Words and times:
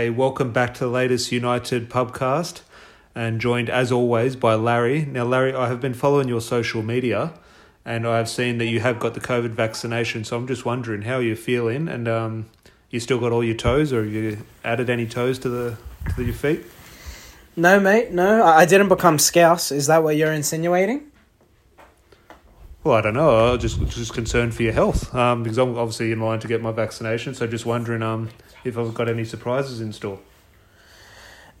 Okay, 0.00 0.08
welcome 0.08 0.50
back 0.50 0.72
to 0.72 0.80
the 0.80 0.88
latest 0.88 1.30
United 1.30 1.90
pubcast 1.90 2.62
and 3.14 3.38
joined 3.38 3.68
as 3.68 3.92
always 3.92 4.34
by 4.34 4.54
Larry. 4.54 5.04
Now, 5.04 5.24
Larry, 5.26 5.52
I 5.52 5.68
have 5.68 5.78
been 5.78 5.92
following 5.92 6.26
your 6.26 6.40
social 6.40 6.80
media 6.80 7.34
and 7.84 8.08
I 8.08 8.16
have 8.16 8.26
seen 8.26 8.56
that 8.56 8.64
you 8.64 8.80
have 8.80 8.98
got 8.98 9.12
the 9.12 9.20
COVID 9.20 9.50
vaccination. 9.50 10.24
So 10.24 10.38
I'm 10.38 10.46
just 10.46 10.64
wondering 10.64 11.02
how 11.02 11.18
you're 11.18 11.36
feeling 11.36 11.86
and 11.86 12.08
um, 12.08 12.48
you 12.88 12.98
still 12.98 13.18
got 13.18 13.30
all 13.30 13.44
your 13.44 13.56
toes 13.56 13.92
or 13.92 14.02
have 14.02 14.10
you 14.10 14.38
added 14.64 14.88
any 14.88 15.04
toes 15.04 15.38
to 15.40 15.50
the 15.50 15.76
to 16.16 16.24
your 16.24 16.32
feet? 16.32 16.64
No, 17.54 17.78
mate, 17.78 18.10
no. 18.10 18.42
I 18.42 18.64
didn't 18.64 18.88
become 18.88 19.18
scouse. 19.18 19.70
Is 19.70 19.86
that 19.88 20.02
what 20.02 20.16
you're 20.16 20.32
insinuating? 20.32 21.12
Well, 22.82 22.94
I 22.94 23.02
don't 23.02 23.12
know. 23.12 23.48
I 23.48 23.52
was 23.52 23.60
just 23.60 23.78
just 23.88 24.14
concerned 24.14 24.54
for 24.54 24.62
your 24.62 24.72
health 24.72 25.14
um, 25.14 25.42
because 25.42 25.58
I'm 25.58 25.76
obviously 25.76 26.10
in 26.10 26.20
line 26.20 26.40
to 26.40 26.48
get 26.48 26.62
my 26.62 26.72
vaccination. 26.72 27.34
So 27.34 27.46
just 27.46 27.66
wondering 27.66 28.02
um, 28.02 28.30
if 28.64 28.78
I've 28.78 28.94
got 28.94 29.08
any 29.08 29.24
surprises 29.24 29.80
in 29.80 29.92
store. 29.92 30.18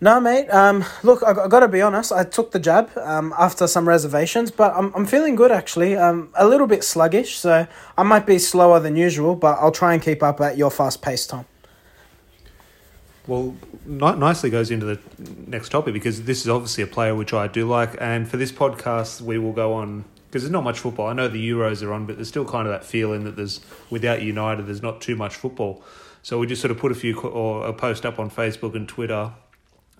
No, 0.02 0.18
mate. 0.18 0.48
Um, 0.48 0.84
look, 1.02 1.22
I, 1.22 1.32
I 1.32 1.48
got 1.48 1.60
to 1.60 1.68
be 1.68 1.82
honest. 1.82 2.10
I 2.10 2.24
took 2.24 2.52
the 2.52 2.58
jab 2.58 2.90
um, 2.96 3.34
after 3.38 3.66
some 3.66 3.86
reservations, 3.86 4.50
but 4.50 4.72
I'm, 4.74 4.94
I'm 4.94 5.04
feeling 5.04 5.34
good 5.34 5.52
actually. 5.52 5.94
Um, 5.94 6.30
a 6.34 6.48
little 6.48 6.66
bit 6.66 6.82
sluggish, 6.84 7.36
so 7.36 7.66
I 7.98 8.02
might 8.02 8.24
be 8.24 8.38
slower 8.38 8.80
than 8.80 8.96
usual, 8.96 9.36
but 9.36 9.58
I'll 9.58 9.72
try 9.72 9.92
and 9.92 10.02
keep 10.02 10.22
up 10.22 10.40
at 10.40 10.56
your 10.56 10.70
fast 10.70 11.02
pace, 11.02 11.26
Tom. 11.26 11.44
Well, 13.26 13.54
ni- 13.84 14.14
nicely 14.16 14.48
goes 14.48 14.70
into 14.70 14.86
the 14.86 14.98
next 15.46 15.68
topic 15.68 15.92
because 15.92 16.22
this 16.22 16.40
is 16.40 16.48
obviously 16.48 16.82
a 16.82 16.86
player 16.86 17.14
which 17.14 17.34
I 17.34 17.46
do 17.46 17.68
like, 17.68 17.94
and 18.00 18.26
for 18.26 18.38
this 18.38 18.52
podcast 18.52 19.20
we 19.20 19.38
will 19.38 19.52
go 19.52 19.74
on 19.74 20.06
because 20.28 20.42
there's 20.42 20.52
not 20.52 20.64
much 20.64 20.78
football. 20.78 21.08
I 21.08 21.12
know 21.12 21.28
the 21.28 21.50
Euros 21.50 21.82
are 21.82 21.92
on, 21.92 22.06
but 22.06 22.16
there's 22.16 22.28
still 22.28 22.44
kind 22.44 22.66
of 22.66 22.72
that 22.72 22.84
feeling 22.84 23.24
that 23.24 23.36
there's 23.36 23.60
without 23.90 24.22
United, 24.22 24.66
there's 24.66 24.80
not 24.80 25.02
too 25.02 25.16
much 25.16 25.36
football. 25.36 25.82
So 26.22 26.38
we 26.38 26.46
just 26.46 26.60
sort 26.60 26.70
of 26.70 26.78
put 26.78 26.92
a 26.92 26.94
few 26.94 27.18
or 27.20 27.66
a 27.66 27.72
post 27.72 28.04
up 28.04 28.18
on 28.18 28.30
Facebook 28.30 28.74
and 28.74 28.88
Twitter 28.88 29.32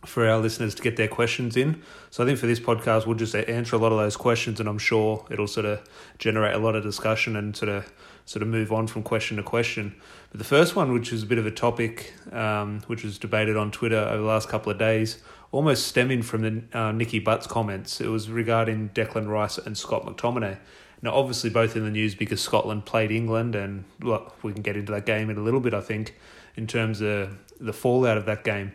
for 0.05 0.27
our 0.27 0.39
listeners 0.39 0.75
to 0.75 0.83
get 0.83 0.97
their 0.97 1.09
questions 1.09 1.57
in. 1.57 1.83
So 2.11 2.23
I 2.23 2.27
think 2.27 2.39
for 2.39 2.47
this 2.47 2.61
podcast, 2.61 3.07
we'll 3.07 3.17
just 3.17 3.35
answer 3.35 3.77
a 3.77 3.79
lot 3.79 3.93
of 3.93 3.99
those 3.99 4.17
questions, 4.17 4.59
and 4.61 4.69
I'm 4.69 4.79
sure 4.79 5.27
it'll 5.31 5.47
sort 5.47 5.67
of 5.67 5.83
generate 6.19 6.55
a 6.55 6.59
lot 6.59 6.75
of 6.75 6.83
discussion 6.83 7.37
and 7.37 7.57
sort 7.57 7.69
of 7.69 7.93
sort 8.25 8.43
of 8.43 8.49
move 8.49 8.73
on 8.73 8.87
from 8.87 9.03
question 9.03 9.37
to 9.39 9.43
question. 9.43 9.95
But 10.31 10.39
the 10.39 10.45
first 10.45 10.77
one, 10.77 10.93
which 10.93 11.13
is 11.13 11.25
a 11.25 11.27
bit 11.27 11.39
of 11.39 11.47
a 11.47 11.51
topic, 11.51 12.15
um, 12.33 12.81
which 12.87 13.03
was 13.03 13.19
debated 13.19 13.57
on 13.57 13.71
Twitter 13.71 13.99
over 13.99 14.19
the 14.19 14.29
last 14.29 14.49
couple 14.49 14.71
of 14.71 14.79
days, 14.79 15.19
almost 15.53 15.87
stemming 15.87 16.23
from 16.23 16.43
the 16.43 16.79
uh, 16.79 16.93
Nicky 16.93 17.19
Butts 17.19 17.47
comments. 17.47 18.01
It 18.01 18.07
was 18.07 18.31
regarding 18.31 18.91
Declan 18.91 19.29
Rice 19.29 19.59
and 19.59 19.77
Scott 19.77 20.07
McTominay. 20.07 20.59
Now, 21.03 21.15
obviously, 21.15 21.51
both 21.51 21.77
in 21.77 21.85
the 21.85 21.91
news 21.91 22.15
because 22.15 22.41
Scotland 22.41 22.85
played 22.85 23.11
England, 23.11 23.55
and 23.55 23.85
well, 24.01 24.35
we 24.43 24.53
can 24.53 24.63
get 24.63 24.77
into 24.77 24.93
that 24.93 25.07
game 25.07 25.31
in 25.31 25.39
a 25.39 25.41
little 25.41 25.61
bit, 25.61 25.73
I 25.73 25.81
think, 25.81 26.15
in 26.57 26.67
terms 26.67 27.01
of 27.01 27.39
the 27.59 27.73
fallout 27.73 28.19
of 28.19 28.27
that 28.27 28.45
game. 28.45 28.73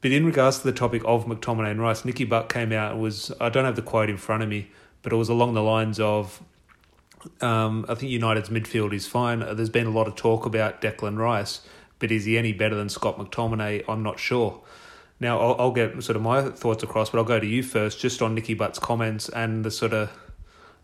But 0.00 0.12
in 0.12 0.26
regards 0.26 0.58
to 0.58 0.64
the 0.64 0.72
topic 0.72 1.02
of 1.06 1.24
McTominay 1.24 1.70
and 1.70 1.80
Rice, 1.80 2.04
Nicky 2.04 2.24
Butt 2.24 2.50
came 2.50 2.72
out 2.72 2.92
and 2.92 3.00
was, 3.00 3.32
I 3.40 3.48
don't 3.48 3.64
have 3.64 3.76
the 3.76 3.82
quote 3.82 4.10
in 4.10 4.18
front 4.18 4.42
of 4.42 4.48
me, 4.48 4.68
but 5.02 5.12
it 5.12 5.16
was 5.16 5.30
along 5.30 5.54
the 5.54 5.62
lines 5.62 5.98
of, 5.98 6.42
um, 7.40 7.86
I 7.88 7.94
think 7.94 8.12
United's 8.12 8.50
midfield 8.50 8.92
is 8.92 9.06
fine. 9.06 9.40
There's 9.40 9.70
been 9.70 9.86
a 9.86 9.90
lot 9.90 10.06
of 10.06 10.14
talk 10.14 10.44
about 10.44 10.82
Declan 10.82 11.16
Rice, 11.16 11.62
but 11.98 12.12
is 12.12 12.26
he 12.26 12.36
any 12.36 12.52
better 12.52 12.74
than 12.74 12.90
Scott 12.90 13.18
McTominay? 13.18 13.84
I'm 13.88 14.02
not 14.02 14.18
sure. 14.18 14.60
Now, 15.20 15.40
I'll, 15.40 15.56
I'll 15.58 15.72
get 15.72 16.02
sort 16.02 16.16
of 16.16 16.22
my 16.22 16.50
thoughts 16.50 16.82
across, 16.82 17.08
but 17.08 17.16
I'll 17.16 17.24
go 17.24 17.40
to 17.40 17.46
you 17.46 17.62
first, 17.62 17.98
just 17.98 18.20
on 18.20 18.34
Nicky 18.34 18.52
Butt's 18.52 18.78
comments 18.78 19.30
and 19.30 19.64
the 19.64 19.70
sort 19.70 19.94
of 19.94 20.10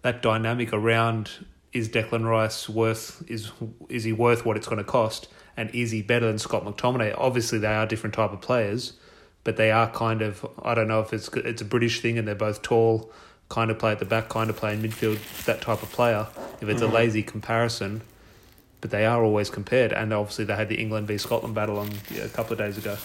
that 0.03 0.22
dynamic 0.22 0.72
around 0.72 1.31
is 1.72 1.88
Declan 1.88 2.28
Rice 2.28 2.69
worth 2.69 3.22
is 3.28 3.53
is 3.88 4.05
he 4.05 4.12
worth 4.12 4.44
what 4.44 4.56
it's 4.56 4.66
going 4.66 4.78
to 4.78 4.84
cost, 4.84 5.28
and 5.56 5.71
is 5.75 5.91
he 5.91 6.03
better 6.03 6.27
than 6.27 6.38
Scott 6.38 6.65
McTominay? 6.65 7.15
Obviously, 7.16 7.59
they 7.59 7.75
are 7.75 7.87
different 7.87 8.15
type 8.15 8.33
of 8.33 8.41
players, 8.41 8.94
but 9.44 9.56
they 9.56 9.71
are 9.71 9.91
kind 9.91 10.22
of 10.22 10.47
I 10.62 10.75
don't 10.75 10.88
know 10.88 11.00
if 11.00 11.12
it's 11.12 11.28
it's 11.28 11.62
a 11.62 11.65
British 11.65 12.00
thing, 12.00 12.19
and 12.19 12.27
they're 12.27 12.34
both 12.34 12.62
tall, 12.62 13.11
kind 13.49 13.71
of 13.71 13.78
play 13.78 13.93
at 13.93 13.99
the 13.99 14.05
back, 14.05 14.28
kind 14.28 14.50
of 14.50 14.56
play 14.56 14.75
in 14.75 14.83
midfield, 14.83 15.19
that 15.44 15.61
type 15.61 15.83
of 15.83 15.91
player. 15.93 16.27
If 16.61 16.69
it's 16.69 16.82
mm-hmm. 16.82 16.91
a 16.91 16.94
lazy 16.94 17.22
comparison, 17.22 18.03
but 18.81 18.91
they 18.91 19.06
are 19.06 19.22
always 19.22 19.50
compared, 19.50 19.93
and 19.93 20.12
obviously 20.12 20.44
they 20.44 20.56
had 20.56 20.69
the 20.69 20.77
England 20.77 21.06
v 21.06 21.19
Scotland 21.19 21.55
battle 21.55 21.78
on 21.78 21.91
yeah, 22.11 22.25
a 22.25 22.28
couple 22.28 22.53
of 22.53 22.59
days 22.59 22.78
ago. 22.78 22.97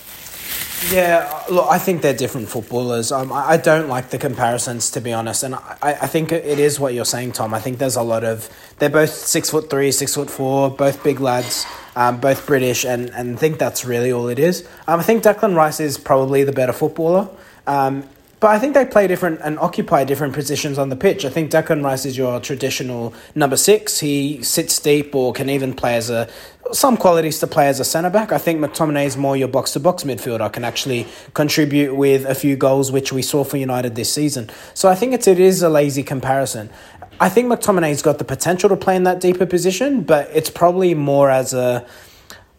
Yeah, 0.92 1.44
look, 1.50 1.68
I 1.70 1.80
think 1.80 2.02
they're 2.02 2.14
different 2.14 2.50
footballers. 2.50 3.12
Um, 3.12 3.32
I 3.32 3.58
don't 3.58 3.88
like 3.88 4.10
the 4.10 4.18
comparisons, 4.18 4.92
to 4.92 5.02
be 5.02 5.14
honest, 5.14 5.42
and 5.44 5.56
I, 5.56 5.76
I 5.82 6.08
think 6.08 6.32
it 6.32 6.60
is 6.60 6.80
what 6.80 6.94
you're 6.94 7.06
saying, 7.06 7.32
Tom. 7.32 7.54
I 7.54 7.60
think 7.60 7.80
there's 7.80 7.96
a 7.96 8.02
lot 8.04 8.24
of 8.24 8.50
they're 8.78 8.90
both 8.90 9.10
six 9.10 9.50
foot 9.50 9.70
three, 9.70 9.92
six 9.92 10.14
foot 10.14 10.30
four, 10.30 10.70
both 10.70 11.04
big 11.04 11.20
lads, 11.20 11.66
um, 11.96 12.20
both 12.20 12.46
British, 12.46 12.86
and 12.86 13.10
and 13.12 13.40
think 13.40 13.58
that's 13.58 13.86
really 13.86 14.12
all 14.12 14.28
it 14.28 14.38
is. 14.38 14.68
Um, 14.88 15.00
I 15.00 15.04
think 15.04 15.24
Declan 15.24 15.56
Rice 15.56 15.80
is 15.80 15.98
probably 15.98 16.44
the 16.44 16.52
better 16.52 16.74
footballer. 16.74 17.30
Um, 17.66 18.08
but 18.40 18.48
I 18.48 18.60
think 18.60 18.74
they 18.74 18.86
play 18.86 19.08
different 19.08 19.40
and 19.44 19.58
occupy 19.60 20.04
different 20.04 20.34
positions 20.34 20.78
on 20.78 20.90
the 20.90 20.96
pitch. 20.96 21.26
I 21.26 21.30
think 21.30 21.52
Declan 21.52 21.84
Rice 21.84 22.06
is 22.06 22.18
your 22.18 22.40
traditional 22.40 23.14
number 23.34 23.58
six. 23.58 24.00
He 24.00 24.44
sits 24.44 24.80
deep 24.80 25.16
or 25.16 25.34
can 25.34 25.50
even 25.50 25.74
play 25.74 25.96
as 25.96 26.10
a 26.10 26.28
some 26.72 26.98
qualities 26.98 27.40
to 27.40 27.48
play 27.48 27.68
as 27.68 27.80
a 27.80 27.86
centre 27.86 28.10
back. 28.10 28.32
I 28.32 28.40
think 28.40 28.60
McTominay 28.60 29.06
is 29.06 29.16
more 29.16 29.38
your 29.38 29.48
box 29.48 29.74
to 29.74 29.80
box 29.80 30.04
midfielder, 30.04 30.52
can 30.52 30.64
actually 30.64 31.06
contribute 31.34 31.96
with 31.96 32.26
a 32.26 32.34
few 32.34 32.56
goals, 32.56 32.92
which 32.92 33.14
we 33.14 33.22
saw 33.22 33.44
for 33.44 33.58
United 33.58 33.96
this 33.96 34.12
season. 34.12 34.50
So 34.74 34.90
I 34.90 34.96
think 34.96 35.14
it's, 35.14 35.28
it 35.28 35.40
is 35.40 35.62
a 35.62 35.70
lazy 35.70 36.02
comparison. 36.02 36.72
I 37.20 37.30
think 37.30 37.52
McTominay's 37.52 38.02
got 38.02 38.18
the 38.18 38.26
potential 38.26 38.68
to 38.70 38.76
play 38.76 38.96
in 38.96 39.04
that 39.04 39.22
deeper 39.22 39.46
position, 39.46 40.02
but 40.02 40.30
it's 40.34 40.50
probably 40.50 40.96
more 40.96 41.30
as 41.30 41.54
a 41.54 41.86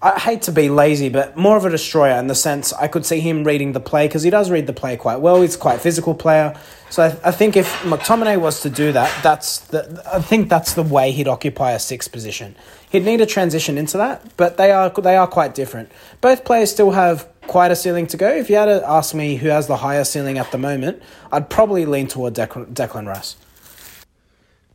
I 0.03 0.19
hate 0.19 0.43
to 0.43 0.53
be 0.53 0.69
lazy, 0.69 1.09
but 1.09 1.37
more 1.37 1.57
of 1.57 1.65
a 1.65 1.71
destroyer 1.71 2.19
in 2.19 2.27
the 2.27 2.35
sense 2.35 2.73
I 2.75 2.87
could 2.87 3.07
see 3.07 3.21
him 3.21 3.45
reading 3.45 3.73
the 3.73 3.81
play 3.81 4.07
because 4.07 4.23
he 4.23 4.31
does 4.31 4.51
read 4.51 4.67
the 4.67 4.75
play 4.75 4.97
quite 4.97 5.21
well. 5.21 5.41
He's 5.41 5.57
quite 5.57 5.77
a 5.77 5.81
physical 5.81 6.15
player, 6.15 6.55
so 6.91 7.05
I, 7.05 7.29
I, 7.29 7.33
think 7.33 7.57
if 7.57 7.73
McTominay 7.81 8.39
was 8.39 8.61
to 8.61 8.71
do 8.71 8.93
that, 8.93 9.23
that's 9.23 9.59
the 9.59 10.03
I 10.13 10.21
think 10.21 10.51
that's 10.51 10.75
the 10.75 10.83
way 10.83 11.13
he'd 11.13 11.29
occupy 11.29 11.73
a 11.73 11.79
sixth 11.79 12.13
position. 12.13 12.57
He'd 12.91 13.05
need 13.05 13.23
a 13.23 13.27
transition 13.27 13.79
into 13.79 13.97
that, 13.97 14.37
but 14.37 14.59
they 14.59 14.71
are 14.71 14.91
they 14.91 15.17
are 15.17 15.27
quite 15.27 15.55
different. 15.55 15.91
Both 16.21 16.45
players 16.45 16.71
still 16.71 16.91
have 16.91 17.27
quite 17.47 17.71
a 17.71 17.77
ceiling 17.77 18.07
to 18.09 18.19
go. 18.19 18.29
If 18.29 18.51
you 18.51 18.57
had 18.57 18.67
to 18.67 18.87
ask 18.87 19.15
me 19.15 19.37
who 19.37 19.49
has 19.49 19.67
the 19.67 19.79
higher 19.79 20.05
ceiling 20.05 20.37
at 20.37 20.53
the 20.53 20.59
moment, 20.59 21.03
I'd 21.33 21.49
probably 21.49 21.87
lean 21.87 22.07
toward 22.07 22.35
Declan, 22.35 22.75
Declan 22.75 23.07
Rice. 23.07 23.37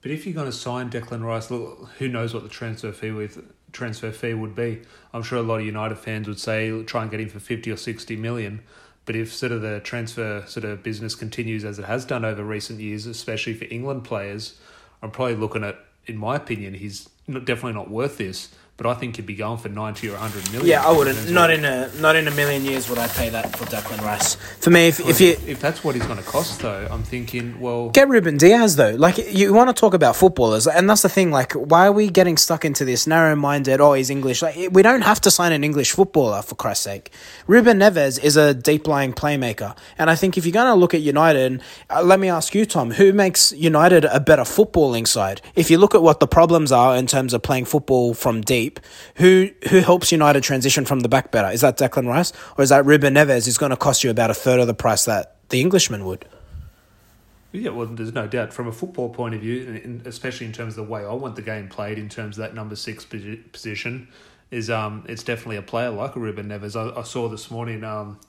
But 0.01 0.09
if 0.09 0.25
you're 0.25 0.33
going 0.33 0.47
to 0.47 0.51
sign 0.51 0.89
Declan 0.89 1.23
Rice, 1.23 1.47
who 1.99 2.07
knows 2.07 2.33
what 2.33 2.41
the 2.41 2.49
transfer 2.49 2.91
fee 2.91 3.11
with 3.11 3.43
transfer 3.71 4.11
fee 4.11 4.33
would 4.33 4.55
be. 4.55 4.81
I'm 5.13 5.23
sure 5.23 5.39
a 5.39 5.43
lot 5.43 5.59
of 5.59 5.65
United 5.65 5.97
fans 5.97 6.27
would 6.27 6.39
say 6.39 6.83
try 6.83 7.01
and 7.01 7.11
get 7.11 7.19
him 7.19 7.29
for 7.29 7.39
50 7.39 7.71
or 7.71 7.77
60 7.77 8.15
million. 8.15 8.61
But 9.05 9.15
if 9.15 9.33
sort 9.33 9.51
of 9.51 9.61
the 9.61 9.79
transfer 9.79 10.43
sort 10.47 10.63
of 10.63 10.83
business 10.83 11.15
continues 11.15 11.65
as 11.65 11.79
it 11.79 11.85
has 11.85 12.05
done 12.05 12.23
over 12.23 12.43
recent 12.43 12.79
years, 12.79 13.05
especially 13.05 13.53
for 13.53 13.65
England 13.71 14.03
players, 14.03 14.59
I'm 15.01 15.11
probably 15.11 15.35
looking 15.35 15.63
at, 15.63 15.79
in 16.05 16.17
my 16.17 16.35
opinion, 16.35 16.75
he's 16.75 17.09
definitely 17.27 17.73
not 17.73 17.89
worth 17.89 18.17
this 18.17 18.53
but 18.81 18.89
I 18.89 18.95
think 18.95 19.17
you'd 19.17 19.27
be 19.27 19.35
going 19.35 19.59
for 19.59 19.69
ninety 19.69 20.09
or 20.09 20.17
hundred 20.17 20.51
million. 20.51 20.67
Yeah, 20.67 20.83
I 20.83 20.91
wouldn't. 20.91 21.29
Not 21.29 21.51
in 21.51 21.65
a 21.65 21.91
not 21.99 22.15
in 22.15 22.27
a 22.27 22.31
million 22.31 22.65
years 22.65 22.89
would 22.89 22.97
I 22.97 23.07
pay 23.07 23.29
that 23.29 23.55
for 23.55 23.65
Declan 23.65 24.01
Rice. 24.01 24.35
For 24.59 24.71
me, 24.71 24.87
if, 24.87 24.99
if 24.99 25.21
you 25.21 25.37
if 25.45 25.59
that's 25.59 25.83
what 25.83 25.93
he's 25.93 26.03
going 26.05 26.17
to 26.17 26.23
cost, 26.23 26.61
though, 26.61 26.87
I'm 26.89 27.03
thinking, 27.03 27.59
well, 27.59 27.89
get 27.91 28.09
Ruben 28.09 28.37
Dias 28.37 28.75
though. 28.75 28.95
Like 28.95 29.19
you 29.31 29.53
want 29.53 29.69
to 29.69 29.79
talk 29.79 29.93
about 29.93 30.15
footballers, 30.15 30.65
and 30.65 30.89
that's 30.89 31.03
the 31.03 31.09
thing. 31.09 31.29
Like, 31.29 31.53
why 31.53 31.85
are 31.85 31.91
we 31.91 32.09
getting 32.09 32.37
stuck 32.37 32.65
into 32.65 32.83
this 32.83 33.05
narrow-minded? 33.05 33.79
Oh, 33.79 33.93
he's 33.93 34.09
English. 34.09 34.41
Like, 34.41 34.71
we 34.71 34.81
don't 34.81 35.01
have 35.01 35.21
to 35.21 35.31
sign 35.31 35.51
an 35.51 35.63
English 35.63 35.91
footballer 35.91 36.41
for 36.41 36.55
Christ's 36.55 36.85
sake. 36.85 37.11
Ruben 37.45 37.77
Neves 37.77 38.21
is 38.23 38.35
a 38.35 38.55
deep-lying 38.55 39.13
playmaker, 39.13 39.77
and 39.99 40.09
I 40.09 40.15
think 40.15 40.37
if 40.37 40.45
you're 40.45 40.53
going 40.53 40.73
to 40.73 40.73
look 40.73 40.95
at 40.95 41.01
United, 41.01 41.61
uh, 41.91 42.01
let 42.01 42.19
me 42.19 42.29
ask 42.29 42.55
you, 42.55 42.65
Tom, 42.65 42.91
who 42.91 43.13
makes 43.13 43.51
United 43.51 44.05
a 44.05 44.19
better 44.19 44.41
footballing 44.41 45.07
side? 45.07 45.41
If 45.55 45.69
you 45.69 45.77
look 45.77 45.93
at 45.93 46.01
what 46.01 46.19
the 46.19 46.27
problems 46.27 46.71
are 46.71 46.95
in 46.95 47.05
terms 47.05 47.35
of 47.35 47.43
playing 47.43 47.65
football 47.65 48.15
from 48.15 48.41
deep 48.41 48.70
deep. 48.71 48.85
Who 49.15 49.49
who 49.69 49.79
helps 49.79 50.11
United 50.11 50.43
transition 50.43 50.85
from 50.85 51.01
the 51.01 51.09
back 51.09 51.31
better? 51.31 51.49
Is 51.49 51.61
that 51.61 51.77
Declan 51.77 52.07
Rice 52.07 52.33
or 52.57 52.63
is 52.63 52.69
that 52.69 52.85
Ruben 52.85 53.13
Neves? 53.13 53.45
Who's 53.45 53.57
going 53.57 53.71
to 53.71 53.77
cost 53.77 54.03
you 54.03 54.09
about 54.09 54.29
a 54.29 54.33
third 54.33 54.59
of 54.59 54.67
the 54.67 54.73
price 54.73 55.05
that 55.05 55.37
the 55.49 55.61
Englishman 55.61 56.05
would? 56.05 56.25
Yeah, 57.53 57.71
well, 57.71 57.85
there's 57.85 58.13
no 58.13 58.27
doubt. 58.27 58.53
From 58.53 58.67
a 58.67 58.71
football 58.71 59.09
point 59.09 59.35
of 59.35 59.41
view, 59.41 60.01
especially 60.05 60.45
in 60.47 60.53
terms 60.53 60.77
of 60.77 60.85
the 60.85 60.91
way 60.91 61.03
I 61.03 61.11
want 61.11 61.35
the 61.35 61.41
game 61.41 61.67
played, 61.67 61.97
in 61.97 62.07
terms 62.07 62.37
of 62.37 62.43
that 62.43 62.55
number 62.55 62.77
six 62.77 63.05
position, 63.05 64.07
is 64.51 64.69
um, 64.69 65.05
it's 65.09 65.23
definitely 65.23 65.57
a 65.57 65.61
player 65.61 65.89
like 65.89 66.15
a 66.15 66.19
Ruben 66.19 66.47
Neves. 66.47 66.77
I, 66.77 66.97
I 66.97 67.03
saw 67.03 67.27
this 67.27 67.51
morning. 67.51 67.83
Um, 67.83 68.19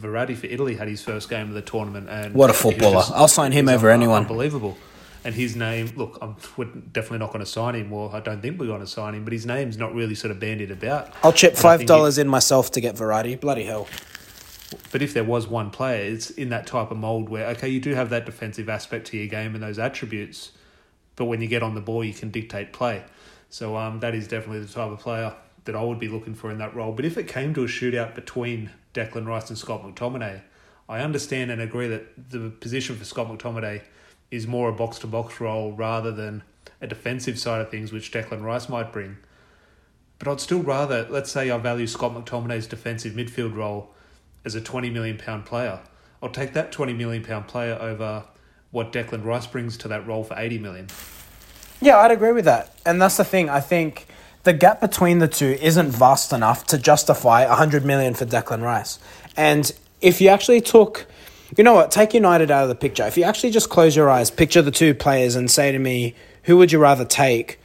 Verratti 0.00 0.34
for 0.34 0.46
Italy 0.46 0.74
had 0.74 0.88
his 0.88 1.02
first 1.02 1.28
game 1.28 1.48
of 1.48 1.54
the 1.54 1.62
tournament, 1.62 2.08
and 2.08 2.34
what 2.34 2.50
a 2.50 2.54
footballer! 2.54 2.94
Just, 2.94 3.12
I'll 3.12 3.28
sign 3.28 3.52
him 3.52 3.68
over 3.68 3.90
anyone. 3.90 4.22
Unbelievable 4.22 4.76
and 5.24 5.34
his 5.34 5.54
name. 5.56 5.92
Look, 5.96 6.18
I'm, 6.20 6.36
we're 6.56 6.64
definitely 6.66 7.18
not 7.18 7.28
going 7.32 7.44
to 7.44 7.50
sign 7.50 7.74
him. 7.74 7.90
Well, 7.90 8.10
I 8.12 8.20
don't 8.20 8.40
think 8.42 8.58
we're 8.58 8.66
going 8.66 8.80
to 8.80 8.86
sign 8.86 9.14
him, 9.14 9.24
but 9.24 9.32
his 9.32 9.46
name's 9.46 9.76
not 9.76 9.94
really 9.94 10.14
sort 10.14 10.30
of 10.30 10.40
bandied 10.40 10.70
about. 10.70 11.12
I'll 11.22 11.32
chip 11.32 11.56
five 11.56 11.86
dollars 11.86 12.18
in 12.18 12.28
myself 12.28 12.70
to 12.72 12.80
get 12.80 12.96
Verratti. 12.96 13.40
Bloody 13.40 13.64
hell! 13.64 13.86
But 14.90 15.02
if 15.02 15.12
there 15.14 15.24
was 15.24 15.46
one 15.46 15.70
player, 15.70 16.02
it's 16.12 16.30
in 16.30 16.48
that 16.48 16.66
type 16.66 16.90
of 16.90 16.96
mold 16.96 17.28
where 17.28 17.46
okay, 17.48 17.68
you 17.68 17.80
do 17.80 17.94
have 17.94 18.10
that 18.10 18.26
defensive 18.26 18.68
aspect 18.68 19.06
to 19.08 19.16
your 19.16 19.28
game 19.28 19.54
and 19.54 19.62
those 19.62 19.78
attributes, 19.78 20.52
but 21.16 21.26
when 21.26 21.40
you 21.40 21.48
get 21.48 21.62
on 21.62 21.74
the 21.74 21.80
ball, 21.80 22.02
you 22.02 22.14
can 22.14 22.30
dictate 22.30 22.72
play. 22.72 23.04
So 23.50 23.76
um, 23.76 24.00
that 24.00 24.14
is 24.14 24.26
definitely 24.28 24.60
the 24.60 24.72
type 24.72 24.90
of 24.90 24.98
player. 24.98 25.34
that 25.64 25.76
I 25.76 25.82
would 25.82 25.98
be 25.98 26.08
looking 26.08 26.34
for 26.34 26.50
in 26.50 26.58
that 26.58 26.74
role. 26.74 26.92
But 26.92 27.04
if 27.04 27.16
it 27.16 27.28
came 27.28 27.54
to 27.54 27.64
a 27.64 27.66
shootout 27.66 28.14
between 28.14 28.70
Declan 28.94 29.26
Rice 29.26 29.48
and 29.48 29.58
Scott 29.58 29.82
McTominay, 29.82 30.42
I 30.88 31.00
understand 31.00 31.50
and 31.50 31.60
agree 31.60 31.88
that 31.88 32.30
the 32.30 32.50
position 32.50 32.96
for 32.96 33.04
Scott 33.04 33.28
McTominay 33.28 33.82
is 34.32 34.46
more 34.46 34.70
a 34.70 34.72
box 34.72 34.98
to 35.00 35.06
box 35.06 35.40
role 35.40 35.72
rather 35.72 36.10
than 36.10 36.42
a 36.80 36.86
defensive 36.86 37.38
side 37.38 37.60
of 37.60 37.70
things, 37.70 37.92
which 37.92 38.10
Declan 38.10 38.42
Rice 38.42 38.68
might 38.68 38.92
bring. 38.92 39.18
But 40.18 40.28
I'd 40.28 40.40
still 40.40 40.62
rather, 40.62 41.06
let's 41.10 41.30
say, 41.30 41.50
I 41.50 41.58
value 41.58 41.86
Scott 41.86 42.14
McTominay's 42.14 42.66
defensive 42.66 43.12
midfield 43.12 43.54
role 43.54 43.94
as 44.44 44.54
a 44.54 44.60
twenty 44.60 44.90
million 44.90 45.18
pound 45.18 45.44
player. 45.44 45.80
I'll 46.22 46.30
take 46.30 46.54
that 46.54 46.72
twenty 46.72 46.94
million 46.94 47.22
pound 47.22 47.46
player 47.46 47.76
over 47.80 48.24
what 48.70 48.92
Declan 48.92 49.24
Rice 49.24 49.46
brings 49.46 49.76
to 49.78 49.88
that 49.88 50.06
role 50.06 50.24
for 50.24 50.36
eighty 50.38 50.58
million. 50.58 50.88
Yeah, 51.80 51.98
I'd 51.98 52.12
agree 52.12 52.32
with 52.32 52.46
that. 52.46 52.74
And 52.86 53.02
that's 53.02 53.16
the 53.16 53.24
thing. 53.24 53.50
I 53.50 53.60
think 53.60 54.06
the 54.44 54.52
gap 54.52 54.80
between 54.80 55.18
the 55.18 55.28
two 55.28 55.58
isn't 55.60 55.90
vast 55.90 56.32
enough 56.32 56.64
to 56.66 56.78
justify 56.78 57.46
100 57.46 57.84
million 57.84 58.14
for 58.14 58.24
Declan 58.24 58.62
Rice. 58.62 59.00
And 59.36 59.72
if 60.00 60.20
you 60.20 60.28
actually 60.28 60.60
took, 60.60 61.06
you 61.58 61.64
know 61.64 61.74
what, 61.74 61.90
take 61.90 62.14
United 62.14 62.50
out 62.50 62.62
of 62.62 62.68
the 62.68 62.74
picture. 62.74 63.04
If 63.04 63.16
you 63.16 63.24
actually 63.24 63.50
just 63.50 63.68
close 63.68 63.94
your 63.94 64.08
eyes, 64.08 64.30
picture 64.30 64.62
the 64.62 64.70
two 64.70 64.94
players 64.94 65.36
and 65.36 65.50
say 65.50 65.72
to 65.72 65.78
me, 65.78 66.14
who 66.44 66.56
would 66.56 66.72
you 66.72 66.78
rather 66.78 67.04
take? 67.04 67.58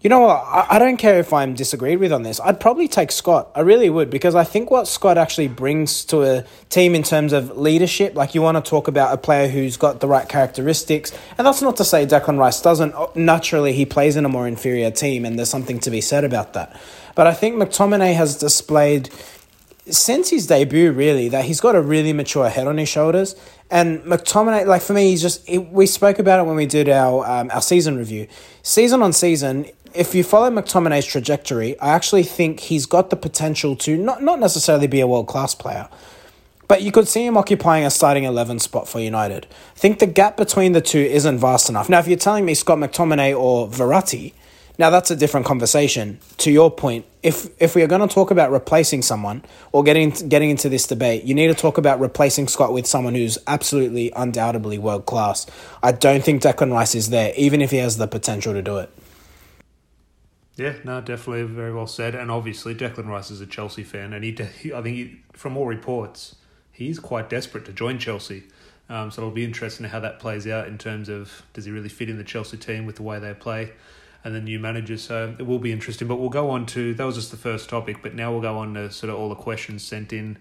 You 0.00 0.08
know 0.08 0.20
what? 0.20 0.36
I, 0.46 0.66
I 0.70 0.78
don't 0.78 0.96
care 0.96 1.18
if 1.18 1.30
I'm 1.30 1.52
disagreed 1.54 1.98
with 1.98 2.10
on 2.10 2.22
this. 2.22 2.40
I'd 2.40 2.58
probably 2.58 2.88
take 2.88 3.12
Scott. 3.12 3.50
I 3.54 3.60
really 3.60 3.90
would 3.90 4.08
because 4.08 4.34
I 4.34 4.44
think 4.44 4.70
what 4.70 4.88
Scott 4.88 5.18
actually 5.18 5.48
brings 5.48 6.06
to 6.06 6.22
a 6.22 6.44
team 6.70 6.94
in 6.94 7.02
terms 7.02 7.34
of 7.34 7.58
leadership, 7.58 8.14
like 8.14 8.34
you 8.34 8.40
want 8.40 8.64
to 8.64 8.68
talk 8.68 8.88
about 8.88 9.12
a 9.12 9.18
player 9.18 9.48
who's 9.48 9.76
got 9.76 10.00
the 10.00 10.08
right 10.08 10.26
characteristics, 10.26 11.12
and 11.36 11.46
that's 11.46 11.60
not 11.60 11.76
to 11.76 11.84
say 11.84 12.06
Declan 12.06 12.38
Rice 12.38 12.62
doesn't. 12.62 12.94
Oh, 12.94 13.12
naturally, 13.14 13.74
he 13.74 13.84
plays 13.84 14.16
in 14.16 14.24
a 14.24 14.28
more 14.30 14.48
inferior 14.48 14.90
team, 14.90 15.26
and 15.26 15.36
there's 15.36 15.50
something 15.50 15.78
to 15.80 15.90
be 15.90 16.00
said 16.00 16.24
about 16.24 16.54
that. 16.54 16.80
But 17.14 17.26
I 17.26 17.34
think 17.34 17.56
McTominay 17.56 18.14
has 18.14 18.36
displayed 18.36 19.10
since 19.88 20.30
his 20.30 20.46
debut, 20.46 20.92
really, 20.92 21.28
that 21.28 21.44
he's 21.44 21.60
got 21.60 21.74
a 21.74 21.80
really 21.80 22.12
mature 22.12 22.48
head 22.48 22.66
on 22.66 22.78
his 22.78 22.88
shoulders. 22.88 23.34
And 23.70 24.00
McTominay, 24.00 24.66
like 24.66 24.82
for 24.82 24.92
me, 24.92 25.10
he's 25.10 25.22
just. 25.22 25.48
It, 25.48 25.70
we 25.70 25.86
spoke 25.86 26.18
about 26.18 26.40
it 26.40 26.46
when 26.46 26.56
we 26.56 26.66
did 26.66 26.88
our 26.88 27.24
um, 27.24 27.50
our 27.52 27.62
season 27.62 27.96
review. 27.96 28.26
Season 28.62 29.00
on 29.00 29.12
season, 29.12 29.66
if 29.94 30.14
you 30.14 30.24
follow 30.24 30.50
McTominay's 30.50 31.06
trajectory, 31.06 31.78
I 31.78 31.90
actually 31.90 32.24
think 32.24 32.60
he's 32.60 32.86
got 32.86 33.10
the 33.10 33.16
potential 33.16 33.76
to 33.76 33.96
not 33.96 34.22
not 34.22 34.40
necessarily 34.40 34.88
be 34.88 35.00
a 35.00 35.06
world 35.06 35.28
class 35.28 35.54
player, 35.54 35.88
but 36.66 36.82
you 36.82 36.90
could 36.90 37.06
see 37.06 37.24
him 37.24 37.36
occupying 37.36 37.84
a 37.84 37.90
starting 37.90 38.24
eleven 38.24 38.58
spot 38.58 38.88
for 38.88 38.98
United. 38.98 39.46
I 39.76 39.78
think 39.78 40.00
the 40.00 40.06
gap 40.06 40.36
between 40.36 40.72
the 40.72 40.80
two 40.80 40.98
isn't 40.98 41.38
vast 41.38 41.68
enough. 41.70 41.88
Now, 41.88 42.00
if 42.00 42.08
you're 42.08 42.18
telling 42.18 42.44
me 42.44 42.54
Scott 42.54 42.78
McTominay 42.78 43.38
or 43.38 43.68
Verratti, 43.68 44.32
now 44.80 44.88
that's 44.88 45.10
a 45.10 45.16
different 45.16 45.44
conversation. 45.44 46.18
To 46.38 46.50
your 46.50 46.70
point, 46.70 47.04
if 47.22 47.50
if 47.60 47.74
we 47.74 47.82
are 47.82 47.86
going 47.86 48.00
to 48.00 48.12
talk 48.12 48.30
about 48.30 48.50
replacing 48.50 49.02
someone 49.02 49.44
or 49.72 49.84
getting 49.84 50.10
getting 50.10 50.48
into 50.48 50.70
this 50.70 50.86
debate, 50.86 51.24
you 51.24 51.34
need 51.34 51.48
to 51.48 51.54
talk 51.54 51.76
about 51.76 52.00
replacing 52.00 52.48
Scott 52.48 52.72
with 52.72 52.86
someone 52.86 53.14
who's 53.14 53.36
absolutely 53.46 54.10
undoubtedly 54.16 54.78
world 54.78 55.04
class. 55.04 55.46
I 55.82 55.92
don't 55.92 56.24
think 56.24 56.40
Declan 56.42 56.72
Rice 56.72 56.94
is 56.94 57.10
there, 57.10 57.34
even 57.36 57.60
if 57.60 57.70
he 57.70 57.76
has 57.76 57.98
the 57.98 58.08
potential 58.08 58.54
to 58.54 58.62
do 58.62 58.78
it. 58.78 58.90
Yeah, 60.56 60.76
no, 60.82 61.02
definitely 61.02 61.42
very 61.42 61.74
well 61.74 61.86
said. 61.86 62.14
And 62.14 62.30
obviously, 62.30 62.74
Declan 62.74 63.06
Rice 63.06 63.30
is 63.30 63.42
a 63.42 63.46
Chelsea 63.46 63.84
fan, 63.84 64.14
and 64.14 64.24
he, 64.24 64.32
he 64.60 64.72
I 64.72 64.80
think, 64.80 64.96
he, 64.96 65.20
from 65.34 65.58
all 65.58 65.66
reports, 65.66 66.36
he's 66.72 66.98
quite 66.98 67.28
desperate 67.28 67.66
to 67.66 67.72
join 67.72 67.98
Chelsea. 67.98 68.44
Um, 68.88 69.10
so 69.10 69.20
it'll 69.20 69.34
be 69.34 69.44
interesting 69.44 69.86
how 69.86 70.00
that 70.00 70.18
plays 70.18 70.46
out 70.46 70.68
in 70.68 70.78
terms 70.78 71.10
of 71.10 71.42
does 71.52 71.66
he 71.66 71.70
really 71.70 71.90
fit 71.90 72.08
in 72.08 72.16
the 72.16 72.24
Chelsea 72.24 72.56
team 72.56 72.86
with 72.86 72.96
the 72.96 73.02
way 73.02 73.18
they 73.18 73.34
play 73.34 73.72
and 74.24 74.34
the 74.34 74.40
new 74.40 74.58
manager. 74.58 74.96
So 74.96 75.34
it 75.38 75.46
will 75.46 75.58
be 75.58 75.72
interesting. 75.72 76.08
But 76.08 76.16
we'll 76.16 76.28
go 76.28 76.50
on 76.50 76.66
to 76.66 76.94
that 76.94 77.04
was 77.04 77.16
just 77.16 77.30
the 77.30 77.36
first 77.36 77.68
topic, 77.68 77.98
but 78.02 78.14
now 78.14 78.32
we'll 78.32 78.42
go 78.42 78.58
on 78.58 78.74
to 78.74 78.90
sort 78.90 79.10
of 79.10 79.18
all 79.18 79.28
the 79.28 79.34
questions 79.34 79.82
sent 79.82 80.12
in 80.12 80.38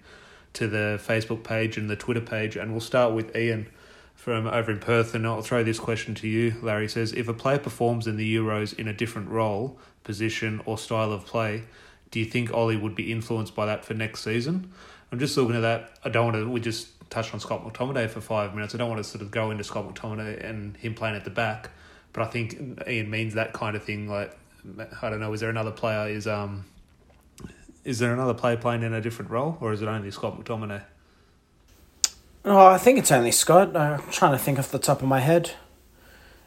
to 0.53 0.67
the 0.67 0.99
Facebook 1.01 1.43
page 1.43 1.77
and 1.77 1.89
the 1.89 1.95
Twitter 1.95 2.21
page, 2.21 2.55
and 2.55 2.71
we'll 2.71 2.81
start 2.81 3.13
with 3.13 3.35
Ian 3.35 3.67
from 4.15 4.47
over 4.47 4.71
in 4.71 4.79
Perth, 4.79 5.15
and 5.15 5.25
I'll 5.25 5.41
throw 5.41 5.63
this 5.63 5.79
question 5.79 6.13
to 6.15 6.27
you. 6.27 6.55
Larry 6.61 6.89
says, 6.89 7.13
if 7.13 7.27
a 7.27 7.33
player 7.33 7.59
performs 7.59 8.07
in 8.07 8.17
the 8.17 8.35
Euros 8.35 8.77
in 8.77 8.87
a 8.87 8.93
different 8.93 9.29
role, 9.29 9.77
position, 10.03 10.61
or 10.65 10.77
style 10.77 11.11
of 11.11 11.25
play, 11.25 11.63
do 12.11 12.19
you 12.19 12.25
think 12.25 12.53
Ole 12.53 12.75
would 12.75 12.95
be 12.95 13.11
influenced 13.11 13.55
by 13.55 13.65
that 13.67 13.85
for 13.85 13.93
next 13.93 14.21
season? 14.23 14.71
I'm 15.11 15.19
just 15.19 15.37
looking 15.37 15.55
at 15.55 15.61
that. 15.61 15.97
I 16.03 16.09
don't 16.09 16.25
want 16.25 16.37
to. 16.37 16.49
We 16.49 16.59
just 16.59 17.09
touched 17.09 17.33
on 17.33 17.39
Scott 17.39 17.63
McTominay 17.63 18.09
for 18.09 18.21
five 18.21 18.53
minutes. 18.53 18.75
I 18.75 18.77
don't 18.77 18.89
want 18.89 19.03
to 19.03 19.09
sort 19.09 19.21
of 19.21 19.31
go 19.31 19.51
into 19.51 19.63
Scott 19.63 19.87
McTominay 19.87 20.43
and 20.43 20.75
him 20.77 20.95
playing 20.95 21.15
at 21.15 21.23
the 21.23 21.29
back. 21.29 21.69
But 22.13 22.23
I 22.23 22.25
think 22.27 22.81
Ian 22.87 23.09
means 23.09 23.33
that 23.35 23.53
kind 23.53 23.75
of 23.75 23.83
thing. 23.83 24.07
Like 24.09 24.37
I 25.01 25.09
don't 25.09 25.19
know, 25.19 25.33
is 25.33 25.39
there 25.39 25.49
another 25.49 25.71
player? 25.71 26.09
Is 26.09 26.27
um, 26.27 26.65
is 27.83 27.99
there 27.99 28.13
another 28.13 28.33
player 28.33 28.57
playing 28.57 28.83
in 28.83 28.93
a 28.93 29.01
different 29.01 29.31
role, 29.31 29.57
or 29.61 29.73
is 29.73 29.81
it 29.81 29.87
only 29.87 30.11
Scott 30.11 30.39
McTominay? 30.39 30.83
Oh, 32.45 32.67
I 32.67 32.77
think 32.77 32.99
it's 32.99 33.11
only 33.11 33.31
Scott. 33.31 33.75
I'm 33.75 34.01
trying 34.11 34.31
to 34.31 34.37
think 34.37 34.59
off 34.59 34.71
the 34.71 34.79
top 34.79 35.01
of 35.01 35.07
my 35.07 35.19
head. 35.19 35.51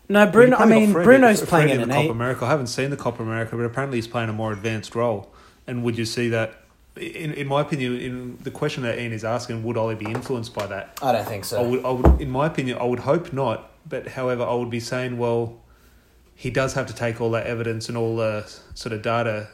No, 0.09 0.27
Bruno. 0.27 0.57
I 0.57 0.67
mean, 0.67 0.93
Bruno's 0.93 1.43
playing 1.43 1.71
in, 1.71 1.89
the 1.89 1.95
Copa 1.95 2.11
America. 2.11 2.45
I 2.45 2.51
haven't 2.51 2.67
seen 2.67 2.91
the 2.91 2.97
Copa 2.97 3.23
America, 3.23 3.57
but 3.57 3.65
apparently 3.65 3.99
he's 3.99 4.09
playing 4.09 4.29
a 4.29 4.33
more 4.33 4.53
advanced 4.53 4.95
role. 4.95 5.33
And 5.67 5.83
would 5.85 5.97
you 5.97 6.05
see 6.05 6.29
that? 6.31 6.55
In 6.97 7.33
in 7.33 7.47
my 7.47 7.63
opinion, 7.63 7.99
in 7.99 8.39
the 8.43 8.51
question 8.51 8.83
that 8.83 8.99
Ian 8.99 9.13
is 9.13 9.25
asking, 9.25 9.63
would 9.65 9.79
Ole 9.79 9.95
be 9.95 10.07
influenced 10.07 10.55
by 10.55 10.67
that? 10.67 10.99
I 11.01 11.13
don't 11.13 11.27
think 11.27 11.45
so. 11.45 11.63
I 11.63 11.67
would, 11.67 11.85
I 11.85 11.91
would, 11.91 12.21
in 12.21 12.31
my 12.31 12.47
opinion, 12.47 12.79
I 12.79 12.85
would 12.85 13.01
hope 13.01 13.33
not. 13.33 13.72
But 13.89 14.09
however, 14.09 14.45
I 14.45 14.55
would 14.55 14.71
be 14.71 14.81
saying, 14.81 15.19
well, 15.19 15.61
he 16.35 16.51
does 16.51 16.75
have 16.75 16.87
to 16.87 16.95
take 16.95 17.21
all 17.21 17.31
that 17.33 17.47
evidence 17.47 17.89
and 17.89 17.97
all 17.97 18.17
the 18.17 18.51
sort 18.75 18.93
of 18.93 19.03
data, 19.03 19.49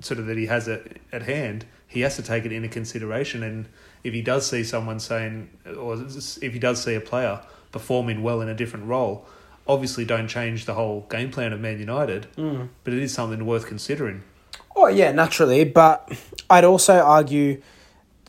sort 0.00 0.20
of 0.20 0.26
that 0.26 0.36
he 0.36 0.46
has 0.46 0.68
at, 0.68 0.82
at 1.12 1.22
hand. 1.22 1.64
He 1.86 2.00
has 2.00 2.16
to 2.16 2.22
take 2.22 2.44
it 2.44 2.52
into 2.52 2.68
consideration, 2.68 3.42
and 3.42 3.68
if 4.02 4.12
he 4.12 4.20
does 4.20 4.48
see 4.48 4.64
someone 4.64 4.98
saying, 4.98 5.50
or 5.78 5.94
if 5.94 6.52
he 6.52 6.58
does 6.58 6.82
see 6.82 6.94
a 6.94 7.00
player 7.00 7.40
performing 7.70 8.22
well 8.22 8.40
in 8.40 8.48
a 8.48 8.54
different 8.54 8.86
role, 8.86 9.26
obviously 9.66 10.04
don't 10.04 10.28
change 10.28 10.64
the 10.64 10.74
whole 10.74 11.06
game 11.08 11.30
plan 11.30 11.52
of 11.52 11.60
Man 11.60 11.78
United. 11.78 12.26
Mm. 12.36 12.68
But 12.82 12.94
it 12.94 13.02
is 13.02 13.14
something 13.14 13.46
worth 13.46 13.66
considering. 13.66 14.22
Oh 14.76 14.88
yeah, 14.88 15.12
naturally, 15.12 15.64
but 15.64 16.12
I'd 16.50 16.64
also 16.64 16.98
argue 16.98 17.62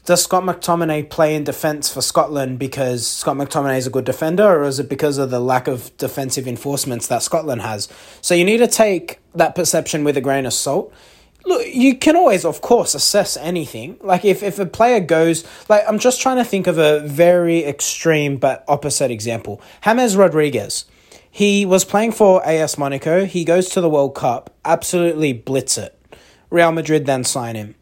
does 0.05 0.24
Scott 0.24 0.43
McTominay 0.43 1.09
play 1.09 1.35
in 1.35 1.43
defence 1.43 1.91
for 1.91 2.01
Scotland 2.01 2.59
because 2.59 3.07
Scott 3.07 3.38
McTominay 3.38 3.77
is 3.77 3.88
a 3.88 3.89
good 3.89 4.05
defender, 4.05 4.43
or 4.43 4.63
is 4.63 4.79
it 4.79 4.88
because 4.88 5.17
of 5.17 5.31
the 5.31 5.39
lack 5.39 5.67
of 5.67 5.95
defensive 5.97 6.47
enforcements 6.47 7.07
that 7.07 7.24
Scotland 7.24 7.63
has? 7.63 7.89
So 8.21 8.35
you 8.35 8.45
need 8.45 8.59
to 8.59 8.67
take 8.67 9.19
that 9.33 9.55
perception 9.55 10.03
with 10.03 10.15
a 10.15 10.21
grain 10.21 10.45
of 10.45 10.53
salt. 10.53 10.93
Look, 11.43 11.65
you 11.74 11.95
can 11.95 12.15
always, 12.15 12.45
of 12.45 12.62
course, 12.62 12.93
assess 12.93 13.35
anything. 13.38 13.97
Like 14.01 14.24
if, 14.24 14.43
if 14.43 14.59
a 14.59 14.65
player 14.67 15.00
goes, 15.00 15.43
like 15.69 15.83
I'm 15.88 15.97
just 15.97 16.21
trying 16.21 16.38
to 16.38 16.43
think 16.43 16.67
of 16.67 16.77
a 16.77 17.00
very 17.01 17.65
extreme 17.65 18.38
but 18.38 18.63
opposite 18.67 19.09
example. 19.09 19.59
James 19.83 20.15
Rodriguez. 20.15 20.85
He 21.29 21.65
was 21.65 21.83
playing 21.83 22.13
for 22.13 22.45
AS 22.45 22.77
Monaco. 22.77 23.25
He 23.25 23.43
goes 23.43 23.69
to 23.69 23.81
the 23.81 23.89
World 23.89 24.15
Cup, 24.15 24.55
absolutely 24.63 25.33
blitz 25.33 25.77
it. 25.77 26.00
Real 26.50 26.71
Madrid 26.71 27.05
then 27.05 27.24
sign 27.25 27.55
him 27.55 27.75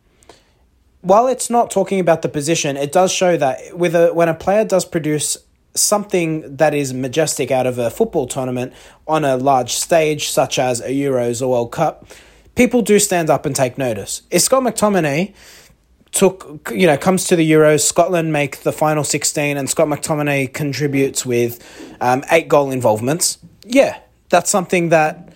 while 1.03 1.27
it's 1.27 1.49
not 1.49 1.69
talking 1.69 1.99
about 1.99 2.21
the 2.21 2.29
position, 2.29 2.77
it 2.77 2.91
does 2.91 3.11
show 3.11 3.35
that 3.37 3.77
with 3.77 3.93
a 3.93 4.13
when 4.13 4.29
a 4.29 4.33
player 4.33 4.63
does 4.63 4.85
produce 4.85 5.37
something 5.75 6.55
that 6.55 6.73
is 6.73 6.93
majestic 6.93 7.51
out 7.51 7.67
of 7.67 7.77
a 7.77 7.89
football 7.89 8.25
tournament 8.25 8.71
on 9.05 9.25
a 9.25 9.35
large 9.35 9.73
stage, 9.73 10.29
such 10.29 10.57
as 10.57 10.79
a 10.79 10.89
Euros 10.89 11.41
or 11.41 11.49
World 11.49 11.71
Cup, 11.71 12.07
people 12.55 12.81
do 12.81 12.99
stand 12.99 13.29
up 13.29 13.45
and 13.45 13.55
take 13.55 13.77
notice. 13.77 14.21
If 14.31 14.43
Scott 14.43 14.63
McTominay 14.63 15.33
took 16.11 16.71
you 16.73 16.87
know 16.87 16.95
comes 16.95 17.27
to 17.27 17.35
the 17.35 17.51
Euros, 17.51 17.81
Scotland 17.81 18.31
make 18.31 18.61
the 18.61 18.71
final 18.71 19.03
sixteen, 19.03 19.57
and 19.57 19.69
Scott 19.69 19.89
McTominay 19.89 20.53
contributes 20.53 21.25
with 21.25 21.61
um, 21.99 22.23
eight 22.31 22.47
goal 22.47 22.71
involvements. 22.71 23.39
Yeah, 23.65 23.99
that's 24.29 24.49
something 24.49 24.87
that 24.89 25.32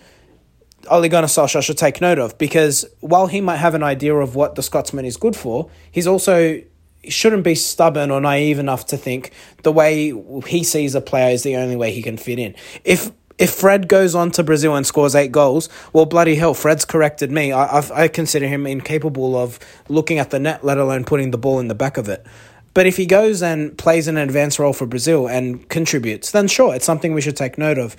Ole 0.90 1.08
Gunnar 1.10 1.28
Solskjaer 1.28 1.64
should 1.64 1.78
take 1.78 2.02
note 2.02 2.20
of 2.20 2.38
because 2.38 2.86
while 3.00 3.28
he 3.28 3.42
might 3.42 3.58
have 3.58 3.76
an 3.76 3.84
idea 3.84 4.16
of 4.16 4.36
what 4.36 4.56
the 4.56 4.64
Scotsman 4.64 5.06
is 5.06 5.18
good 5.18 5.36
for, 5.36 5.70
he's 5.92 6.08
also 6.08 6.62
shouldn't 7.08 7.44
be 7.44 7.56
stubborn 7.56 8.12
or 8.12 8.20
naive 8.20 8.60
enough 8.60 8.86
to 8.88 8.98
think 8.98 9.32
the 9.64 9.72
way 9.72 10.14
he 10.48 10.64
sees 10.64 10.96
a 10.96 11.02
player 11.02 11.32
is 11.32 11.44
the 11.44 11.56
only 11.56 11.76
way 11.76 11.92
he 11.92 12.02
can 12.02 12.18
fit 12.18 12.40
in. 12.40 12.56
If 12.84 13.12
if 13.38 13.52
Fred 13.52 13.88
goes 13.88 14.16
on 14.16 14.32
to 14.32 14.44
Brazil 14.44 14.76
and 14.76 14.86
scores 14.86 15.14
eight 15.14 15.32
goals, 15.32 15.70
well, 15.94 16.06
bloody 16.06 16.36
hell, 16.36 16.56
Fred's 16.56 16.86
corrected 16.86 17.32
me. 17.32 17.52
I 17.52 17.78
I've, 17.78 17.92
I 17.92 18.08
consider 18.08 18.48
him 18.48 18.66
incapable 18.66 19.38
of 19.38 19.60
looking 19.90 20.18
at 20.18 20.32
the 20.32 20.40
net, 20.40 20.64
let 20.64 20.78
alone 20.78 21.06
putting 21.06 21.32
the 21.32 21.38
ball 21.38 21.60
in 21.60 21.68
the 21.68 21.76
back 21.76 21.98
of 21.98 22.10
it. 22.10 22.26
But 22.74 22.86
if 22.86 22.98
he 22.98 23.06
goes 23.06 23.42
and 23.42 23.76
plays 23.78 24.08
an 24.08 24.18
advanced 24.18 24.60
role 24.60 24.74
for 24.74 24.86
Brazil 24.86 25.28
and 25.28 25.68
contributes, 25.70 26.32
then 26.32 26.48
sure, 26.48 26.76
it's 26.76 26.86
something 26.86 27.14
we 27.14 27.22
should 27.22 27.36
take 27.36 27.58
note 27.58 27.78
of. 27.78 27.96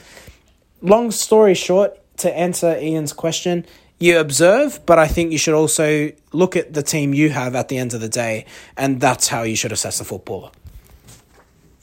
Long 0.83 1.11
story 1.11 1.54
short, 1.54 1.99
to 2.19 2.37
answer 2.37 2.79
Ian's 2.79 3.13
question, 3.13 3.65
you 3.99 4.19
observe, 4.19 4.81
but 4.87 4.99
I 4.99 5.09
think 5.09 5.33
you 5.33 5.39
should 5.39 5.55
also 5.55 6.13
look 6.33 6.57
at 6.57 6.75
the 6.75 6.83
team 6.83 7.15
you 7.15 7.31
have 7.31 7.57
at 7.57 7.69
the 7.69 7.79
end 7.79 7.95
of 7.95 8.01
the 8.01 8.09
day, 8.09 8.47
and 8.77 9.01
that's 9.01 9.29
how 9.29 9.43
you 9.43 9.57
should 9.57 9.73
assess 9.73 9.99
the 9.99 10.05
footballer. 10.05 10.51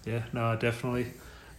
Yeah, 0.06 0.24
no, 0.32 0.56
definitely. 0.56 1.08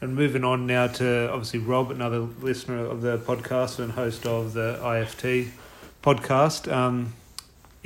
And 0.00 0.14
moving 0.14 0.44
on 0.44 0.66
now 0.66 0.86
to 0.86 1.30
obviously 1.30 1.58
Rob, 1.58 1.90
another 1.90 2.20
listener 2.20 2.84
of 2.84 3.02
the 3.02 3.18
podcast 3.18 3.78
and 3.78 3.92
host 3.92 4.26
of 4.26 4.52
the 4.52 4.78
IFT 4.82 5.50
podcast. 6.02 6.70
Um, 6.72 7.14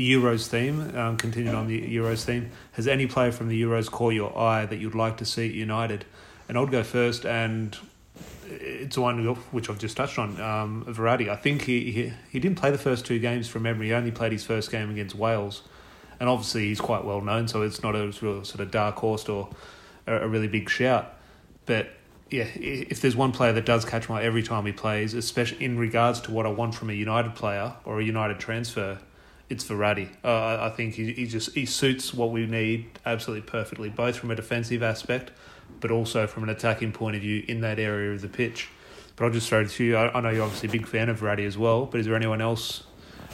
Euros 0.00 0.46
theme, 0.46 0.96
um, 0.96 1.16
continuing 1.16 1.54
on 1.54 1.66
the 1.66 1.80
Euros 1.80 2.24
theme. 2.24 2.50
Has 2.72 2.88
any 2.88 3.06
player 3.06 3.32
from 3.32 3.48
the 3.48 3.62
Euros 3.62 3.90
caught 3.90 4.14
your 4.14 4.36
eye 4.36 4.66
that 4.66 4.76
you'd 4.76 4.94
like 4.94 5.18
to 5.18 5.24
see 5.24 5.48
at 5.48 5.54
United? 5.54 6.04
And 6.48 6.56
I'll 6.56 6.66
go 6.66 6.82
first, 6.82 7.24
and 7.24 7.76
it's 8.50 8.98
one 8.98 9.24
which 9.52 9.70
I've 9.70 9.78
just 9.78 9.96
touched 9.96 10.18
on. 10.18 10.40
Um, 10.40 10.84
Verratti. 10.88 11.28
I 11.28 11.36
think 11.36 11.62
he, 11.62 11.92
he 11.92 12.12
he 12.30 12.40
didn't 12.40 12.58
play 12.58 12.70
the 12.70 12.78
first 12.78 13.06
two 13.06 13.18
games 13.18 13.48
from 13.48 13.62
memory. 13.62 13.88
He 13.88 13.92
only 13.92 14.10
played 14.10 14.32
his 14.32 14.44
first 14.44 14.70
game 14.70 14.90
against 14.90 15.14
Wales, 15.14 15.62
and 16.18 16.28
obviously 16.28 16.68
he's 16.68 16.80
quite 16.80 17.04
well 17.04 17.20
known, 17.20 17.48
so 17.48 17.62
it's 17.62 17.82
not 17.82 17.94
a 17.94 18.12
real 18.22 18.44
sort 18.44 18.60
of 18.60 18.70
dark 18.70 18.96
horse 18.96 19.28
or 19.28 19.48
a, 20.06 20.28
really 20.28 20.48
big 20.48 20.68
shout. 20.68 21.14
But 21.66 21.90
yeah, 22.30 22.46
if 22.54 23.00
there's 23.00 23.16
one 23.16 23.32
player 23.32 23.52
that 23.52 23.66
does 23.66 23.84
catch 23.84 24.08
my 24.08 24.22
every 24.22 24.42
time 24.42 24.66
he 24.66 24.72
plays, 24.72 25.14
especially 25.14 25.64
in 25.64 25.78
regards 25.78 26.20
to 26.22 26.30
what 26.30 26.46
I 26.46 26.50
want 26.50 26.74
from 26.74 26.90
a 26.90 26.94
United 26.94 27.34
player 27.34 27.74
or 27.84 28.00
a 28.00 28.04
United 28.04 28.38
transfer, 28.38 28.98
it's 29.48 29.64
Verratti. 29.64 30.08
Uh, 30.24 30.58
I 30.60 30.70
think 30.70 30.94
he, 30.94 31.12
he 31.12 31.26
just 31.26 31.54
he 31.54 31.66
suits 31.66 32.14
what 32.14 32.30
we 32.30 32.46
need 32.46 32.98
absolutely 33.04 33.48
perfectly, 33.48 33.88
both 33.88 34.16
from 34.16 34.30
a 34.30 34.36
defensive 34.36 34.82
aspect, 34.82 35.32
but 35.80 35.90
also 35.90 36.26
from 36.26 36.42
an 36.42 36.48
attacking 36.48 36.92
point 36.92 37.16
of 37.16 37.22
view 37.22 37.44
in 37.48 37.60
that 37.60 37.78
area 37.78 38.12
of 38.12 38.20
the 38.20 38.28
pitch. 38.28 38.68
But 39.16 39.26
I'll 39.26 39.30
just 39.30 39.48
throw 39.48 39.60
it 39.60 39.70
to 39.70 39.84
you. 39.84 39.96
I, 39.96 40.20
know 40.20 40.30
you're 40.30 40.44
obviously 40.44 40.68
a 40.68 40.72
big 40.72 40.86
fan 40.86 41.08
of 41.08 41.20
Verratti 41.20 41.46
as 41.46 41.58
well, 41.58 41.86
but 41.86 42.00
is 42.00 42.06
there 42.06 42.14
anyone 42.14 42.40
else 42.40 42.84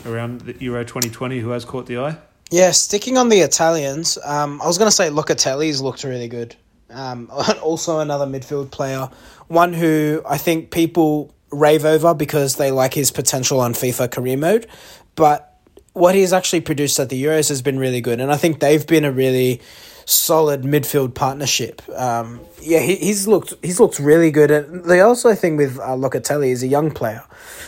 around 0.05 0.43
the 0.43 0.57
Euro 0.64 0.85
2020 0.85 1.40
who 1.40 1.50
has 1.50 1.64
caught 1.64 1.87
the 1.87 1.99
eye? 1.99 2.19
Yeah, 2.50 2.71
sticking 2.71 3.19
on 3.19 3.28
the 3.28 3.40
Italians, 3.40 4.19
um, 4.25 4.61
I 4.62 4.66
was 4.66 4.78
going 4.78 4.88
to 4.88 4.95
say 4.95 5.11
Locatelli's 5.11 5.81
looked 5.81 6.05
really 6.05 6.28
good. 6.28 6.55
Um, 6.90 7.31
also 7.62 8.00
another 8.00 8.26
midfield 8.26 8.71
player, 8.71 9.09
one 9.49 9.73
who 9.73 10.23
I 10.28 10.38
think 10.38 10.71
people 10.71 11.35
rave 11.50 11.85
over 11.85 12.14
because 12.14 12.57
they 12.57 12.71
like 12.71 12.95
his 12.95 13.11
potential 13.11 13.61
on 13.61 13.73
FIFA 13.73 14.11
career 14.11 14.37
mode, 14.37 14.66
but 15.14 15.61
what 15.93 16.14
he's 16.14 16.33
actually 16.33 16.61
produced 16.61 17.00
at 17.00 17.09
the 17.09 17.23
Euros 17.23 17.49
has 17.49 17.62
been 17.62 17.78
really 17.78 18.00
good, 18.00 18.21
and 18.21 18.31
I 18.31 18.37
think 18.37 18.61
they've 18.61 18.87
been 18.87 19.05
a 19.05 19.11
really 19.11 19.61
solid 20.07 20.63
midfield 20.63 21.15
partnership. 21.15 21.83
Um, 21.91 22.41
yeah, 22.63 22.79
he, 22.79 22.95
he's 22.97 23.27
looked 23.29 23.55
he's 23.63 23.79
looked 23.79 23.99
really 23.99 24.31
good. 24.31 24.51
And 24.51 24.85
the 24.85 25.01
also 25.01 25.35
thing 25.35 25.57
with 25.57 25.79
uh, 25.79 25.89
Locatelli 25.89 26.49
is 26.49 26.63
a 26.63 26.69
young 26.69 26.91
player. 26.91 27.23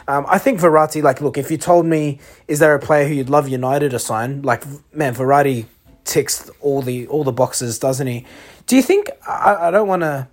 Um, 0.07 0.25
I 0.28 0.38
think 0.38 0.61
Verratti, 0.61 1.02
like, 1.02 1.21
look, 1.21 1.37
if 1.37 1.50
you 1.50 1.59
told 1.59 1.85
me, 1.85 2.21
is 2.47 2.61
there 2.61 2.75
a 2.75 2.78
player 2.78 3.07
who 3.07 3.14
you'd 3.14 3.28
love 3.28 3.49
United 3.49 3.90
to 3.90 3.99
sign? 3.99 4.42
Like, 4.42 4.64
man, 4.95 5.14
Verratti 5.14 5.66
ticks 6.04 6.49
all 6.61 6.80
the 6.80 7.07
all 7.09 7.25
the 7.25 7.33
boxes, 7.33 7.78
doesn't 7.78 8.07
he? 8.07 8.25
Do 8.66 8.76
you 8.76 8.83
think? 8.83 9.11
I, 9.26 9.68
I 9.68 9.71
don't 9.71 9.88
want 9.88 10.02
to 10.02 10.28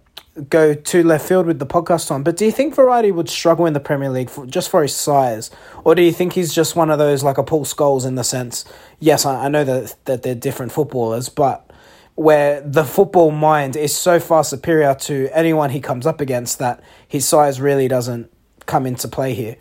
go 0.49 0.73
too 0.73 1.01
left 1.01 1.27
field 1.27 1.47
with 1.47 1.59
the 1.59 1.65
podcast 1.65 2.11
on, 2.11 2.21
but 2.21 2.37
do 2.37 2.45
you 2.45 2.51
think 2.51 2.75
Verratti 2.75 3.13
would 3.13 3.29
struggle 3.29 3.65
in 3.65 3.73
the 3.73 3.79
Premier 3.79 4.09
League 4.09 4.29
for, 4.29 4.45
just 4.45 4.69
for 4.69 4.81
his 4.81 4.93
size, 4.93 5.49
or 5.85 5.95
do 5.95 6.01
you 6.01 6.11
think 6.11 6.33
he's 6.33 6.53
just 6.53 6.75
one 6.75 6.91
of 6.91 6.99
those 6.99 7.23
like 7.23 7.37
a 7.37 7.43
Paul 7.43 7.65
Scholes 7.65 8.05
in 8.05 8.15
the 8.15 8.23
sense? 8.23 8.65
Yes, 8.99 9.25
I, 9.25 9.45
I 9.45 9.47
know 9.47 9.63
that 9.63 9.95
that 10.05 10.23
they're 10.23 10.35
different 10.35 10.71
footballers, 10.71 11.29
but 11.29 11.65
where 12.15 12.61
the 12.61 12.83
football 12.83 13.29
mind 13.29 13.75
is 13.75 13.95
so 13.95 14.19
far 14.19 14.43
superior 14.43 14.95
to 14.95 15.29
anyone 15.33 15.69
he 15.69 15.81
comes 15.81 16.07
up 16.07 16.21
against 16.21 16.59
that 16.59 16.81
his 17.07 17.27
size 17.27 17.59
really 17.59 17.87
doesn't 17.87 18.31
come 18.65 18.85
into 18.85 19.07
play 19.07 19.33
here. 19.33 19.57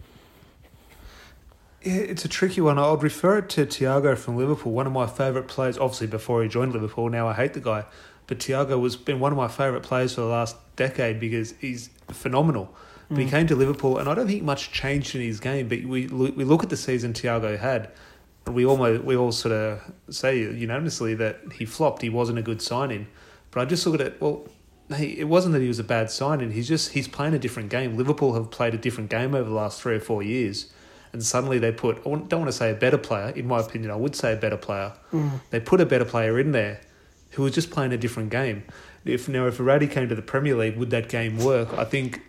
Yeah, 1.82 1.94
it's 1.94 2.24
a 2.24 2.28
tricky 2.28 2.62
one. 2.62 2.78
I'd 2.78 3.02
refer 3.02 3.38
it 3.38 3.50
to 3.50 3.66
Thiago 3.66 4.16
from 4.16 4.36
Liverpool, 4.36 4.72
one 4.72 4.86
of 4.86 4.92
my 4.92 5.06
favourite 5.06 5.48
players. 5.48 5.76
Obviously, 5.76 6.06
before 6.06 6.42
he 6.42 6.48
joined 6.48 6.72
Liverpool, 6.72 7.10
now 7.10 7.28
I 7.28 7.34
hate 7.34 7.52
the 7.52 7.60
guy. 7.60 7.84
But 8.26 8.38
Thiago 8.38 8.82
has 8.84 8.96
been 8.96 9.20
one 9.20 9.32
of 9.32 9.36
my 9.36 9.48
favourite 9.48 9.82
players 9.82 10.14
for 10.14 10.22
the 10.22 10.28
last 10.28 10.56
decade 10.76 11.20
because 11.20 11.52
he's 11.60 11.90
phenomenal. 12.08 12.66
Mm. 12.66 13.08
But 13.10 13.18
he 13.18 13.24
mm. 13.26 13.30
came 13.30 13.46
to 13.48 13.54
Liverpool, 13.54 13.98
and 13.98 14.08
I 14.08 14.14
don't 14.14 14.26
think 14.26 14.42
much 14.42 14.72
changed 14.72 15.14
in 15.14 15.20
his 15.20 15.40
game. 15.40 15.68
But 15.68 15.84
we 15.84 16.06
we 16.06 16.44
look 16.44 16.62
at 16.62 16.70
the 16.70 16.76
season 16.76 17.12
Thiago 17.12 17.58
had, 17.58 17.90
we 18.46 18.66
almost 18.66 19.04
we 19.04 19.16
all 19.16 19.32
sort 19.32 19.52
of 19.52 19.80
say 20.10 20.38
unanimously 20.38 21.14
that 21.14 21.40
he 21.54 21.64
flopped. 21.64 22.02
He 22.02 22.10
wasn't 22.10 22.38
a 22.38 22.42
good 22.42 22.60
signing. 22.60 23.06
But 23.50 23.60
I 23.60 23.64
just 23.64 23.86
look 23.86 24.00
at 24.00 24.06
it. 24.06 24.20
Well, 24.20 24.48
hey, 24.88 25.06
it 25.06 25.28
wasn't 25.28 25.54
that 25.54 25.62
he 25.62 25.68
was 25.68 25.78
a 25.78 25.84
bad 25.84 26.10
signing. 26.10 26.50
He's 26.50 26.68
just 26.68 26.92
he's 26.92 27.08
playing 27.08 27.34
a 27.34 27.38
different 27.38 27.70
game. 27.70 27.96
Liverpool 27.96 28.34
have 28.34 28.50
played 28.50 28.74
a 28.74 28.78
different 28.78 29.10
game 29.10 29.34
over 29.34 29.48
the 29.48 29.54
last 29.54 29.80
three 29.80 29.94
or 29.96 30.00
four 30.00 30.22
years 30.22 30.72
and 31.14 31.24
suddenly 31.24 31.58
they 31.58 31.72
put 31.72 31.98
I 31.98 32.02
don't 32.02 32.32
want 32.32 32.46
to 32.46 32.52
say 32.52 32.70
a 32.70 32.74
better 32.74 32.98
player 32.98 33.30
in 33.30 33.46
my 33.46 33.60
opinion 33.60 33.90
I 33.90 33.96
would 33.96 34.14
say 34.14 34.34
a 34.34 34.36
better 34.36 34.58
player 34.58 34.92
mm. 35.12 35.40
they 35.48 35.60
put 35.60 35.80
a 35.80 35.86
better 35.86 36.04
player 36.04 36.38
in 36.38 36.52
there 36.52 36.80
who 37.30 37.44
was 37.44 37.54
just 37.54 37.70
playing 37.70 37.92
a 37.92 37.96
different 37.96 38.28
game 38.30 38.64
if 39.06 39.28
now 39.28 39.46
if 39.46 39.56
Verratti 39.56 39.90
came 39.90 40.08
to 40.08 40.14
the 40.14 40.22
Premier 40.22 40.56
League 40.56 40.76
would 40.76 40.90
that 40.90 41.08
game 41.08 41.38
work 41.38 41.72
I 41.72 41.84
think 41.84 42.20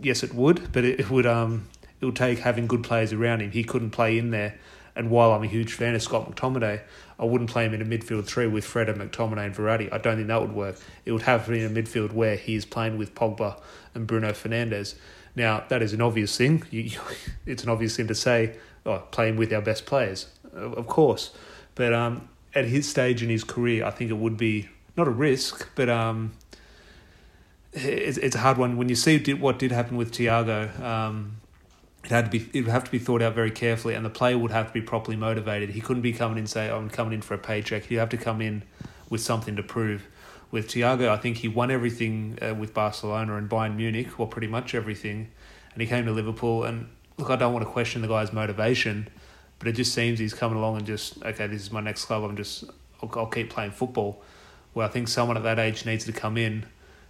yes 0.00 0.22
it 0.22 0.34
would 0.34 0.70
but 0.72 0.84
it, 0.84 1.00
it 1.00 1.10
would 1.10 1.26
um 1.26 1.68
it 2.00 2.04
would 2.04 2.16
take 2.16 2.40
having 2.40 2.66
good 2.66 2.84
players 2.84 3.12
around 3.12 3.40
him 3.40 3.50
he 3.50 3.64
couldn't 3.64 3.90
play 3.90 4.18
in 4.18 4.30
there 4.30 4.56
and 4.96 5.10
while 5.10 5.32
I'm 5.32 5.42
a 5.44 5.48
huge 5.48 5.74
fan 5.74 5.94
of 5.94 6.02
Scott 6.02 6.28
McTominay 6.28 6.80
I 7.18 7.24
wouldn't 7.24 7.50
play 7.50 7.64
him 7.64 7.74
in 7.74 7.82
a 7.82 7.84
midfield 7.84 8.26
three 8.26 8.46
with 8.46 8.64
Fred 8.64 8.88
and 8.88 9.00
McTominay 9.00 9.46
and 9.46 9.54
Verratti 9.54 9.92
I 9.92 9.98
don't 9.98 10.16
think 10.16 10.28
that 10.28 10.40
would 10.40 10.54
work 10.54 10.76
it 11.04 11.12
would 11.12 11.22
have 11.22 11.44
to 11.46 11.52
be 11.52 11.62
in 11.62 11.76
a 11.76 11.82
midfield 11.82 12.12
where 12.12 12.36
he 12.36 12.54
is 12.54 12.64
playing 12.64 12.98
with 12.98 13.14
Pogba 13.14 13.60
and 13.94 14.06
Bruno 14.06 14.32
Fernandes 14.32 14.96
now, 15.36 15.64
that 15.68 15.82
is 15.82 15.92
an 15.92 16.00
obvious 16.00 16.36
thing. 16.36 16.64
You, 16.72 16.98
it's 17.44 17.62
an 17.62 17.68
obvious 17.68 17.94
thing 17.96 18.08
to 18.08 18.14
say, 18.14 18.56
oh, 18.84 19.02
playing 19.10 19.36
with 19.36 19.52
our 19.52 19.60
best 19.60 19.86
players, 19.86 20.26
of 20.52 20.86
course. 20.86 21.30
But 21.74 21.92
um, 21.92 22.28
at 22.54 22.64
his 22.64 22.88
stage 22.88 23.22
in 23.22 23.28
his 23.28 23.44
career, 23.44 23.84
I 23.84 23.90
think 23.90 24.10
it 24.10 24.16
would 24.16 24.36
be 24.36 24.68
not 24.96 25.06
a 25.06 25.10
risk, 25.10 25.68
but 25.74 25.88
um, 25.90 26.32
it's, 27.72 28.16
it's 28.18 28.34
a 28.34 28.38
hard 28.38 28.56
one. 28.56 28.78
When 28.78 28.88
you 28.88 28.94
see 28.94 29.18
what 29.34 29.58
did 29.58 29.72
happen 29.72 29.96
with 29.98 30.12
Thiago, 30.12 30.80
um, 30.80 31.36
it 32.06 32.10
had 32.10 32.24
to 32.24 32.30
be 32.30 32.48
it 32.52 32.62
would 32.62 32.70
have 32.70 32.84
to 32.84 32.90
be 32.90 32.98
thought 32.98 33.20
out 33.20 33.34
very 33.34 33.50
carefully, 33.50 33.94
and 33.94 34.04
the 34.04 34.10
player 34.10 34.38
would 34.38 34.50
have 34.50 34.68
to 34.68 34.72
be 34.72 34.80
properly 34.80 35.16
motivated. 35.16 35.70
He 35.70 35.80
couldn't 35.80 36.02
be 36.02 36.12
coming 36.12 36.38
in 36.38 36.46
say, 36.46 36.70
oh, 36.70 36.78
"I'm 36.78 36.88
coming 36.88 37.12
in 37.12 37.20
for 37.20 37.34
a 37.34 37.38
paycheck." 37.38 37.84
He'd 37.84 37.96
have 37.96 38.08
to 38.10 38.16
come 38.16 38.40
in 38.40 38.62
with 39.10 39.20
something 39.20 39.56
to 39.56 39.62
prove 39.62 40.06
with 40.50 40.68
Thiago, 40.68 41.08
I 41.08 41.16
think 41.16 41.38
he 41.38 41.48
won 41.48 41.70
everything 41.70 42.38
uh, 42.40 42.54
with 42.54 42.72
Barcelona 42.72 43.36
and 43.36 43.48
Bayern 43.48 43.76
Munich, 43.76 44.18
well, 44.18 44.28
pretty 44.28 44.46
much 44.46 44.74
everything. 44.74 45.28
And 45.72 45.82
he 45.82 45.88
came 45.88 46.06
to 46.06 46.12
Liverpool. 46.12 46.64
And 46.64 46.88
look, 47.18 47.30
I 47.30 47.36
don't 47.36 47.52
want 47.52 47.64
to 47.64 47.70
question 47.70 48.02
the 48.02 48.08
guy's 48.08 48.32
motivation, 48.32 49.08
but 49.58 49.68
it 49.68 49.72
just 49.72 49.92
seems 49.92 50.18
he's 50.18 50.34
coming 50.34 50.56
along 50.56 50.78
and 50.78 50.86
just, 50.86 51.22
okay, 51.24 51.46
this 51.46 51.62
is 51.62 51.72
my 51.72 51.80
next 51.80 52.04
club. 52.04 52.22
I'm 52.22 52.36
just, 52.36 52.64
I'll, 53.02 53.10
I'll 53.16 53.26
keep 53.26 53.50
playing 53.50 53.72
football. 53.72 54.22
Where 54.72 54.86
I 54.86 54.88
think 54.88 55.08
someone 55.08 55.36
at 55.36 55.42
that 55.42 55.58
age 55.58 55.84
needs 55.86 56.04
to 56.04 56.12
come 56.12 56.36
in, 56.36 56.66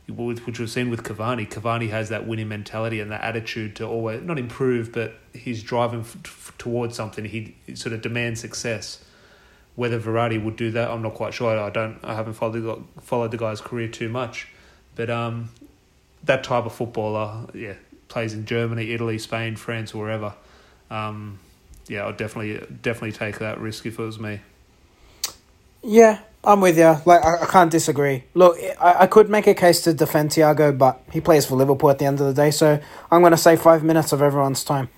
which 0.09 0.59
we've 0.59 0.71
seen 0.71 0.91
with 0.91 1.03
Cavani. 1.03 1.49
Cavani 1.49 1.91
has 1.91 2.11
that 2.11 2.27
winning 2.27 2.49
mentality 2.49 3.01
and 3.01 3.11
that 3.11 3.23
attitude 3.23 3.77
to 3.77 3.87
always, 3.87 4.23
not 4.23 4.39
improve, 4.39 4.93
but 4.93 5.15
he's 5.33 5.63
driving 5.63 6.01
f- 6.01 6.53
towards 6.59 6.95
something. 6.95 7.25
He, 7.25 7.57
sort 7.75 7.93
of 7.93 8.03
demands 8.03 8.41
success 8.41 9.05
whether 9.77 10.01
Verratti 10.01 10.43
would 10.43 10.57
do 10.57 10.71
that, 10.73 10.91
I'm 10.91 11.03
not 11.03 11.15
quite 11.15 11.35
sure. 11.35 11.57
I 11.59 11.71
don't. 11.71 11.99
I 12.03 12.15
haven't 12.15 12.33
followed 12.33 12.63
the, 12.63 13.03
followed 13.03 13.31
the 13.31 13.37
guy's 13.37 13.61
career 13.61 13.89
too 13.89 14.09
much, 14.09 14.49
but 14.97 15.11
um, 15.11 15.51
that 16.25 16.43
type 16.43 16.65
of 16.65 16.75
footballer, 16.75 17.47
yeah, 17.55 17.75
plays 18.09 18.33
in 18.33 18.47
Germany, 18.47 18.91
Italy, 18.91 19.19
Spain, 19.19 19.55
France, 19.55 19.95
wherever. 19.95 20.35
Um, 20.91 21.39
yeah, 21.89 22.07
I'd 22.07 22.17
definitely 22.17 22.67
definitely 22.83 23.13
take 23.13 23.39
that 23.39 23.61
risk 23.61 23.87
if 23.87 23.99
it 23.99 24.03
was 24.03 24.19
me. 24.19 24.41
Yeah, 25.83 26.21
I'm 26.47 26.61
with 26.61 26.79
you. 26.79 26.97
Like 27.05 27.25
I, 27.25 27.43
I 27.43 27.47
can't 27.47 27.73
disagree. 27.73 28.23
Look, 28.35 28.57
I, 28.81 29.01
I 29.01 29.07
could 29.09 29.29
make 29.29 29.49
a 29.49 29.55
case 29.55 29.81
to 29.83 29.93
defend 29.93 30.31
Thiago, 30.31 30.79
but 30.79 31.03
he 31.13 31.21
plays 31.21 31.45
for 31.45 31.57
Liverpool 31.57 31.91
at 31.91 31.99
the 31.99 32.05
end 32.05 32.21
of 32.21 32.27
the 32.27 32.33
day, 32.33 32.53
so 32.53 32.81
I'm 33.11 33.21
going 33.21 33.33
to 33.33 33.37
say 33.37 33.57
five 33.57 33.83
minutes 33.83 34.13
of 34.13 34.23
everyone's 34.23 34.63
time. 34.63 34.89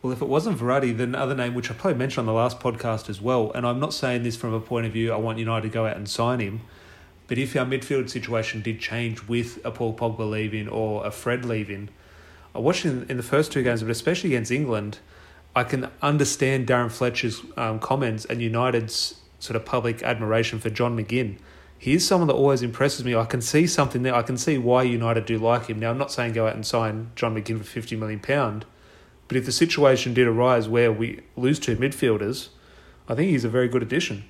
Well, 0.00 0.12
if 0.12 0.22
it 0.22 0.28
wasn't 0.28 0.58
Verratti, 0.58 0.96
then 0.96 1.08
another 1.08 1.34
name, 1.34 1.54
which 1.54 1.70
I 1.70 1.74
probably 1.74 1.98
mentioned 1.98 2.28
on 2.28 2.34
the 2.34 2.38
last 2.38 2.60
podcast 2.60 3.10
as 3.10 3.20
well, 3.20 3.50
and 3.52 3.66
I'm 3.66 3.80
not 3.80 3.92
saying 3.92 4.22
this 4.22 4.36
from 4.36 4.52
a 4.54 4.60
point 4.60 4.86
of 4.86 4.92
view 4.92 5.12
I 5.12 5.16
want 5.16 5.38
United 5.38 5.68
to 5.68 5.74
go 5.74 5.86
out 5.86 5.96
and 5.96 6.08
sign 6.08 6.38
him, 6.38 6.60
but 7.26 7.36
if 7.36 7.56
our 7.56 7.66
midfield 7.66 8.08
situation 8.08 8.62
did 8.62 8.78
change 8.78 9.26
with 9.26 9.64
a 9.64 9.72
Paul 9.72 9.94
Pogba 9.94 10.28
leaving 10.28 10.68
or 10.68 11.04
a 11.04 11.10
Fred 11.10 11.44
leaving, 11.44 11.88
I 12.54 12.60
watched 12.60 12.84
in, 12.84 13.06
in 13.08 13.16
the 13.16 13.24
first 13.24 13.50
two 13.50 13.64
games, 13.64 13.82
but 13.82 13.90
especially 13.90 14.30
against 14.30 14.52
England, 14.52 14.98
I 15.56 15.64
can 15.64 15.90
understand 16.00 16.68
Darren 16.68 16.92
Fletcher's 16.92 17.42
um, 17.56 17.80
comments 17.80 18.24
and 18.24 18.40
United's 18.40 19.16
sort 19.44 19.56
of 19.56 19.64
public 19.66 20.02
admiration 20.02 20.58
for 20.58 20.70
John 20.70 20.96
McGinn. 20.96 21.36
He 21.78 21.92
is 21.92 22.06
someone 22.06 22.28
that 22.28 22.34
always 22.34 22.62
impresses 22.62 23.04
me. 23.04 23.14
I 23.14 23.26
can 23.26 23.42
see 23.42 23.66
something 23.66 24.02
there. 24.02 24.14
I 24.14 24.22
can 24.22 24.38
see 24.38 24.56
why 24.56 24.84
United 24.84 25.26
do 25.26 25.38
like 25.38 25.66
him. 25.66 25.78
Now, 25.78 25.90
I'm 25.90 25.98
not 25.98 26.10
saying 26.10 26.32
go 26.32 26.46
out 26.46 26.54
and 26.54 26.64
sign 26.64 27.10
John 27.14 27.34
McGinn 27.34 27.58
for 27.58 27.64
fifty 27.64 27.94
million 27.94 28.20
pound, 28.20 28.64
but 29.28 29.36
if 29.36 29.44
the 29.44 29.52
situation 29.52 30.14
did 30.14 30.26
arise 30.26 30.66
where 30.66 30.90
we 30.90 31.20
lose 31.36 31.58
two 31.58 31.76
midfielders, 31.76 32.48
I 33.06 33.14
think 33.14 33.30
he's 33.30 33.44
a 33.44 33.50
very 33.50 33.68
good 33.68 33.82
addition. 33.82 34.24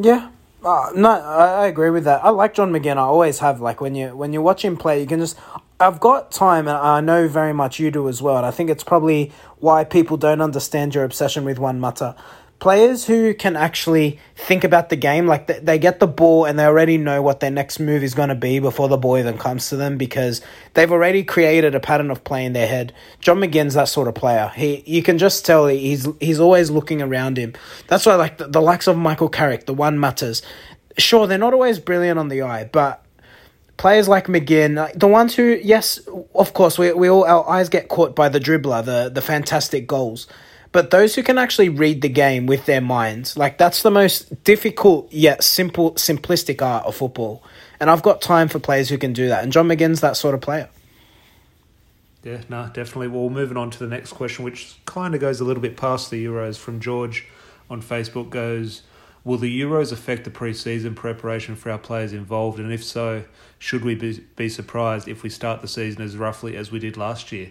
Yeah, 0.00 0.30
uh, 0.64 0.90
no, 0.96 1.10
I, 1.10 1.62
I 1.62 1.66
agree 1.68 1.90
with 1.90 2.02
that. 2.04 2.24
I 2.24 2.30
like 2.30 2.54
John 2.54 2.72
McGinn. 2.72 2.96
I 2.96 3.02
always 3.02 3.38
have. 3.38 3.60
Like 3.60 3.80
when 3.80 3.94
you 3.94 4.16
when 4.16 4.32
you 4.32 4.42
watch 4.42 4.64
him 4.64 4.76
play, 4.76 5.00
you 5.00 5.06
can 5.06 5.20
just. 5.20 5.38
I've 5.78 6.00
got 6.00 6.30
time, 6.30 6.66
and 6.66 6.76
I 6.76 7.00
know 7.00 7.28
very 7.28 7.52
much 7.52 7.80
you 7.80 7.90
do 7.90 8.08
as 8.08 8.20
well. 8.22 8.36
And 8.36 8.46
I 8.46 8.52
think 8.52 8.70
it's 8.70 8.84
probably 8.84 9.32
why 9.58 9.84
people 9.84 10.16
don't 10.16 10.40
understand 10.40 10.94
your 10.94 11.04
obsession 11.04 11.44
with 11.44 11.58
Juan 11.58 11.78
Mata. 11.80 12.16
Players 12.62 13.04
who 13.04 13.34
can 13.34 13.56
actually 13.56 14.20
think 14.36 14.62
about 14.62 14.88
the 14.88 14.94
game, 14.94 15.26
like 15.26 15.48
they, 15.48 15.58
they 15.58 15.78
get 15.80 15.98
the 15.98 16.06
ball 16.06 16.44
and 16.44 16.56
they 16.56 16.64
already 16.64 16.96
know 16.96 17.20
what 17.20 17.40
their 17.40 17.50
next 17.50 17.80
move 17.80 18.04
is 18.04 18.14
going 18.14 18.28
to 18.28 18.36
be 18.36 18.60
before 18.60 18.88
the 18.88 18.96
ball 18.96 19.18
even 19.18 19.36
comes 19.36 19.68
to 19.70 19.76
them 19.76 19.98
because 19.98 20.40
they've 20.74 20.92
already 20.92 21.24
created 21.24 21.74
a 21.74 21.80
pattern 21.80 22.08
of 22.08 22.22
play 22.22 22.44
in 22.44 22.52
their 22.52 22.68
head. 22.68 22.94
John 23.18 23.38
McGinn's 23.38 23.74
that 23.74 23.88
sort 23.88 24.06
of 24.06 24.14
player. 24.14 24.52
He 24.54 24.84
you 24.86 25.02
can 25.02 25.18
just 25.18 25.44
tell 25.44 25.66
he's 25.66 26.06
he's 26.20 26.38
always 26.38 26.70
looking 26.70 27.02
around 27.02 27.36
him. 27.36 27.52
That's 27.88 28.06
why 28.06 28.14
like 28.14 28.38
the, 28.38 28.46
the 28.46 28.62
likes 28.62 28.86
of 28.86 28.96
Michael 28.96 29.28
Carrick, 29.28 29.66
the 29.66 29.74
Juan 29.74 29.98
Matas. 29.98 30.40
Sure, 30.96 31.26
they're 31.26 31.38
not 31.38 31.54
always 31.54 31.80
brilliant 31.80 32.20
on 32.20 32.28
the 32.28 32.42
eye, 32.42 32.70
but 32.70 33.04
players 33.76 34.06
like 34.06 34.28
McGinn, 34.28 34.78
uh, 34.78 34.92
the 34.94 35.08
ones 35.08 35.34
who, 35.34 35.58
yes, 35.64 35.98
of 36.32 36.54
course, 36.54 36.78
we, 36.78 36.92
we 36.92 37.10
all 37.10 37.24
our 37.24 37.48
eyes 37.50 37.68
get 37.68 37.88
caught 37.88 38.14
by 38.14 38.28
the 38.28 38.38
dribbler, 38.38 38.84
the 38.84 39.10
the 39.12 39.20
fantastic 39.20 39.88
goals. 39.88 40.28
But 40.72 40.90
those 40.90 41.14
who 41.14 41.22
can 41.22 41.36
actually 41.36 41.68
read 41.68 42.00
the 42.00 42.08
game 42.08 42.46
with 42.46 42.64
their 42.64 42.80
minds, 42.80 43.36
like 43.36 43.58
that's 43.58 43.82
the 43.82 43.90
most 43.90 44.42
difficult 44.42 45.12
yet 45.12 45.44
simple, 45.44 45.92
simplistic 45.92 46.62
art 46.62 46.86
of 46.86 46.96
football. 46.96 47.42
And 47.78 47.90
I've 47.90 48.02
got 48.02 48.22
time 48.22 48.48
for 48.48 48.58
players 48.58 48.88
who 48.88 48.96
can 48.96 49.12
do 49.12 49.28
that. 49.28 49.42
And 49.42 49.52
John 49.52 49.68
McGinn's 49.68 50.00
that 50.00 50.16
sort 50.16 50.34
of 50.34 50.40
player. 50.40 50.70
Yeah, 52.22 52.40
no, 52.48 52.70
definitely. 52.72 53.08
Well, 53.08 53.28
moving 53.28 53.56
on 53.56 53.70
to 53.70 53.78
the 53.78 53.88
next 53.88 54.12
question, 54.12 54.44
which 54.44 54.76
kind 54.86 55.14
of 55.14 55.20
goes 55.20 55.40
a 55.40 55.44
little 55.44 55.62
bit 55.62 55.76
past 55.76 56.10
the 56.10 56.24
Euros 56.24 56.56
from 56.56 56.80
George 56.80 57.26
on 57.68 57.82
Facebook 57.82 58.30
goes, 58.30 58.82
Will 59.24 59.38
the 59.38 59.60
Euros 59.60 59.92
affect 59.92 60.24
the 60.24 60.30
pre-season 60.30 60.94
preparation 60.94 61.54
for 61.54 61.70
our 61.70 61.78
players 61.78 62.12
involved? 62.12 62.58
And 62.58 62.72
if 62.72 62.82
so, 62.82 63.24
should 63.58 63.84
we 63.84 63.94
be, 63.94 64.24
be 64.34 64.48
surprised 64.48 65.06
if 65.06 65.22
we 65.22 65.30
start 65.30 65.60
the 65.62 65.68
season 65.68 66.02
as 66.02 66.16
roughly 66.16 66.56
as 66.56 66.72
we 66.72 66.80
did 66.80 66.96
last 66.96 67.30
year? 67.30 67.50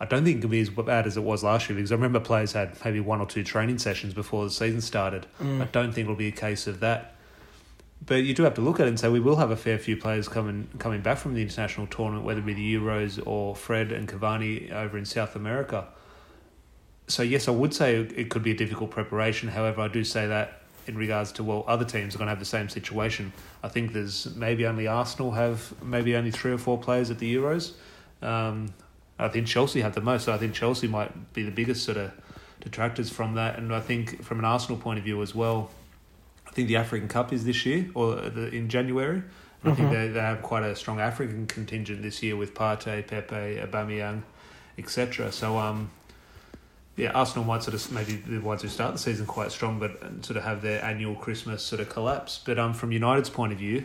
I 0.00 0.06
don't 0.06 0.24
think 0.24 0.38
it 0.38 0.40
can 0.40 0.50
be 0.50 0.60
as 0.60 0.70
bad 0.70 1.06
as 1.06 1.18
it 1.18 1.22
was 1.22 1.44
last 1.44 1.68
year 1.68 1.76
because 1.76 1.92
I 1.92 1.94
remember 1.94 2.20
players 2.20 2.52
had 2.52 2.74
maybe 2.84 3.00
one 3.00 3.20
or 3.20 3.26
two 3.26 3.44
training 3.44 3.78
sessions 3.78 4.14
before 4.14 4.44
the 4.44 4.50
season 4.50 4.80
started. 4.80 5.26
Mm. 5.40 5.60
I 5.60 5.66
don't 5.66 5.92
think 5.92 6.06
it'll 6.06 6.16
be 6.16 6.28
a 6.28 6.32
case 6.32 6.66
of 6.66 6.80
that. 6.80 7.14
But 8.04 8.24
you 8.24 8.32
do 8.32 8.44
have 8.44 8.54
to 8.54 8.62
look 8.62 8.80
at 8.80 8.86
it 8.86 8.88
and 8.88 8.98
say 8.98 9.10
we 9.10 9.20
will 9.20 9.36
have 9.36 9.50
a 9.50 9.56
fair 9.56 9.78
few 9.78 9.98
players 9.98 10.26
coming 10.26 10.68
coming 10.78 11.02
back 11.02 11.18
from 11.18 11.34
the 11.34 11.42
international 11.42 11.86
tournament, 11.86 12.24
whether 12.24 12.40
it 12.40 12.46
be 12.46 12.54
the 12.54 12.74
Euros 12.74 13.20
or 13.26 13.54
Fred 13.54 13.92
and 13.92 14.08
Cavani 14.08 14.72
over 14.72 14.96
in 14.96 15.04
South 15.04 15.36
America. 15.36 15.86
So 17.08 17.22
yes, 17.22 17.46
I 17.46 17.50
would 17.50 17.74
say 17.74 17.96
it 17.96 18.30
could 18.30 18.42
be 18.42 18.52
a 18.52 18.56
difficult 18.56 18.90
preparation. 18.90 19.50
However, 19.50 19.82
I 19.82 19.88
do 19.88 20.02
say 20.02 20.26
that 20.28 20.62
in 20.86 20.96
regards 20.96 21.30
to 21.32 21.44
well, 21.44 21.62
other 21.68 21.84
teams 21.84 22.14
are 22.14 22.18
going 22.18 22.26
to 22.26 22.30
have 22.30 22.38
the 22.38 22.46
same 22.46 22.70
situation. 22.70 23.34
I 23.62 23.68
think 23.68 23.92
there's 23.92 24.34
maybe 24.34 24.64
only 24.64 24.86
Arsenal 24.86 25.32
have 25.32 25.74
maybe 25.82 26.16
only 26.16 26.30
three 26.30 26.52
or 26.52 26.58
four 26.58 26.78
players 26.78 27.10
at 27.10 27.18
the 27.18 27.34
Euros. 27.34 27.72
Um, 28.22 28.72
I 29.20 29.28
think 29.28 29.46
Chelsea 29.46 29.80
have 29.80 29.94
the 29.94 30.00
most. 30.00 30.24
So 30.24 30.32
I 30.32 30.38
think 30.38 30.54
Chelsea 30.54 30.88
might 30.88 31.32
be 31.32 31.42
the 31.42 31.50
biggest 31.50 31.84
sort 31.84 31.98
of 31.98 32.12
detractors 32.60 33.10
from 33.10 33.34
that. 33.34 33.58
And 33.58 33.74
I 33.74 33.80
think 33.80 34.22
from 34.22 34.38
an 34.38 34.44
Arsenal 34.44 34.78
point 34.80 34.98
of 34.98 35.04
view 35.04 35.20
as 35.22 35.34
well, 35.34 35.70
I 36.46 36.50
think 36.52 36.68
the 36.68 36.76
African 36.76 37.08
Cup 37.08 37.32
is 37.32 37.44
this 37.44 37.64
year 37.64 37.90
or 37.94 38.16
the, 38.16 38.48
in 38.48 38.68
January. 38.68 39.18
Mm-hmm. 39.18 39.68
I 39.68 39.74
think 39.74 39.88
mm-hmm. 39.88 40.00
they, 40.00 40.08
they 40.08 40.20
have 40.20 40.42
quite 40.42 40.64
a 40.64 40.74
strong 40.74 41.00
African 41.00 41.46
contingent 41.46 42.02
this 42.02 42.22
year 42.22 42.36
with 42.36 42.54
Partey, 42.54 43.06
Pepe, 43.06 43.60
Aubameyang, 43.60 44.22
etc. 44.78 45.30
So 45.32 45.58
um, 45.58 45.90
yeah, 46.96 47.10
Arsenal 47.12 47.44
might 47.44 47.62
sort 47.62 47.74
of 47.74 47.92
maybe 47.92 48.16
the 48.16 48.38
ones 48.38 48.62
who 48.62 48.68
start 48.68 48.92
the 48.92 48.98
season 48.98 49.26
quite 49.26 49.52
strong, 49.52 49.78
but 49.78 50.24
sort 50.24 50.36
of 50.36 50.44
have 50.44 50.62
their 50.62 50.84
annual 50.84 51.14
Christmas 51.14 51.62
sort 51.62 51.80
of 51.80 51.88
collapse. 51.88 52.40
But 52.44 52.58
um, 52.58 52.74
from 52.74 52.92
United's 52.92 53.30
point 53.30 53.52
of 53.52 53.58
view, 53.58 53.84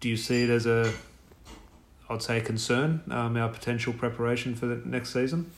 do 0.00 0.08
you 0.08 0.16
see 0.16 0.44
it 0.44 0.50
as 0.50 0.66
a 0.66 0.92
I'd 2.12 2.22
say, 2.22 2.40
concern, 2.40 3.02
um, 3.10 3.36
our 3.36 3.48
potential 3.48 3.92
preparation 3.92 4.54
for 4.54 4.66
the 4.66 4.80
next 4.84 5.12
season? 5.12 5.50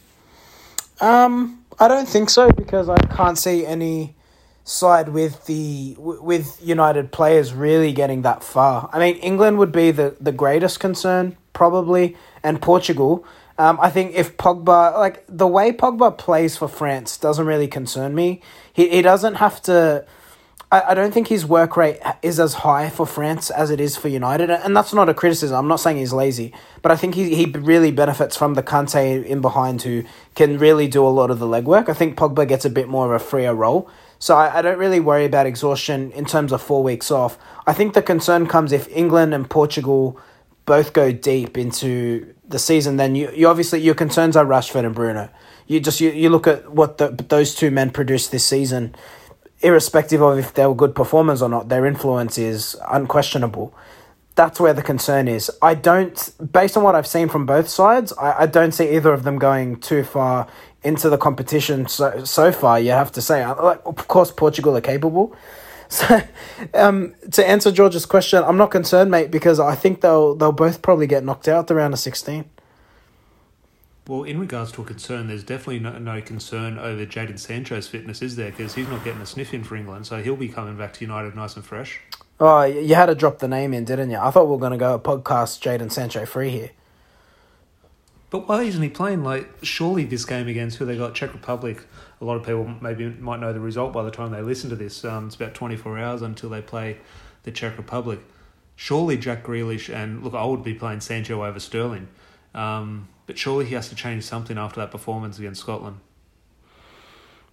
Um, 1.01 1.65
I 1.79 1.89
don't 1.89 2.09
think 2.09 2.31
so 2.31 2.51
because 2.51 2.89
I 2.89 2.97
can't 3.15 3.37
see 3.39 3.67
any 3.67 4.15
side 4.65 5.11
with 5.11 5.45
the 5.45 5.95
with 5.99 6.59
United 6.63 7.13
players 7.13 7.53
really 7.53 7.93
getting 7.93 8.23
that 8.23 8.43
far. 8.43 8.89
I 8.93 8.99
mean, 8.99 9.17
England 9.17 9.59
would 9.59 9.73
be 9.73 9.91
the, 9.91 10.17
the 10.21 10.33
greatest 10.33 10.81
concern 10.81 11.37
probably, 11.55 12.17
and 12.43 12.61
Portugal. 12.61 13.25
Um, 13.57 13.79
I 13.81 13.89
think 13.89 14.15
if 14.15 14.37
Pogba, 14.37 14.95
like 14.95 15.25
the 15.29 15.47
way 15.47 15.73
Pogba 15.73 16.19
plays 16.19 16.57
for 16.57 16.69
France, 16.69 17.17
doesn't 17.17 17.47
really 17.47 17.69
concern 17.69 18.15
me. 18.15 18.43
He 18.73 18.89
he 18.91 19.01
doesn't 19.01 19.37
have 19.37 19.63
to 19.63 20.05
I, 20.81 20.95
don't 20.95 21.13
think 21.13 21.29
his 21.29 21.45
work 21.47 21.77
rate 21.77 22.01
is 22.23 22.41
as 22.41 22.55
high 22.55 22.89
for 22.91 23.07
France 23.07 23.51
as 23.51 23.71
it 23.71 23.81
is 23.81 23.97
for 23.97 24.09
United, 24.09 24.51
and 24.51 24.77
that's 24.77 24.93
not 24.93 25.09
a 25.09 25.15
criticism. 25.15 25.57
I'm 25.57 25.69
not 25.69 25.81
saying 25.81 25.99
he's 25.99 26.13
lazy, 26.13 26.53
but 26.83 26.91
I 26.91 26.97
think 26.97 27.15
he, 27.15 27.35
he 27.35 27.45
really 27.47 27.91
benefits 27.91 28.37
from 28.37 28.55
the 28.55 28.63
Kante 28.63 29.25
in 29.25 29.41
behind 29.41 29.83
who 29.83 30.05
can 30.35 30.59
really 30.59 30.89
do 30.89 31.07
a 31.07 31.09
lot 31.09 31.31
of 31.31 31.39
the 31.39 31.47
legwork. 31.47 31.89
I 31.89 31.93
think 31.93 32.17
Pogba 32.17 32.49
gets 32.49 32.65
a 32.65 32.71
bit 32.71 32.89
more 32.89 33.07
of 33.07 33.13
a 33.21 33.25
freer 33.25 33.55
role. 33.55 33.89
So 34.19 34.37
I, 34.37 34.59
I 34.59 34.63
don't 34.63 34.79
really 34.79 35.01
worry 35.01 35.25
about 35.27 35.47
exhaustion 35.47 36.11
in 36.13 36.25
terms 36.25 36.51
of 36.51 36.63
four 36.63 36.83
weeks 36.83 37.11
off. 37.11 37.39
I 37.67 37.73
think 37.73 37.95
the 37.95 38.03
concern 38.03 38.47
comes 38.47 38.73
if 38.73 38.89
England 38.89 39.35
and 39.35 39.49
Portugal 39.49 40.19
both 40.67 40.93
go 40.93 41.13
deep 41.13 41.59
into 41.59 42.35
the 42.49 42.59
season, 42.59 42.97
then 42.97 43.15
you, 43.15 43.31
you 43.33 43.49
obviously 43.49 43.81
your 43.81 43.95
concerns 43.95 44.37
are 44.37 44.45
Rashford 44.45 44.87
and 44.87 44.95
Bruno. 44.95 45.29
You 45.67 45.81
just 45.81 46.01
you, 46.01 46.11
you 46.11 46.31
look 46.31 46.47
at 46.47 46.73
what 46.73 46.99
the, 46.99 47.09
those 47.09 47.55
two 47.55 47.71
men 47.71 47.91
produced 47.91 48.33
this 48.33 48.45
season 48.45 48.95
irrespective 49.65 50.23
of 50.23 50.39
if 50.39 50.55
they 50.55 50.67
were 50.67 50.75
good 50.75 50.95
performers 50.95 51.43
or 51.43 51.49
not, 51.49 51.69
their 51.69 51.87
influence 51.87 52.39
is 52.39 52.77
unquestionable. 52.89 53.75
That's 54.35 54.61
where 54.61 54.75
the 54.75 54.83
concern 54.83 55.29
is. 55.29 55.51
I 55.63 55.75
don't, 55.75 56.33
based 56.53 56.77
on 56.77 56.83
what 56.83 56.95
I've 56.95 57.07
seen 57.07 57.29
from 57.29 57.47
both 57.47 57.69
sides, 57.69 58.13
I, 58.15 58.43
I 58.43 58.47
don't 58.47 58.73
see 58.73 58.95
either 58.97 59.13
of 59.13 59.23
them 59.23 59.39
going 59.39 59.81
too 59.81 60.05
far 60.05 60.49
into 60.83 61.09
the 61.09 61.17
competition 61.17 61.87
so, 61.87 62.25
so 62.25 62.53
far, 62.53 62.79
you 62.79 62.91
have 62.91 63.11
to 63.13 63.23
say. 63.23 63.43
Uh, 63.43 63.77
of 63.87 64.07
course, 64.09 64.31
Portugal 64.31 64.77
are 64.77 64.83
capable. 64.83 65.35
So, 65.87 66.23
um, 66.73 67.15
to 67.33 67.47
answer 67.47 67.71
George's 67.71 68.07
question, 68.07 68.43
I'm 68.43 68.57
not 68.57 68.71
concerned, 68.71 69.11
mate, 69.11 69.31
because 69.31 69.61
I 69.61 69.77
think 69.77 70.01
they'll 70.01 70.35
they'll 70.35 70.51
both 70.51 70.81
probably 70.81 71.07
get 71.07 71.23
knocked 71.23 71.47
out 71.47 71.67
the 71.67 71.75
round 71.75 71.93
of 71.93 72.01
16. 72.01 72.47
Well, 74.07 74.25
in 74.25 74.39
regards 74.39 74.71
to 74.73 74.83
a 74.83 74.85
concern, 74.85 75.29
there's 75.29 75.45
definitely 75.45 75.79
no, 75.79 75.99
no 75.99 76.21
concern 76.21 76.79
over 76.79 77.07
Jadon 77.07 77.39
Sancho's 77.39 77.89
fitness, 77.89 78.21
is 78.21 78.37
there? 78.37 78.51
Because 78.51 78.75
he's 78.75 78.89
not 78.89 79.03
getting 79.03 79.23
a 79.23 79.27
sniff 79.27 79.55
in 79.55 79.65
for 79.65 79.77
England, 79.77 80.07
so 80.07 80.23
he'll 80.23 80.37
be 80.37 80.49
coming 80.49 80.77
back 80.77 80.93
to 80.95 81.05
United 81.05 81.35
nice 81.35 81.57
and 81.57 81.65
fresh. 81.65 82.01
Oh, 82.39 82.63
you 82.65 82.95
had 82.95 83.07
to 83.07 83.15
drop 83.15 83.39
the 83.39 83.49
name 83.49 83.73
in, 83.73 83.87
didn't 83.87 84.11
you? 84.11 84.19
I 84.19 84.31
thought 84.31 84.45
we 84.45 84.51
were 84.51 84.59
going 84.59 84.73
to 84.73 84.79
go 84.79 84.95
a 84.95 84.99
podcast 84.99 85.61
Jadon 85.63 85.91
Sancho 85.91 86.27
free 86.27 86.51
here. 86.51 86.71
But 88.29 88.47
why 88.49 88.65
isn't 88.65 88.83
he 88.83 88.91
playing? 88.91 89.23
Like, 89.23 89.49
surely 89.63 90.05
this 90.05 90.27
game 90.27 90.49
against 90.49 90.77
who 90.77 90.85
they 90.85 90.99
got, 90.99 91.15
Czech 91.15 91.33
Republic, 91.33 91.87
a 92.21 92.25
lot 92.25 92.37
of 92.37 92.43
people 92.43 92.67
maybe 92.83 93.09
might 93.09 93.41
know 93.41 93.53
the 93.53 93.61
result 93.61 93.95
by 93.95 94.03
the 94.03 94.11
time 94.11 94.33
they 94.33 94.43
listen 94.43 94.69
to 94.71 94.77
this. 94.77 95.03
Um, 95.05 95.29
it's 95.29 95.37
about 95.37 95.55
24 95.55 95.99
hours 95.99 96.21
until 96.21 96.51
they 96.51 96.61
play 96.61 96.99
the 97.45 97.53
Czech 97.53 97.79
Republic. 97.79 98.19
Surely 98.77 99.17
Jack 99.17 99.45
Grealish 99.45 99.89
and, 99.95 100.23
look, 100.23 100.35
I 100.35 100.45
would 100.45 100.65
be 100.65 100.75
playing 100.75 101.01
Sancho 101.01 101.45
over 101.45 101.61
Sterling. 101.61 102.09
Um, 102.55 103.09
but 103.27 103.39
surely 103.39 103.67
he 103.67 103.75
has 103.75 103.89
to 103.89 103.95
change 103.95 104.25
something 104.25 104.59
after 104.59 104.81
that 104.81 104.91
performance 104.91 105.39
against 105.39 105.61
Scotland. 105.61 106.01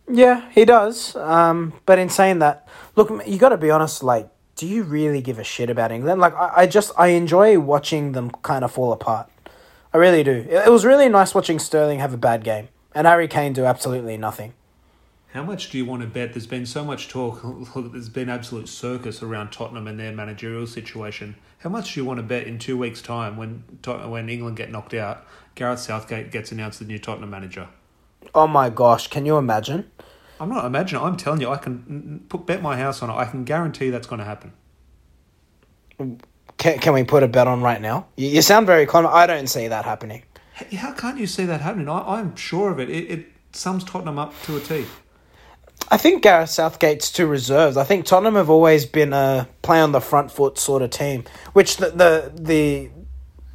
Yeah, 0.10 0.50
he 0.52 0.66
does. 0.66 1.16
Um, 1.16 1.74
but 1.86 2.00
in 2.00 2.10
saying 2.10 2.40
that, 2.40 2.68
look, 2.96 3.10
you 3.26 3.38
got 3.38 3.50
to 3.50 3.58
be 3.58 3.72
honest. 3.72 4.04
Like, 4.04 4.30
do 4.56 4.68
you 4.68 4.84
really 4.84 5.22
give 5.22 5.40
a 5.40 5.44
shit 5.44 5.70
about 5.70 5.92
England? 5.92 6.20
Like, 6.20 6.34
I, 6.36 6.52
I 6.58 6.68
just 6.68 6.92
I 6.98 7.08
enjoy 7.08 7.60
watching 7.60 8.12
them 8.12 8.32
kind 8.42 8.64
of 8.64 8.72
fall 8.72 8.92
apart. 8.92 9.30
I 9.94 9.98
really 9.98 10.24
do. 10.24 10.46
It, 10.50 10.68
it 10.68 10.72
was 10.72 10.86
really 10.86 11.10
nice 11.10 11.34
watching 11.34 11.60
Sterling 11.60 12.00
have 12.00 12.14
a 12.14 12.18
bad 12.18 12.44
game 12.44 12.70
and 12.94 13.08
Harry 13.08 13.28
Kane 13.28 13.54
do 13.54 13.66
absolutely 13.66 14.18
nothing. 14.18 14.54
How 15.34 15.44
much 15.44 15.70
do 15.70 15.78
you 15.78 15.86
want 15.86 16.02
to 16.02 16.08
bet? 16.08 16.34
There's 16.34 16.48
been 16.48 16.66
so 16.66 16.84
much 16.84 17.08
talk. 17.08 17.42
There's 17.76 18.10
been 18.10 18.30
absolute 18.30 18.68
circus 18.68 19.24
around 19.24 19.52
Tottenham 19.52 19.88
and 19.88 19.98
their 19.98 20.12
managerial 20.12 20.68
situation. 20.68 21.36
How 21.60 21.70
much 21.70 21.94
do 21.94 22.02
you 22.02 22.06
want 22.06 22.18
to 22.18 22.24
bet 22.24 22.48
in 22.48 22.60
two 22.60 22.78
weeks' 22.78 23.02
time 23.02 23.38
when 23.38 23.64
when 23.86 24.30
England 24.30 24.58
get 24.58 24.72
knocked 24.72 24.94
out, 24.94 25.26
Gareth 25.56 25.80
Southgate 25.80 26.32
gets 26.32 26.52
announced 26.52 26.80
the 26.80 26.86
new 26.86 27.00
Tottenham 27.00 27.30
manager? 27.30 27.70
Oh 28.36 28.46
my 28.46 28.70
gosh! 28.70 29.08
Can 29.08 29.26
you 29.26 29.38
imagine? 29.38 29.90
I'm 30.42 30.50
not 30.50 30.66
imagining. 30.66 31.04
I'm 31.04 31.16
telling 31.16 31.40
you, 31.40 31.50
I 31.50 31.58
can 31.58 32.26
put 32.28 32.46
bet 32.46 32.62
my 32.62 32.76
house 32.76 33.02
on 33.02 33.10
it. 33.10 33.14
I 33.14 33.26
can 33.26 33.46
guarantee 33.46 33.90
that's 33.90 34.08
going 34.08 34.20
to 34.20 34.26
happen. 34.26 34.52
Can, 36.58 36.80
can 36.80 36.94
we 36.94 37.04
put 37.04 37.24
a 37.24 37.28
bet 37.28 37.48
on 37.48 37.62
right 37.62 37.80
now? 37.80 38.08
You, 38.18 38.28
you 38.28 38.42
sound 38.42 38.66
very 38.66 38.86
confident. 38.86 39.16
I 39.16 39.28
don't 39.28 39.48
see 39.48 39.68
that 39.68 39.86
happening. 39.86 40.24
How 40.76 40.92
can't 40.92 41.20
you 41.20 41.28
see 41.28 41.46
that 41.46 41.62
happening? 41.62 41.88
I, 41.88 42.20
I'm 42.20 42.36
sure 42.36 42.72
of 42.72 42.80
it. 42.80 42.90
It, 42.90 43.12
it 43.12 43.26
sums 43.54 43.84
Tottenham 43.84 44.20
up 44.20 44.34
to 44.44 44.58
a 44.58 44.60
T. 44.60 44.86
I 45.90 45.98
think 45.98 46.24
Gareth 46.24 46.50
Southgate's 46.50 47.12
two 47.12 47.28
reserves. 47.28 47.78
I 47.78 47.84
think 47.84 48.06
Tottenham 48.06 48.36
have 48.36 48.50
always 48.50 48.86
been 48.86 49.14
a 49.14 49.48
play 49.62 49.80
on 49.82 49.92
the 49.92 50.02
front 50.02 50.32
foot 50.32 50.58
sort 50.58 50.82
of 50.82 50.90
team, 50.90 51.26
which 51.54 51.78
the 51.78 51.90
the 51.90 52.32
the, 52.36 52.90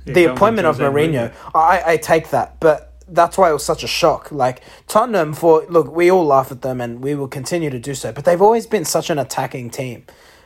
yeah, 0.05 0.15
the 0.15 0.25
appointment 0.25 0.67
of 0.67 0.79
Mourinho, 0.79 1.33
I, 1.55 1.83
I 1.87 1.97
take 1.97 2.31
that, 2.31 2.61
but 2.61 2.93
that's 3.09 3.39
why 3.39 3.51
it 3.51 3.53
was 3.53 3.65
such 3.65 3.83
a 3.83 3.87
shock. 3.87 4.31
Like 4.33 4.63
Tottenham, 4.87 5.33
for 5.33 5.65
look, 5.69 5.91
we 5.91 6.11
all 6.11 6.27
laugh 6.27 6.51
at 6.51 6.63
them, 6.63 6.81
and 6.81 7.03
we 7.03 7.15
will 7.15 7.29
continue 7.29 7.71
to 7.71 7.79
do 7.79 7.95
so. 7.95 8.13
But 8.13 8.25
they've 8.25 8.43
always 8.43 8.67
been 8.67 8.85
such 8.85 9.11
an 9.11 9.19
attacking 9.19 9.71
team. 9.71 10.05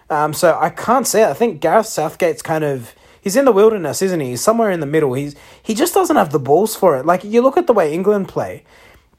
Um, 0.08 0.32
so 0.32 0.58
I 0.60 0.70
can't 0.70 1.06
say. 1.06 1.24
I 1.24 1.34
think 1.34 1.60
Gareth 1.60 1.86
Southgate's 1.86 2.42
kind 2.42 2.64
of 2.64 2.94
he's 3.20 3.36
in 3.36 3.44
the 3.44 3.52
wilderness, 3.52 4.02
isn't 4.02 4.20
he? 4.20 4.30
He's 4.30 4.40
somewhere 4.40 4.70
in 4.70 4.80
the 4.80 4.86
middle. 4.86 5.14
He's 5.14 5.34
he 5.62 5.74
just 5.74 5.94
doesn't 5.94 6.16
have 6.16 6.32
the 6.32 6.40
balls 6.40 6.76
for 6.76 6.96
it. 6.96 7.06
Like 7.06 7.24
you 7.24 7.42
look 7.42 7.56
at 7.56 7.66
the 7.66 7.72
way 7.72 7.92
England 7.92 8.28
play 8.28 8.64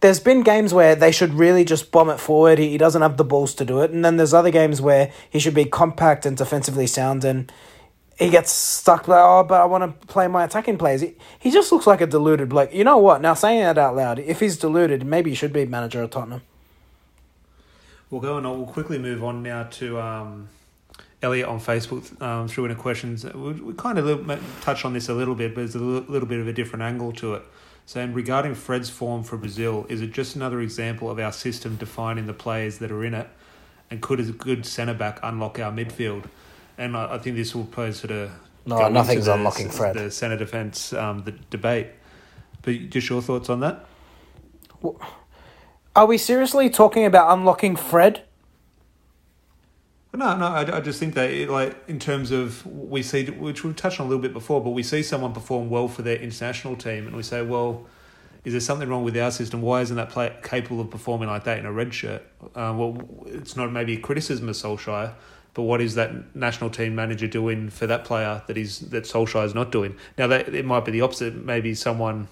there's 0.02 0.20
been 0.20 0.42
games 0.42 0.74
where 0.74 0.96
they 0.96 1.12
should 1.12 1.34
really 1.34 1.64
just 1.64 1.92
bomb 1.92 2.10
it 2.10 2.20
forward. 2.20 2.58
He, 2.60 2.70
he 2.70 2.78
doesn't 2.78 3.02
have 3.02 3.18
the 3.18 3.24
balls 3.24 3.54
to 3.56 3.66
do 3.66 3.82
it, 3.82 3.92
and 3.92 4.04
then 4.04 4.18
there's 4.18 4.34
other 4.34 4.52
games 4.52 4.82
where 4.82 5.12
he 5.30 5.40
should 5.40 5.54
be 5.54 5.66
compact 5.66 6.26
and 6.26 6.36
defensively 6.36 6.88
sound, 6.88 7.24
and 7.24 7.52
he 8.18 8.30
gets 8.30 8.52
stuck 8.52 9.08
like, 9.08 9.20
oh, 9.20 9.44
but 9.44 9.62
I 9.62 9.66
want 9.66 10.00
to 10.00 10.08
play 10.08 10.28
my 10.28 10.44
attacking 10.44 10.78
players. 10.78 11.02
He, 11.02 11.16
he 11.40 11.52
just 11.52 11.72
looks 11.72 11.88
like 11.88 12.02
a 12.02 12.08
deluded 12.08 12.50
bloke. 12.50 12.74
You 12.74 12.84
know 12.84 12.98
what? 12.98 13.22
Now 13.22 13.36
saying 13.36 13.62
that 13.62 13.78
out 13.78 13.96
loud, 13.96 14.20
if 14.20 14.40
he's 14.40 14.58
deluded, 14.58 15.06
maybe 15.06 15.32
he 15.32 15.36
should 15.36 15.54
be 15.54 15.66
manager 15.66 16.02
of 16.02 16.10
Tottenham. 16.10 16.42
We'll 18.10 18.22
go 18.22 18.38
on. 18.38 18.44
We'll 18.44 18.66
quickly 18.66 18.98
move 18.98 19.24
on 19.24 19.42
now 19.42 19.64
to 19.64 20.00
um, 20.00 20.50
Elliot 21.22 21.48
on 21.48 21.60
Facebook 21.60 22.22
um, 22.22 22.48
threw 22.48 22.66
in 22.66 22.72
a 22.72 22.76
questions. 22.76 23.24
We, 23.24 23.54
we 23.54 23.74
kind 23.74 23.98
of 23.98 24.44
touched 24.62 24.84
on 24.84 24.94
this 24.94 25.10
a 25.10 25.14
little 25.14 25.36
bit, 25.36 25.56
but 25.56 25.62
there's 25.62 25.76
a 25.76 25.80
little 25.80 26.28
bit 26.28 26.40
of 26.40 26.48
a 26.48 26.54
different 26.54 26.84
angle 26.84 27.14
to 27.14 27.36
it. 27.36 27.44
Saying 27.92 28.14
regarding 28.14 28.56
Fred's 28.56 28.90
form 28.90 29.22
for 29.22 29.36
Brazil, 29.36 29.86
is 29.90 30.02
it 30.02 30.14
just 30.14 30.38
another 30.38 30.62
example 30.62 31.12
of 31.12 31.20
our 31.20 31.34
system 31.34 31.76
defining 31.76 32.26
the 32.26 32.34
players 32.34 32.78
that 32.78 32.90
are 32.90 33.04
in 33.04 33.14
it? 33.14 33.28
And 33.90 34.02
could 34.02 34.22
a 34.22 34.24
good 34.32 34.66
centre 34.66 34.94
back 34.94 35.20
unlock 35.22 35.60
our 35.60 35.74
midfield? 35.74 36.30
And 36.78 36.96
I, 36.96 37.16
I 37.16 37.18
think 37.18 37.36
this 37.36 37.54
will 37.54 37.66
pose 37.66 38.00
sort 38.00 38.12
of 38.12 38.32
no, 38.66 38.88
nothing's 38.88 39.26
the, 39.26 39.34
unlocking 39.34 39.70
Fred. 39.70 39.98
The 39.98 40.10
centre 40.10 40.38
defence 40.38 40.94
um, 40.94 41.24
the 41.24 41.34
debate. 41.50 41.88
But 42.62 42.92
just 42.92 43.10
your 43.10 43.22
thoughts 43.22 43.50
on 43.50 43.60
that? 43.60 43.86
Are 45.94 46.06
we 46.06 46.18
seriously 46.18 46.70
talking 46.70 47.04
about 47.04 47.38
unlocking 47.38 47.76
Fred? 47.76 48.24
No, 50.14 50.36
no, 50.36 50.48
I, 50.48 50.78
I 50.78 50.82
just 50.82 51.00
think 51.00 51.14
that, 51.14 51.30
it, 51.30 51.50
like, 51.50 51.76
in 51.88 51.98
terms 51.98 52.32
of 52.32 52.66
we 52.66 53.02
see, 53.02 53.26
which 53.28 53.64
we've 53.64 53.76
touched 53.76 54.00
on 54.00 54.08
a 54.08 54.10
little 54.10 54.22
bit 54.22 54.34
before, 54.34 54.62
but 54.62 54.72
we 54.72 54.84
see 54.84 55.04
someone 55.04 55.32
perform 55.32 55.70
well 55.70 55.88
for 55.88 56.02
their 56.02 56.18
international 56.18 56.76
team, 56.76 57.08
and 57.08 57.16
we 57.16 57.24
say, 57.24 57.42
well, 57.42 57.86
is 58.44 58.54
there 58.54 58.60
something 58.60 58.90
wrong 58.90 59.06
with 59.06 59.16
our 59.18 59.32
system? 59.32 59.62
Why 59.62 59.82
isn't 59.82 59.96
that 59.96 60.10
player 60.10 60.36
capable 60.44 60.82
of 60.82 60.90
performing 60.90 61.30
like 61.30 61.46
that 61.46 61.60
in 61.60 61.66
a 61.66 61.72
red 61.72 61.94
shirt? 61.94 62.24
Uh, 62.42 62.74
well, 62.76 62.98
it's 63.26 63.56
not 63.56 63.72
maybe 63.72 63.94
a 63.94 64.00
criticism 64.00 64.50
of 64.50 64.56
Solskjaer, 64.56 65.14
but 65.54 65.62
what 65.62 65.80
is 65.80 65.96
that 65.96 66.36
national 66.36 66.72
team 66.72 66.94
manager 66.94 67.28
doing 67.28 67.70
for 67.70 67.88
that 67.88 68.04
player 68.04 68.42
that 68.48 68.58
is 68.58 68.80
that 68.90 69.06
Solskjaer 69.06 69.46
is 69.46 69.56
not 69.56 69.72
doing? 69.72 69.96
Now, 70.18 70.28
that 70.28 70.54
it 70.54 70.66
might 70.66 70.84
be 70.84 70.92
the 70.92 71.02
opposite. 71.02 71.36
Maybe 71.36 71.74
someone 71.74 72.28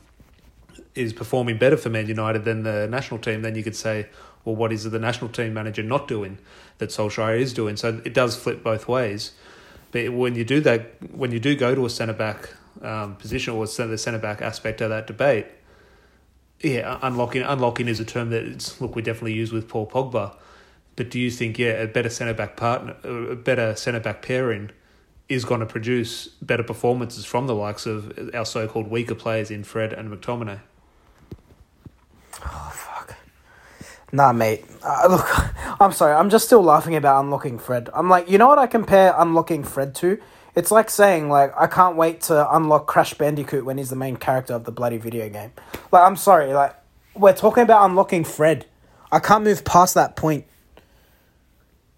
is 0.95 1.13
performing 1.13 1.57
better 1.57 1.77
for 1.77 1.89
Man 1.89 2.07
United 2.07 2.43
than 2.43 2.63
the 2.63 2.87
national 2.87 3.19
team. 3.19 3.41
Then 3.41 3.55
you 3.55 3.63
could 3.63 3.75
say, 3.75 4.07
well, 4.49 4.55
what 4.55 4.73
is 4.73 4.83
the 4.83 4.99
national 4.99 5.29
team 5.29 5.53
manager 5.53 5.83
not 5.83 6.07
doing 6.07 6.38
that 6.79 6.89
Solskjaer 6.89 7.39
is 7.39 7.53
doing? 7.53 7.77
So 7.77 8.01
it 8.03 8.13
does 8.13 8.35
flip 8.35 8.63
both 8.63 8.88
ways. 8.88 9.33
But 9.91 10.13
when 10.13 10.35
you 10.35 10.43
do 10.43 10.59
that, 10.62 10.95
when 11.12 11.31
you 11.31 11.39
do 11.39 11.55
go 11.55 11.75
to 11.75 11.85
a 11.85 11.89
centre 11.89 12.13
back 12.13 12.49
um, 12.81 13.15
position 13.15 13.53
or 13.53 13.65
the 13.65 13.97
centre 13.97 14.19
back 14.19 14.41
aspect 14.41 14.81
of 14.81 14.89
that 14.89 15.07
debate, 15.07 15.47
yeah, 16.59 16.99
unlocking 17.01 17.41
unlocking 17.41 17.88
is 17.88 17.99
a 17.99 18.05
term 18.05 18.29
that 18.31 18.75
look 18.81 18.95
we 18.95 19.01
definitely 19.01 19.33
use 19.33 19.51
with 19.51 19.67
Paul 19.67 19.88
Pogba. 19.88 20.35
But 20.95 21.09
do 21.09 21.19
you 21.19 21.31
think 21.31 21.57
yeah, 21.57 21.81
a 21.81 21.88
better 21.88 22.09
centre 22.09 22.33
back 22.33 22.57
partner, 22.57 22.95
a 23.03 23.35
better 23.35 23.75
centre 23.75 24.01
back 24.01 24.21
pairing, 24.21 24.71
is 25.29 25.45
going 25.45 25.62
to 25.62 25.65
produce 25.65 26.27
better 26.41 26.63
performances 26.63 27.23
from 27.23 27.47
the 27.47 27.55
likes 27.55 27.85
of 27.85 28.29
our 28.33 28.45
so 28.45 28.67
called 28.67 28.89
weaker 28.89 29.15
players 29.15 29.49
in 29.49 29.63
Fred 29.63 29.93
and 29.93 30.12
McTominay? 30.12 30.59
Nah, 34.12 34.34
mate. 34.34 34.65
Uh, 34.84 35.08
look, 35.10 35.28
I'm 35.82 35.91
sorry. 35.91 36.13
I'm 36.13 36.30
just 36.30 36.45
still 36.45 36.63
laughing 36.63 36.95
about 36.95 37.19
unlocking 37.22 37.60
Fred. 37.60 37.89
I'm 37.93 38.10
like, 38.10 38.30
you 38.30 38.38
know 38.38 38.48
what 38.48 38.58
I 38.58 38.67
compare 38.67 39.13
unlocking 39.17 39.63
Fred 39.63 39.95
to? 39.95 40.19
It's 40.56 40.72
like 40.72 40.89
saying 40.89 41.30
like 41.30 41.54
I 41.58 41.67
can't 41.67 41.95
wait 41.95 42.22
to 42.24 42.56
unlock 42.56 42.88
Crash 42.88 43.13
Bandicoot 43.13 43.65
when 43.65 43.78
he's 43.78 43.89
the 43.89 43.95
main 43.95 44.17
character 44.17 44.54
of 44.54 44.65
the 44.65 44.72
bloody 44.72 44.98
video 44.98 45.30
game. 45.30 45.54
Like 45.91 46.04
I'm 46.04 46.15
sorry, 46.15 46.54
like 46.54 46.76
we're 47.15 47.36
talking 47.36 47.63
about 47.63 47.86
unlocking 47.86 48.24
Fred. 48.24 48.65
I 49.12 49.19
can't 49.19 49.43
move 49.43 49.63
past 49.63 49.93
that 49.93 50.15
point. 50.15 50.45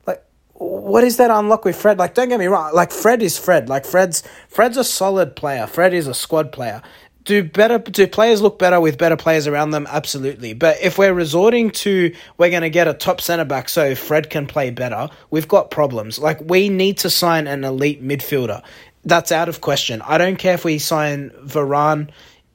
Like 0.06 0.24
what 0.54 1.04
is 1.04 1.18
that 1.18 1.32
unlock 1.32 1.66
with 1.66 1.76
Fred? 1.76 1.98
Like 1.98 2.14
don't 2.14 2.30
get 2.30 2.40
me 2.40 2.48
wrong, 2.48 2.74
like 2.74 2.92
Fred 2.92 3.24
is 3.24 3.38
Fred. 3.38 3.70
Like 3.70 3.86
Fred's 3.86 4.22
Fred's 4.50 4.78
a 4.78 4.84
solid 4.84 5.36
player. 5.36 5.66
Fred 5.66 5.94
is 5.94 6.08
a 6.08 6.14
squad 6.14 6.52
player 6.52 6.82
do 7.24 7.44
better 7.44 7.78
do 7.80 8.08
players 8.08 8.42
look 8.42 8.60
better 8.60 8.80
with 8.80 8.98
better 8.98 9.18
players 9.18 9.48
around 9.48 9.72
them? 9.72 9.88
Absolutely. 9.90 10.54
But 10.54 10.78
if 10.82 10.98
we're 10.98 11.14
resorting 11.14 11.72
to 11.72 12.14
we're 12.38 12.50
going 12.50 12.62
to 12.64 12.70
get 12.70 12.88
a 12.88 12.94
top 12.94 13.22
center 13.22 13.46
back 13.46 13.70
so 13.70 13.96
fred 13.96 14.30
can 14.30 14.48
play 14.48 14.70
better 14.70 15.10
we've 15.30 15.48
got 15.48 15.72
problems. 15.72 16.20
Like 16.20 16.40
we 16.42 16.70
need 16.70 16.98
to 17.00 17.10
sign 17.10 17.48
an 17.48 17.64
elite 17.64 18.04
midfielder. 18.04 18.64
That's 19.04 19.32
out 19.32 19.50
of 19.50 19.62
question. 19.62 20.02
I 20.04 20.18
don't 20.18 20.38
care 20.38 20.54
if 20.54 20.64
we 20.64 20.78
sign 20.78 21.32
Varane 21.44 22.10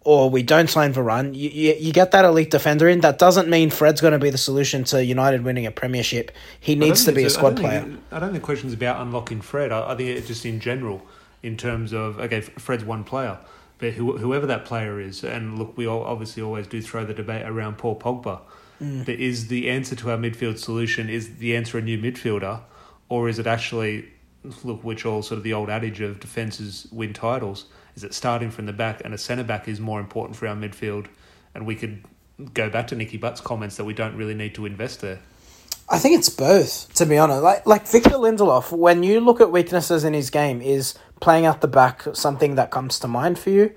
or 0.07 0.31
we 0.31 0.45
don't 0.45 0.71
sign 0.71 0.95
Varane. 0.95 1.35
You, 1.35 1.51
you, 1.51 1.75
you 1.75 1.93
get 1.93 2.13
that 2.13 2.25
elite 2.25 2.53
defender 2.53 2.89
in. 2.89 3.01
That 3.01 3.19
doesn't 3.19 3.49
mean 3.49 3.71
fred's 3.71 4.01
going 4.01 4.13
to 4.13 4.21
be 4.21 4.31
the 4.31 4.39
solution 4.39 4.85
to 4.85 5.05
united 5.05 5.43
winning 5.43 5.67
a 5.67 5.73
premiership. 5.73 6.31
He 6.61 6.77
needs 6.77 7.05
to 7.07 7.13
be 7.13 7.25
a 7.25 7.31
squad 7.31 7.59
I 7.59 7.63
player. 7.63 7.81
think, 7.83 8.01
i 8.13 8.21
don't 8.21 8.31
think 8.31 8.43
the 8.43 8.47
question's 8.47 8.73
about 8.73 9.01
unlocking 9.01 9.41
fred. 9.41 9.73
I, 9.73 9.93
I 9.93 9.97
think 9.97 10.11
it's 10.11 10.29
just 10.29 10.47
in 10.47 10.61
general 10.61 11.05
in 11.43 11.57
terms 11.57 11.93
of 11.93 12.19
okay 12.19 12.41
fred's 12.41 12.85
one 12.85 13.05
player 13.05 13.39
but 13.79 13.93
who, 13.93 14.17
whoever 14.19 14.47
that 14.47 14.65
player 14.65 15.01
is, 15.01 15.23
and 15.25 15.59
look, 15.59 15.77
we 15.77 15.87
all 15.87 16.03
obviously 16.03 16.43
always 16.43 16.67
do 16.67 16.81
throw 16.81 17.05
the 17.05 17.15
debate 17.15 17.47
around 17.47 17.79
Paul 17.79 17.99
Pogba. 17.99 18.41
Mm. 18.81 19.07
But 19.07 19.17
is 19.17 19.49
the 19.49 19.71
answer 19.71 19.97
to 19.97 20.11
our 20.11 20.19
midfield 20.19 20.59
solution 20.59 21.09
is 21.09 21.37
the 21.37 21.57
answer 21.57 21.79
a 21.79 21.83
new 21.83 21.99
midfielder, 21.99 22.61
or 23.09 23.29
is 23.29 23.39
it 23.39 23.47
actually 23.47 24.09
look, 24.63 24.85
which 24.85 25.05
all 25.05 25.23
sort 25.23 25.39
of 25.39 25.45
the 25.45 25.53
old 25.53 25.71
adage 25.71 26.01
of 26.01 26.21
defenses 26.21 26.87
win 26.91 27.13
titles? 27.13 27.67
Is 27.95 28.05
it 28.05 28.15
starting 28.15 28.51
from 28.51 28.67
the 28.67 28.73
back 28.73 29.03
and 29.05 29.15
a 29.15 29.19
centre 29.19 29.45
back 29.45 29.69
is 29.69 29.81
more 29.81 30.01
important 30.01 30.37
for 30.37 30.47
our 30.47 30.57
midfield, 30.57 31.07
and 31.55 31.67
we 31.67 31.75
could 31.75 32.05
go 32.53 32.69
back 32.69 32.87
to 32.89 32.95
Nicky 32.95 33.17
Butt's 33.17 33.41
comments 33.41 33.77
that 33.77 33.85
we 33.85 33.95
don't 33.95 34.17
really 34.17 34.35
need 34.35 34.55
to 34.55 34.67
invest 34.67 35.01
there. 35.01 35.21
I 35.89 35.99
think 36.01 36.19
it's 36.19 36.29
both, 36.29 36.93
to 36.95 37.07
be 37.07 37.17
honest. 37.17 37.43
Like 37.43 37.65
like 37.65 37.87
Victor 37.87 38.11
Lindelof, 38.11 38.77
when 38.77 39.05
you 39.05 39.21
look 39.21 39.41
at 39.41 39.53
weaknesses 39.53 40.03
in 40.03 40.15
his 40.15 40.31
game, 40.31 40.61
is 40.61 40.95
playing 41.21 41.47
out 41.47 41.61
the 41.61 41.69
back 41.69 42.03
something 42.13 42.57
that 42.57 42.73
comes 42.73 42.99
to 43.01 43.09
mind 43.09 43.39
for 43.39 43.51
you? 43.51 43.73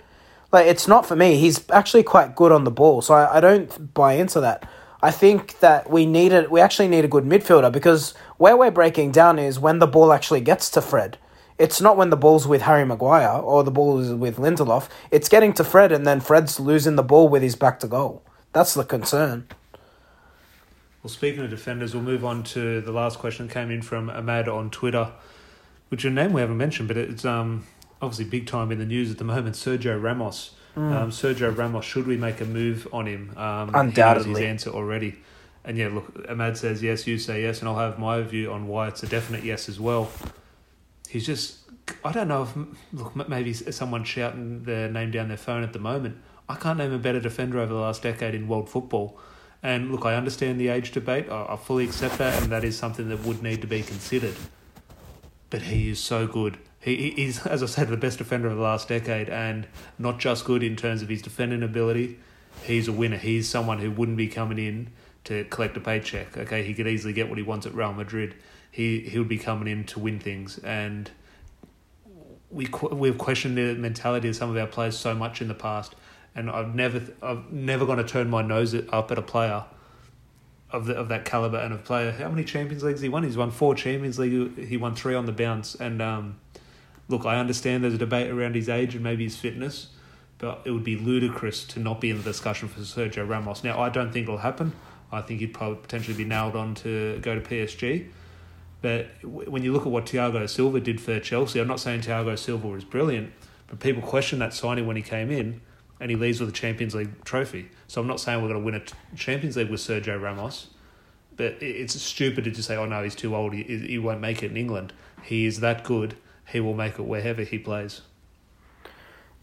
Like 0.52 0.65
it's 0.65 0.88
not 0.88 1.06
for 1.06 1.15
me. 1.15 1.36
He's 1.36 1.69
actually 1.69 2.02
quite 2.02 2.36
good 2.36 2.52
on 2.52 2.63
the 2.63 2.72
ball, 2.72 3.04
so 3.04 3.13
I, 3.13 3.38
I 3.38 3.39
don't 3.39 3.93
buy 3.93 4.13
into 4.13 4.39
that. 4.41 4.67
I 5.04 5.12
think 5.12 5.60
that 5.60 5.89
we 5.89 6.08
need 6.08 6.32
it. 6.34 6.50
We 6.50 6.60
actually 6.60 6.88
need 6.88 7.06
a 7.06 7.08
good 7.08 7.26
midfielder 7.26 7.72
because 7.72 8.15
where 8.38 8.58
we're 8.58 8.72
breaking 8.72 9.12
down 9.12 9.38
is 9.38 9.60
when 9.60 9.78
the 9.78 9.88
ball 9.88 10.12
actually 10.12 10.41
gets 10.41 10.72
to 10.72 10.82
Fred. 10.82 11.19
It's 11.60 11.80
not 11.80 11.95
when 11.95 12.10
the 12.10 12.17
ball's 12.17 12.48
with 12.48 12.63
Harry 12.63 12.86
Maguire 12.86 13.38
or 13.38 13.63
the 13.63 13.72
ball 13.72 14.00
is 14.00 14.13
with 14.13 14.38
Lindelof. 14.38 14.89
It's 15.12 15.30
getting 15.30 15.54
to 15.54 15.63
Fred 15.63 15.91
and 15.91 16.08
then 16.08 16.22
Fred's 16.22 16.60
losing 16.60 16.95
the 16.95 17.04
ball 17.04 17.30
with 17.30 17.43
his 17.43 17.56
back 17.56 17.80
to 17.82 17.88
goal. 17.88 18.24
That's 18.52 18.74
the 18.74 18.84
concern. 18.84 19.48
Well, 21.01 21.09
speaking 21.09 21.43
of 21.43 21.49
defenders, 21.49 21.93
we'll 21.93 22.03
move 22.03 22.25
on 22.25 22.43
to 22.43 22.81
the 22.81 22.91
last 22.91 23.19
question 23.19 23.47
that 23.47 23.53
came 23.53 23.71
in 23.71 23.81
from 23.81 24.09
Ahmad 24.09 24.49
on 24.49 24.69
Twitter, 24.69 25.12
which 25.88 26.03
a 26.03 26.09
name 26.09 26.33
we 26.33 26.41
haven't 26.41 26.57
mentioned, 26.57 26.89
but 26.89 26.97
it's 26.97 27.23
um, 27.23 27.65
obviously 28.01 28.25
big 28.25 28.47
time 28.47 28.71
in 28.71 28.79
the 28.79 28.85
news 28.85 29.09
at 29.09 29.17
the 29.17 29.23
moment. 29.23 29.55
Sergio 29.55 30.01
Ramos. 30.01 30.51
Mm. 30.75 30.93
Um, 30.93 31.09
Sergio 31.12 31.55
Ramos, 31.55 31.85
should 31.85 32.05
we 32.05 32.17
make 32.17 32.41
a 32.41 32.45
move 32.45 32.88
on 32.91 33.07
him? 33.07 33.33
Um, 33.38 33.71
Undoubtedly. 33.73 34.41
his 34.41 34.41
answer 34.41 34.69
already. 34.71 35.15
And 35.63 35.77
yeah, 35.77 35.88
look, 35.88 36.25
Ahmad 36.27 36.57
says 36.57 36.83
yes, 36.83 37.07
you 37.07 37.17
say 37.17 37.43
yes, 37.43 37.59
and 37.59 37.69
I'll 37.69 37.77
have 37.77 37.97
my 37.97 38.21
view 38.21 38.51
on 38.51 38.67
why 38.67 38.88
it's 38.89 39.03
a 39.03 39.07
definite 39.07 39.43
yes 39.43 39.69
as 39.69 39.79
well. 39.79 40.12
He's 41.07 41.25
just, 41.25 41.59
I 42.03 42.12
don't 42.12 42.27
know 42.27 42.43
if, 42.43 42.55
look, 42.93 43.29
maybe 43.29 43.53
someone 43.53 44.03
shouting 44.03 44.63
their 44.63 44.89
name 44.89 45.12
down 45.12 45.29
their 45.29 45.38
phone 45.38 45.63
at 45.63 45.73
the 45.73 45.79
moment. 45.79 46.17
I 46.47 46.55
can't 46.55 46.77
name 46.77 46.91
a 46.91 46.97
better 46.97 47.19
defender 47.19 47.59
over 47.59 47.73
the 47.73 47.79
last 47.79 48.03
decade 48.03 48.35
in 48.35 48.47
world 48.47 48.69
football. 48.69 49.19
And 49.62 49.91
look, 49.91 50.06
I 50.06 50.15
understand 50.15 50.60
the 50.60 50.69
age 50.69 50.91
debate. 50.91 51.30
I, 51.30 51.48
I 51.50 51.56
fully 51.58 51.84
accept 51.84 52.17
that, 52.17 52.41
and 52.41 52.52
that 52.52 52.63
is 52.63 52.78
something 52.78 53.10
that 53.10 53.19
would 53.24 53.43
need 53.43 53.62
to 53.62 53.67
be 53.67 53.82
considered. 53.82 54.36
But 55.50 55.63
he 55.63 55.89
is 55.89 56.00
so 56.00 56.28
good. 56.28 56.58
He, 56.80 57.10
is, 57.10 57.45
as 57.45 57.62
I 57.62 57.65
said, 57.65 57.89
the 57.89 57.98
best 57.98 58.17
defender 58.17 58.48
of 58.48 58.56
the 58.56 58.63
last 58.63 58.88
decade, 58.88 59.30
and 59.30 59.67
not 59.98 60.19
just 60.19 60.45
good 60.45 60.63
in 60.63 60.76
terms 60.76 61.02
of 61.02 61.10
his 61.10 61.22
defending 61.22 61.63
ability. 61.63 62.19
He's 62.63 62.88
a 62.88 62.93
winner. 62.93 63.17
He's 63.17 63.48
someone 63.48 63.80
who 63.80 63.91
wouldn't 63.91 64.17
be 64.17 64.28
coming 64.28 64.58
in 64.58 64.89
to 65.26 65.43
collect 65.45 65.78
a 65.78 65.80
paycheck. 65.80 66.38
Okay, 66.38 66.63
he 66.63 66.74
could 66.74 66.88
easily 66.88 67.13
get 67.13 67.30
what 67.30 67.38
he 67.38 67.43
wants 67.43 67.65
at 67.65 67.74
Real 67.74 67.93
Madrid. 67.93 68.36
He 68.72 69.02
he 69.02 69.17
would 69.17 69.28
be 69.28 69.38
coming 69.38 69.67
in 69.67 69.84
to 69.86 70.00
win 70.00 70.19
things, 70.19 70.58
and 70.60 71.10
we 72.50 72.67
we've 72.91 73.17
questioned 73.17 73.58
the 73.58 73.76
mentality 73.76 74.30
of 74.30 74.36
some 74.36 74.50
of 74.50 74.58
our 74.58 74.67
players 74.67 74.98
so 74.98 75.13
much 75.13 75.41
in 75.41 75.48
the 75.48 75.54
past 75.54 75.95
and 76.39 76.49
I've 76.49 76.73
never 76.73 77.02
I've 77.21 77.52
never 77.52 77.86
going 77.86 77.97
to 77.97 78.04
turn 78.06 78.30
my 78.30 78.41
nose 78.41 78.73
up 78.73 79.12
at 79.12 79.17
a 79.17 79.21
player 79.21 79.65
of 80.71 80.86
the, 80.86 80.95
of 80.95 81.10
that 81.10 81.25
caliber 81.25 81.58
and 81.58 81.73
of 81.73 81.84
player. 81.84 82.12
How 82.12 82.30
many 82.30 82.45
Champions 82.45 82.82
Leagues 82.82 83.02
he 83.02 83.10
won? 83.10 83.23
He's 83.23 83.36
won 83.36 83.52
four 83.52 83.75
Champions 83.75 84.17
League. 84.17 84.67
He 84.67 84.78
won 84.78 84.95
three 84.95 85.15
on 85.15 85.25
the 85.25 85.32
bounce. 85.34 85.75
And 85.75 86.02
um, 86.02 86.39
look, 87.10 87.25
I 87.25 87.39
understand 87.39 87.84
there's 87.84 87.95
a 87.95 87.99
debate 87.99 88.30
around 88.32 88.56
his 88.56 88.69
age 88.69 88.95
and 88.95 89.04
maybe 89.04 89.25
his 89.25 89.36
fitness, 89.36 89.88
but 90.38 90.62
it 90.63 90.71
would 90.71 90.84
be 90.84 90.95
ludicrous 90.95 91.65
to 91.65 91.80
not 91.80 91.99
be 91.99 92.10
in 92.10 92.17
the 92.17 92.23
discussion 92.23 92.69
for 92.69 92.80
Sergio 92.82 93.28
Ramos. 93.28 93.63
Now, 93.63 93.82
I 93.82 93.89
don't 93.89 94.13
think 94.13 94.23
it'll 94.23 94.38
happen. 94.38 94.71
I 95.12 95.21
think 95.21 95.41
he'd 95.41 95.54
probably 95.54 95.82
potentially 95.82 96.15
be 96.15 96.23
nailed 96.23 96.56
on 96.56 96.75
to 96.75 97.19
go 97.19 97.38
to 97.38 97.41
PSG. 97.41 98.08
But 98.82 99.08
when 99.25 99.63
you 99.63 99.73
look 99.73 99.86
at 99.86 99.91
what 99.91 100.06
Thiago 100.06 100.47
Silva 100.47 100.80
did 100.80 101.02
for 101.02 101.19
Chelsea, 101.19 101.60
I'm 101.60 101.67
not 101.67 101.82
saying 101.82 102.02
Thiago 102.02 102.38
Silva 102.38 102.67
was 102.69 102.86
brilliant, 102.86 103.34
but 103.67 103.82
people 103.82 104.02
questioned 104.02 104.41
that 104.41 104.54
signing 104.54 104.88
when 104.88 104.95
he 104.95 105.02
came 105.02 105.32
in 105.32 105.60
and 105.99 106.09
he 106.09 106.17
leaves 106.17 106.39
with 106.39 106.49
a 106.49 106.53
Champions 106.53 106.95
League 106.95 107.23
trophy. 107.23 107.69
So 107.88 108.01
I'm 108.01 108.07
not 108.07 108.19
saying 108.19 108.41
we're 108.41 108.49
going 108.49 108.62
to 108.62 108.65
win 108.65 108.75
a 108.75 109.15
Champions 109.15 109.57
League 109.57 109.69
with 109.69 109.79
Sergio 109.79 110.21
Ramos, 110.21 110.67
but 111.35 111.62
it's 111.62 111.99
stupid 112.01 112.43
to 112.45 112.51
just 112.51 112.67
say, 112.67 112.75
oh 112.75 112.85
no, 112.85 113.03
he's 113.03 113.15
too 113.15 113.35
old, 113.35 113.53
he, 113.53 113.63
he 113.63 113.97
won't 113.97 114.21
make 114.21 114.43
it 114.43 114.51
in 114.51 114.57
England. 114.57 114.93
He 115.23 115.45
is 115.45 115.59
that 115.59 115.83
good, 115.83 116.15
he 116.51 116.59
will 116.59 116.73
make 116.73 116.99
it 116.99 117.03
wherever 117.03 117.43
he 117.43 117.57
plays. 117.57 118.01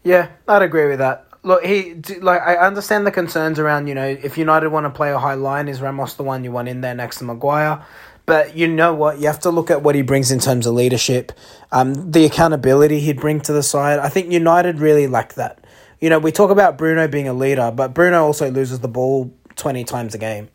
Yeah, 0.03 0.29
I'd 0.47 0.61
agree 0.61 0.87
with 0.87 0.99
that. 0.99 1.25
Look, 1.43 1.63
he 1.63 1.95
like 2.19 2.41
I 2.41 2.55
understand 2.55 3.05
the 3.05 3.11
concerns 3.11 3.59
around 3.59 3.87
you 3.87 3.95
know 3.95 4.05
if 4.05 4.37
United 4.37 4.69
want 4.69 4.85
to 4.85 4.89
play 4.89 5.11
a 5.11 5.19
high 5.19 5.35
line, 5.35 5.67
is 5.67 5.81
Ramos 5.81 6.15
the 6.15 6.23
one 6.23 6.43
you 6.43 6.51
want 6.51 6.67
in 6.67 6.81
there 6.81 6.95
next 6.95 7.17
to 7.17 7.23
Maguire? 7.23 7.85
But 8.25 8.57
you 8.57 8.67
know 8.67 8.93
what, 8.93 9.19
you 9.19 9.27
have 9.27 9.39
to 9.41 9.49
look 9.49 9.71
at 9.71 9.83
what 9.83 9.95
he 9.95 10.01
brings 10.01 10.31
in 10.31 10.39
terms 10.39 10.67
of 10.67 10.73
leadership, 10.73 11.31
um, 11.71 12.11
the 12.11 12.25
accountability 12.25 12.99
he'd 12.99 13.21
bring 13.21 13.39
to 13.41 13.53
the 13.53 13.63
side. 13.63 13.99
I 13.99 14.09
think 14.09 14.31
United 14.31 14.79
really 14.79 15.07
lack 15.07 15.35
that. 15.35 15.63
You 15.99 16.09
know, 16.09 16.19
we 16.19 16.31
talk 16.31 16.51
about 16.51 16.77
Bruno 16.77 17.07
being 17.07 17.27
a 17.27 17.33
leader, 17.33 17.71
but 17.71 17.93
Bruno 17.93 18.23
also 18.23 18.51
loses 18.51 18.79
the 18.79 18.87
ball 18.87 19.33
twenty 19.55 19.83
times 19.83 20.13
a 20.13 20.17
game. 20.17 20.49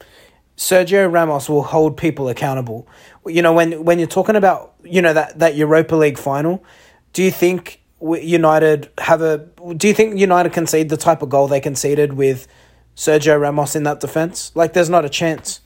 Sergio 0.57 1.13
Ramos 1.13 1.49
will 1.49 1.63
hold 1.63 1.97
people 1.97 2.29
accountable. 2.29 2.87
You 3.27 3.43
know, 3.43 3.53
when 3.53 3.85
when 3.85 3.99
you're 3.99 4.09
talking 4.09 4.37
about 4.37 4.75
you 4.85 5.03
know 5.03 5.13
that 5.13 5.39
that 5.39 5.57
Europa 5.57 5.97
League 5.97 6.19
final, 6.19 6.63
do 7.13 7.23
you 7.23 7.31
think 7.31 7.81
United 8.01 8.91
have 8.99 9.23
a? 9.23 9.39
Do 9.77 9.89
you 9.89 9.95
think 9.95 10.19
United 10.19 10.53
concede 10.53 10.89
the 10.89 10.97
type 10.97 11.23
of 11.23 11.29
goal 11.29 11.49
they 11.49 11.61
conceded 11.61 12.13
with 12.13 12.47
Sergio 12.97 13.41
Ramos 13.41 13.75
in 13.75 13.83
that 13.85 14.01
defense? 14.01 14.53
Like, 14.55 14.73
there's 14.73 14.91
not 14.91 15.05
a 15.05 15.09
chance. 15.09 15.61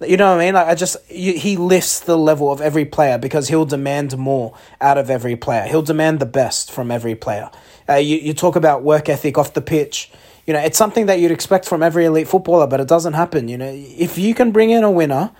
You 0.00 0.16
know 0.16 0.30
what 0.30 0.40
I 0.40 0.44
mean? 0.44 0.54
Like, 0.54 0.68
I 0.68 0.74
just 0.74 0.96
you, 1.10 1.32
he 1.32 1.56
lifts 1.56 2.00
the 2.00 2.16
level 2.16 2.52
of 2.52 2.60
every 2.60 2.84
player 2.84 3.18
because 3.18 3.48
he'll 3.48 3.64
demand 3.64 4.16
more 4.16 4.56
out 4.80 4.96
of 4.96 5.10
every 5.10 5.34
player. 5.34 5.64
He'll 5.64 5.82
demand 5.82 6.20
the 6.20 6.26
best 6.26 6.70
from 6.70 6.90
every 6.90 7.16
player. 7.16 7.50
Uh, 7.88 7.94
you 7.94 8.16
you 8.16 8.32
talk 8.32 8.54
about 8.54 8.82
work 8.82 9.08
ethic 9.08 9.36
off 9.36 9.54
the 9.54 9.60
pitch. 9.60 10.10
You 10.46 10.54
know, 10.54 10.60
it's 10.60 10.78
something 10.78 11.06
that 11.06 11.18
you'd 11.20 11.32
expect 11.32 11.66
from 11.66 11.82
every 11.82 12.04
elite 12.04 12.28
footballer, 12.28 12.66
but 12.66 12.80
it 12.80 12.88
doesn't 12.88 13.14
happen. 13.14 13.48
You 13.48 13.58
know, 13.58 13.70
if 13.74 14.16
you 14.18 14.34
can 14.34 14.52
bring 14.52 14.70
in 14.70 14.84
a 14.84 14.90
winner, 14.90 15.32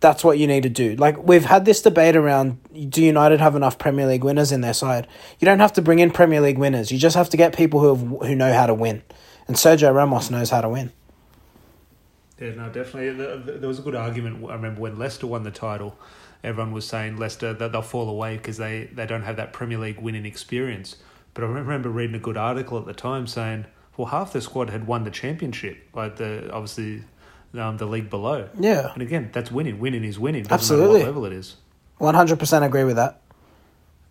that's 0.00 0.24
what 0.24 0.38
you 0.38 0.46
need 0.46 0.62
to 0.62 0.68
do. 0.68 0.94
Like 0.96 1.22
we've 1.22 1.44
had 1.44 1.64
this 1.64 1.82
debate 1.82 2.16
around 2.16 2.58
do 2.90 3.02
United 3.02 3.40
have 3.40 3.56
enough 3.56 3.78
Premier 3.78 4.06
League 4.06 4.24
winners 4.24 4.52
in 4.52 4.60
their 4.62 4.74
side? 4.74 5.06
You 5.38 5.46
don't 5.46 5.60
have 5.60 5.72
to 5.74 5.82
bring 5.82 5.98
in 5.98 6.10
Premier 6.10 6.40
League 6.40 6.58
winners. 6.58 6.90
You 6.90 6.98
just 6.98 7.16
have 7.16 7.28
to 7.30 7.36
get 7.36 7.56
people 7.56 7.80
who 7.80 7.88
have, 7.94 8.28
who 8.28 8.34
know 8.34 8.52
how 8.52 8.66
to 8.66 8.74
win. 8.74 9.02
And 9.46 9.56
Sergio 9.56 9.94
Ramos 9.94 10.30
knows 10.30 10.50
how 10.50 10.60
to 10.60 10.68
win. 10.68 10.92
Yeah, 12.40 12.54
no, 12.54 12.68
definitely. 12.68 13.10
The- 13.10 13.36
the- 13.44 13.58
There 13.58 13.68
was 13.68 13.78
a 13.78 13.82
good 13.82 13.94
argument. 13.94 14.44
I 14.48 14.54
remember 14.54 14.80
when 14.80 14.98
Leicester 14.98 15.26
won 15.26 15.42
the 15.42 15.50
title, 15.50 15.98
everyone 16.44 16.72
was 16.72 16.86
saying 16.86 17.16
Leicester 17.16 17.52
that 17.52 17.72
they'll 17.72 17.82
fall 17.82 18.08
away 18.08 18.36
because 18.36 18.56
they, 18.58 18.84
they 18.92 19.06
don't 19.06 19.22
have 19.22 19.36
that 19.36 19.52
Premier 19.52 19.78
League 19.78 19.98
winning 20.00 20.24
experience. 20.26 20.96
But 21.34 21.44
I 21.44 21.48
remember 21.48 21.88
reading 21.88 22.16
a 22.16 22.20
good 22.20 22.36
article 22.36 22.78
at 22.78 22.86
the 22.86 22.92
time 22.94 23.26
saying, 23.26 23.66
well, 23.96 24.06
half 24.08 24.32
the 24.32 24.40
squad 24.40 24.70
had 24.70 24.86
won 24.86 25.04
the 25.04 25.10
championship, 25.10 25.78
like 25.94 26.16
the 26.16 26.50
obviously 26.52 27.02
um, 27.54 27.76
the 27.78 27.86
league 27.86 28.10
below. 28.10 28.48
Yeah. 28.58 28.92
And 28.92 29.02
again, 29.02 29.30
that's 29.32 29.50
winning. 29.50 29.78
Winning 29.80 30.04
is 30.04 30.18
winning. 30.18 30.42
Doesn't 30.44 30.54
Absolutely. 30.54 31.00
matter 31.00 31.12
what 31.12 31.22
level 31.22 31.24
it 31.26 31.32
is. 31.32 31.56
100% 32.00 32.62
agree 32.64 32.84
with 32.84 32.96
that. 32.96 33.20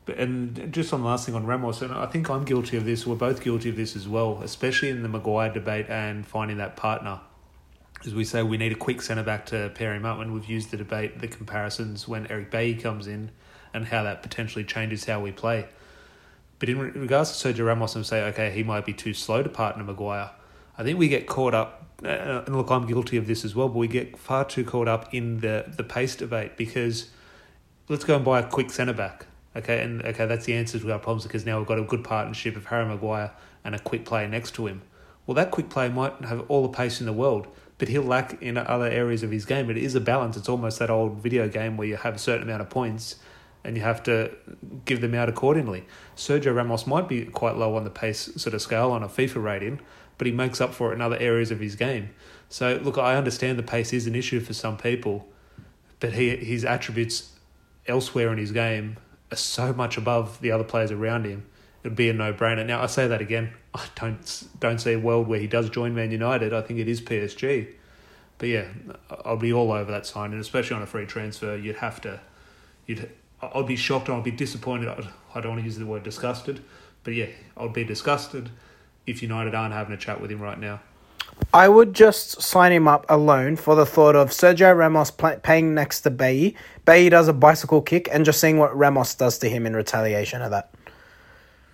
But, 0.05 0.17
and 0.17 0.71
just 0.73 0.91
on 0.93 1.01
the 1.01 1.07
last 1.07 1.25
thing 1.25 1.35
on 1.35 1.45
Ramos, 1.45 1.81
and 1.81 1.93
I 1.93 2.05
think 2.07 2.29
I'm 2.29 2.43
guilty 2.43 2.75
of 2.77 2.83
this. 2.85 3.05
We're 3.07 3.15
both 3.15 3.41
guilty 3.41 3.69
of 3.69 3.75
this 3.77 3.95
as 3.95 4.07
well, 4.07 4.41
especially 4.43 4.89
in 4.89 5.03
the 5.03 5.09
Maguire 5.09 5.51
debate 5.51 5.85
and 5.89 6.25
finding 6.25 6.57
that 6.57 6.75
partner. 6.75 7.19
As 8.05 8.13
we 8.13 8.23
say, 8.23 8.43
we 8.43 8.57
need 8.57 8.71
a 8.71 8.75
quick 8.75 9.01
centre 9.01 9.23
back 9.23 9.47
to 9.47 9.71
pair 9.73 9.93
him 9.93 10.05
up, 10.05 10.19
and 10.19 10.33
we've 10.33 10.45
used 10.45 10.71
the 10.71 10.77
debate, 10.77 11.19
the 11.19 11.27
comparisons 11.27 12.07
when 12.07 12.27
Eric 12.27 12.51
Bailly 12.51 12.75
comes 12.75 13.07
in, 13.07 13.31
and 13.73 13.87
how 13.87 14.03
that 14.03 14.21
potentially 14.21 14.63
changes 14.63 15.05
how 15.05 15.19
we 15.19 15.31
play. 15.31 15.67
But 16.59 16.69
in 16.69 16.79
regards 16.79 17.37
to 17.37 17.53
Sergio 17.53 17.65
Ramos, 17.65 17.95
and 17.95 18.05
say, 18.05 18.23
okay, 18.25 18.51
he 18.51 18.63
might 18.63 18.85
be 18.85 18.93
too 18.93 19.13
slow 19.13 19.43
to 19.43 19.49
partner 19.49 19.83
Maguire. 19.83 20.31
I 20.77 20.83
think 20.83 20.99
we 20.99 21.07
get 21.07 21.27
caught 21.27 21.53
up, 21.53 21.87
uh, 22.03 22.43
and 22.45 22.55
look, 22.55 22.69
I'm 22.69 22.85
guilty 22.85 23.17
of 23.17 23.27
this 23.27 23.43
as 23.43 23.55
well. 23.55 23.67
But 23.67 23.77
we 23.77 23.87
get 23.87 24.17
far 24.17 24.45
too 24.45 24.63
caught 24.63 24.87
up 24.87 25.13
in 25.13 25.39
the 25.39 25.65
the 25.67 25.83
pace 25.83 26.15
debate 26.15 26.55
because 26.55 27.09
let's 27.89 28.03
go 28.03 28.15
and 28.15 28.23
buy 28.23 28.39
a 28.39 28.47
quick 28.47 28.69
centre 28.69 28.93
back. 28.93 29.25
Okay, 29.55 29.81
and 29.81 30.03
okay, 30.03 30.27
that's 30.27 30.45
the 30.45 30.53
answer 30.53 30.77
to 30.79 30.91
our 30.91 30.99
problems 30.99 31.23
because 31.23 31.45
now 31.45 31.57
we've 31.57 31.67
got 31.67 31.79
a 31.79 31.83
good 31.83 32.03
partnership 32.03 32.55
of 32.55 32.65
Harry 32.67 32.85
Maguire 32.85 33.31
and 33.63 33.73
a 33.73 33.79
quick 33.79 34.05
player 34.05 34.27
next 34.27 34.53
to 34.55 34.67
him. 34.67 34.83
Well, 35.25 35.35
that 35.35 35.51
quick 35.51 35.69
player 35.69 35.89
might 35.89 36.13
have 36.25 36.45
all 36.47 36.61
the 36.61 36.69
pace 36.69 36.99
in 36.99 37.05
the 37.07 37.13
world, 37.13 37.47
but 37.77 37.87
he'll 37.87 38.03
lack 38.03 38.41
in 38.41 38.57
other 38.57 38.87
areas 38.87 39.23
of 39.23 39.31
his 39.31 39.45
game. 39.45 39.69
It 39.69 39.77
is 39.77 39.95
a 39.95 40.01
balance. 40.01 40.35
It's 40.35 40.49
almost 40.49 40.79
that 40.79 40.89
old 40.89 41.17
video 41.17 41.47
game 41.47 41.77
where 41.77 41.87
you 41.87 41.95
have 41.95 42.15
a 42.15 42.19
certain 42.19 42.43
amount 42.43 42.61
of 42.61 42.69
points 42.69 43.17
and 43.63 43.75
you 43.75 43.83
have 43.83 44.01
to 44.03 44.31
give 44.85 45.01
them 45.01 45.13
out 45.13 45.29
accordingly. 45.29 45.85
Sergio 46.15 46.55
Ramos 46.55 46.87
might 46.87 47.07
be 47.07 47.25
quite 47.25 47.57
low 47.57 47.75
on 47.75 47.83
the 47.83 47.89
pace 47.89 48.29
sort 48.35 48.53
of 48.53 48.61
scale 48.61 48.91
on 48.91 49.03
a 49.03 49.07
FIFA 49.07 49.43
rating, 49.43 49.79
but 50.17 50.25
he 50.25 50.33
makes 50.33 50.61
up 50.61 50.73
for 50.73 50.91
it 50.91 50.95
in 50.95 51.01
other 51.01 51.17
areas 51.17 51.51
of 51.51 51.59
his 51.59 51.75
game. 51.75 52.09
So, 52.49 52.79
look, 52.81 52.97
I 52.97 53.15
understand 53.15 53.59
the 53.59 53.63
pace 53.63 53.91
is 53.91 54.07
an 54.07 54.15
issue 54.15 54.39
for 54.39 54.53
some 54.53 54.77
people, 54.77 55.27
but 55.99 56.13
he 56.13 56.35
his 56.37 56.63
attributes 56.63 57.33
elsewhere 57.87 58.31
in 58.31 58.37
his 58.37 58.51
game 58.51 58.97
are 59.31 59.37
so 59.37 59.73
much 59.73 59.97
above 59.97 60.39
the 60.39 60.51
other 60.51 60.63
players 60.63 60.91
around 60.91 61.25
him. 61.25 61.45
It 61.83 61.89
would 61.89 61.97
be 61.97 62.09
a 62.09 62.13
no 62.13 62.33
brainer. 62.33 62.65
Now 62.65 62.81
I 62.81 62.87
say 62.87 63.07
that 63.07 63.21
again. 63.21 63.53
I 63.77 63.85
don't 63.95 64.43
don't 64.59 64.79
see 64.79 64.93
a 64.93 64.99
world 64.99 65.27
where 65.27 65.39
he 65.39 65.47
does 65.47 65.69
join 65.69 65.93
Man 65.93 66.11
United. 66.11 66.53
I 66.53 66.61
think 66.61 66.79
it 66.79 66.87
is 66.87 67.01
PSG. 67.01 67.67
But 68.39 68.49
yeah, 68.49 68.65
I'll 69.25 69.37
be 69.37 69.51
all 69.51 69.71
over 69.71 69.91
that 69.91 70.05
sign, 70.05 70.31
and 70.31 70.41
especially 70.41 70.75
on 70.75 70.81
a 70.83 70.87
free 70.87 71.05
transfer, 71.05 71.55
you'd 71.55 71.77
have 71.77 72.01
to. 72.01 72.19
You'd. 72.85 73.09
I'd 73.41 73.67
be 73.67 73.75
shocked 73.75 74.09
I'd 74.09 74.23
be 74.23 74.31
disappointed. 74.31 74.89
I'd- 74.89 75.09
I 75.35 75.41
don't 75.41 75.51
want 75.51 75.61
to 75.61 75.65
use 75.65 75.77
the 75.77 75.85
word 75.85 76.01
disgusted, 76.01 76.61
but 77.03 77.13
yeah, 77.13 77.27
I'd 77.55 77.73
be 77.73 77.83
disgusted 77.83 78.49
if 79.05 79.21
United 79.21 79.53
aren't 79.53 79.73
having 79.73 79.93
a 79.93 79.97
chat 79.97 80.19
with 80.19 80.31
him 80.31 80.41
right 80.41 80.59
now. 80.59 80.79
I 81.53 81.69
would 81.69 81.93
just 81.93 82.41
sign 82.41 82.71
him 82.71 82.87
up 82.87 83.05
alone 83.09 83.55
for 83.55 83.75
the 83.75 83.85
thought 83.85 84.15
of 84.15 84.31
Sergio 84.31 84.75
Ramos 84.75 85.11
pla 85.11 85.35
paying 85.41 85.75
next 85.75 86.01
to 86.01 86.09
Bailly. 86.09 86.55
Bailly 86.85 87.09
does 87.09 87.27
a 87.27 87.33
bicycle 87.33 87.81
kick 87.81 88.09
and 88.11 88.25
just 88.25 88.39
seeing 88.39 88.57
what 88.57 88.75
Ramos 88.75 89.13
does 89.13 89.37
to 89.39 89.49
him 89.49 89.65
in 89.67 89.75
retaliation 89.75 90.41
of 90.41 90.49
that. 90.51 90.73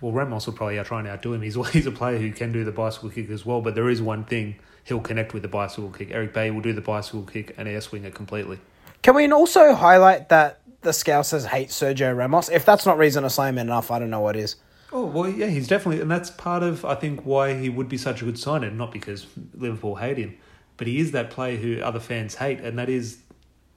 Well, 0.04 0.12
Ramos 0.12 0.44
will 0.44 0.52
probably 0.52 0.78
try 0.84 0.98
and 0.98 1.08
outdo 1.08 1.32
him. 1.32 1.40
He's 1.40 1.54
he's 1.72 1.86
a 1.86 1.90
player 1.90 2.18
who 2.18 2.30
can 2.30 2.52
do 2.52 2.62
the 2.62 2.72
bicycle 2.72 3.08
kick 3.08 3.30
as 3.30 3.46
well. 3.46 3.62
But 3.62 3.74
there 3.74 3.88
is 3.88 4.02
one 4.02 4.24
thing 4.24 4.56
he'll 4.84 5.00
connect 5.00 5.32
with 5.32 5.40
the 5.40 5.48
bicycle 5.48 5.88
kick. 5.88 6.10
Eric 6.10 6.34
Bay 6.34 6.50
will 6.50 6.60
do 6.60 6.74
the 6.74 6.82
bicycle 6.82 7.22
kick 7.22 7.54
and 7.56 7.66
air 7.66 7.80
swing 7.80 8.04
it 8.04 8.14
completely. 8.14 8.58
Can 9.00 9.14
we 9.14 9.26
also 9.32 9.72
highlight 9.72 10.28
that 10.28 10.60
the 10.82 10.90
Scousers 10.90 11.46
hate 11.46 11.70
Sergio 11.70 12.14
Ramos? 12.14 12.50
If 12.50 12.66
that's 12.66 12.84
not 12.84 12.98
reason 12.98 13.22
to 13.22 13.30
sign 13.30 13.54
him 13.54 13.58
enough, 13.60 13.90
I 13.90 13.98
don't 13.98 14.10
know 14.10 14.20
what 14.20 14.36
is. 14.36 14.56
Oh 14.92 15.06
well, 15.06 15.30
yeah, 15.30 15.46
he's 15.46 15.68
definitely, 15.68 16.02
and 16.02 16.10
that's 16.10 16.30
part 16.30 16.62
of 16.62 16.84
I 16.84 16.96
think 16.96 17.22
why 17.22 17.54
he 17.54 17.70
would 17.70 17.88
be 17.88 17.96
such 17.96 18.20
a 18.20 18.26
good 18.26 18.38
signer. 18.38 18.70
Not 18.70 18.92
because 18.92 19.26
Liverpool 19.54 19.94
hate 19.94 20.18
him, 20.18 20.36
but 20.76 20.86
he 20.86 20.98
is 20.98 21.12
that 21.12 21.30
player 21.30 21.56
who 21.56 21.80
other 21.80 21.98
fans 21.98 22.34
hate, 22.34 22.60
and 22.60 22.78
that 22.78 22.90
is 22.90 23.20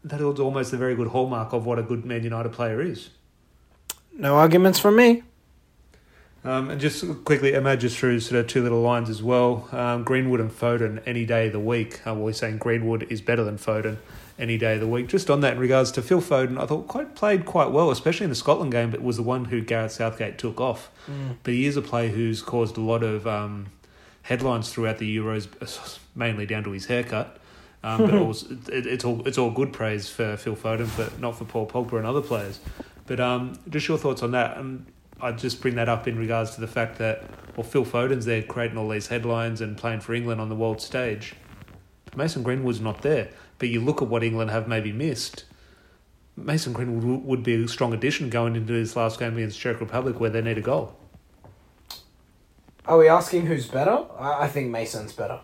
that 0.03 0.19
is 0.19 0.41
almost 0.41 0.73
a 0.73 0.77
very 0.77 0.93
good 0.93 1.07
hallmark 1.07 1.53
of 1.53 1.65
what 1.65 1.79
a 1.79 1.83
good 1.83 2.03
Man 2.03 2.25
United 2.25 2.51
player 2.51 2.81
is. 2.81 3.11
No 4.11 4.35
arguments 4.35 4.77
from 4.77 4.97
me. 4.97 5.23
Um, 6.47 6.69
and 6.69 6.79
just 6.79 7.03
quickly, 7.25 7.53
Emma 7.53 7.75
just 7.75 7.97
threw 7.97 8.21
sort 8.21 8.39
of 8.39 8.47
two 8.47 8.63
little 8.63 8.81
lines 8.81 9.09
as 9.09 9.21
well. 9.21 9.67
Um, 9.73 10.05
Greenwood 10.05 10.39
and 10.39 10.49
Foden 10.49 11.03
any 11.05 11.25
day 11.25 11.47
of 11.47 11.51
the 11.51 11.59
week. 11.59 12.07
Uh, 12.07 12.13
we're 12.13 12.31
saying 12.31 12.59
Greenwood 12.59 13.05
is 13.09 13.19
better 13.19 13.43
than 13.43 13.57
Foden 13.57 13.97
any 14.39 14.57
day 14.57 14.75
of 14.75 14.79
the 14.79 14.87
week. 14.87 15.09
Just 15.09 15.29
on 15.29 15.41
that, 15.41 15.55
in 15.55 15.59
regards 15.59 15.91
to 15.91 16.01
Phil 16.01 16.21
Foden, 16.21 16.57
I 16.57 16.65
thought 16.65 16.87
quite 16.87 17.15
played 17.15 17.45
quite 17.45 17.71
well, 17.71 17.91
especially 17.91 18.23
in 18.23 18.29
the 18.29 18.35
Scotland 18.35 18.71
game. 18.71 18.91
But 18.91 19.01
was 19.01 19.17
the 19.17 19.23
one 19.23 19.43
who 19.45 19.59
Gareth 19.59 19.91
Southgate 19.91 20.37
took 20.37 20.61
off. 20.61 20.89
But 21.43 21.53
he 21.53 21.65
is 21.65 21.75
a 21.75 21.81
player 21.81 22.07
who's 22.07 22.41
caused 22.41 22.77
a 22.77 22.81
lot 22.81 23.03
of 23.03 23.27
um, 23.27 23.65
headlines 24.21 24.71
throughout 24.71 24.99
the 24.99 25.17
Euros, 25.17 25.99
mainly 26.15 26.45
down 26.45 26.63
to 26.63 26.71
his 26.71 26.85
haircut. 26.85 27.39
Um, 27.83 28.05
but 28.05 28.13
also, 28.21 28.57
it, 28.71 28.87
it's 28.87 29.03
all 29.03 29.27
it's 29.27 29.37
all 29.37 29.51
good 29.51 29.73
praise 29.73 30.07
for 30.07 30.37
Phil 30.37 30.55
Foden, 30.55 30.89
but 30.95 31.19
not 31.19 31.37
for 31.37 31.43
Paul 31.43 31.67
Pogba 31.67 31.97
and 31.97 32.07
other 32.07 32.21
players. 32.21 32.61
But 33.05 33.19
um, 33.19 33.59
just 33.69 33.87
your 33.89 33.97
thoughts 33.97 34.23
on 34.23 34.31
that, 34.31 34.55
and 34.57 34.85
I'd 35.21 35.37
just 35.37 35.61
bring 35.61 35.75
that 35.75 35.89
up 35.89 36.07
in 36.07 36.17
regards 36.17 36.55
to 36.55 36.61
the 36.61 36.67
fact 36.67 36.97
that 36.99 37.23
well, 37.55 37.63
Phil 37.63 37.85
Foden's 37.85 38.25
there 38.25 38.43
creating 38.43 38.77
all 38.77 38.89
these 38.89 39.07
headlines 39.07 39.61
and 39.61 39.77
playing 39.77 40.01
for 40.01 40.13
England 40.13 40.39
on 40.39 40.49
the 40.49 40.55
world 40.55 40.79
stage. 40.81 41.33
Mason 42.15 42.43
Greenwood's 42.43 42.81
not 42.81 43.01
there, 43.01 43.29
but 43.59 43.69
you 43.69 43.81
look 43.81 44.01
at 44.01 44.07
what 44.07 44.23
England 44.23 44.51
have 44.51 44.67
maybe 44.67 44.91
missed. 44.91 45.45
Mason 46.35 46.71
Greenwood 46.71 47.25
would 47.25 47.43
be 47.43 47.63
a 47.63 47.67
strong 47.67 47.93
addition 47.93 48.29
going 48.29 48.55
into 48.55 48.73
this 48.73 48.95
last 48.95 49.19
game 49.19 49.37
against 49.37 49.59
Czech 49.59 49.79
Republic, 49.79 50.19
where 50.19 50.29
they 50.29 50.41
need 50.41 50.57
a 50.57 50.61
goal. 50.61 50.95
Are 52.85 52.97
we 52.97 53.07
asking 53.07 53.47
who's 53.47 53.67
better? 53.67 54.05
I, 54.19 54.43
I 54.43 54.47
think 54.47 54.69
Mason's 54.69 55.13
better. 55.13 55.41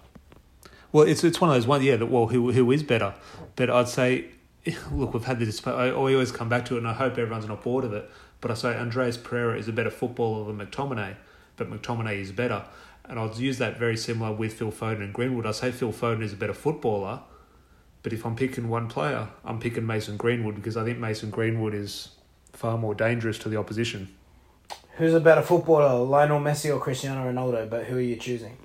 Well, 0.91 1.05
it's 1.05 1.23
it's 1.23 1.41
one 1.41 1.49
of 1.49 1.55
those 1.55 1.65
ones, 1.65 1.83
yeah. 1.83 1.95
That 1.95 2.05
well, 2.05 2.27
who 2.27 2.51
who 2.51 2.71
is 2.71 2.83
better? 2.83 3.15
But 3.55 3.71
I'd 3.71 3.87
say, 3.87 4.27
look, 4.91 5.13
we've 5.13 5.25
had 5.25 5.39
this. 5.39 5.65
I, 5.65 5.87
I 5.87 5.91
always 5.91 6.31
come 6.31 6.47
back 6.47 6.65
to 6.65 6.75
it, 6.75 6.79
and 6.79 6.87
I 6.87 6.93
hope 6.93 7.13
everyone's 7.17 7.47
not 7.47 7.63
bored 7.63 7.83
of 7.83 7.93
it. 7.93 8.09
But 8.43 8.51
I 8.51 8.55
say 8.55 8.75
Andreas 8.75 9.15
Pereira 9.15 9.57
is 9.57 9.69
a 9.69 9.71
better 9.71 9.89
footballer 9.89 10.43
than 10.43 10.57
McTominay, 10.57 11.15
but 11.55 11.71
McTominay 11.71 12.19
is 12.19 12.33
better. 12.33 12.65
And 13.05 13.17
I'd 13.17 13.37
use 13.37 13.57
that 13.59 13.79
very 13.79 13.95
similar 13.95 14.33
with 14.33 14.55
Phil 14.55 14.69
Foden 14.69 15.01
and 15.01 15.13
Greenwood. 15.13 15.45
I 15.45 15.51
say 15.51 15.71
Phil 15.71 15.93
Foden 15.93 16.21
is 16.21 16.33
a 16.33 16.35
better 16.35 16.53
footballer, 16.53 17.21
but 18.01 18.11
if 18.11 18.25
I'm 18.25 18.35
picking 18.35 18.67
one 18.67 18.89
player, 18.89 19.29
I'm 19.45 19.61
picking 19.61 19.87
Mason 19.87 20.17
Greenwood 20.17 20.55
because 20.55 20.75
I 20.75 20.83
think 20.83 20.99
Mason 20.99 21.29
Greenwood 21.29 21.73
is 21.73 22.09
far 22.51 22.77
more 22.77 22.93
dangerous 22.93 23.37
to 23.39 23.49
the 23.49 23.55
opposition. 23.55 24.13
Who's 24.97 25.13
a 25.13 25.21
better 25.21 25.41
footballer, 25.41 26.03
Lionel 26.03 26.41
Messi 26.41 26.69
or 26.69 26.81
Cristiano 26.81 27.31
Ronaldo? 27.31 27.69
But 27.69 27.85
who 27.85 27.95
are 27.95 28.01
you 28.01 28.17
choosing? 28.17 28.57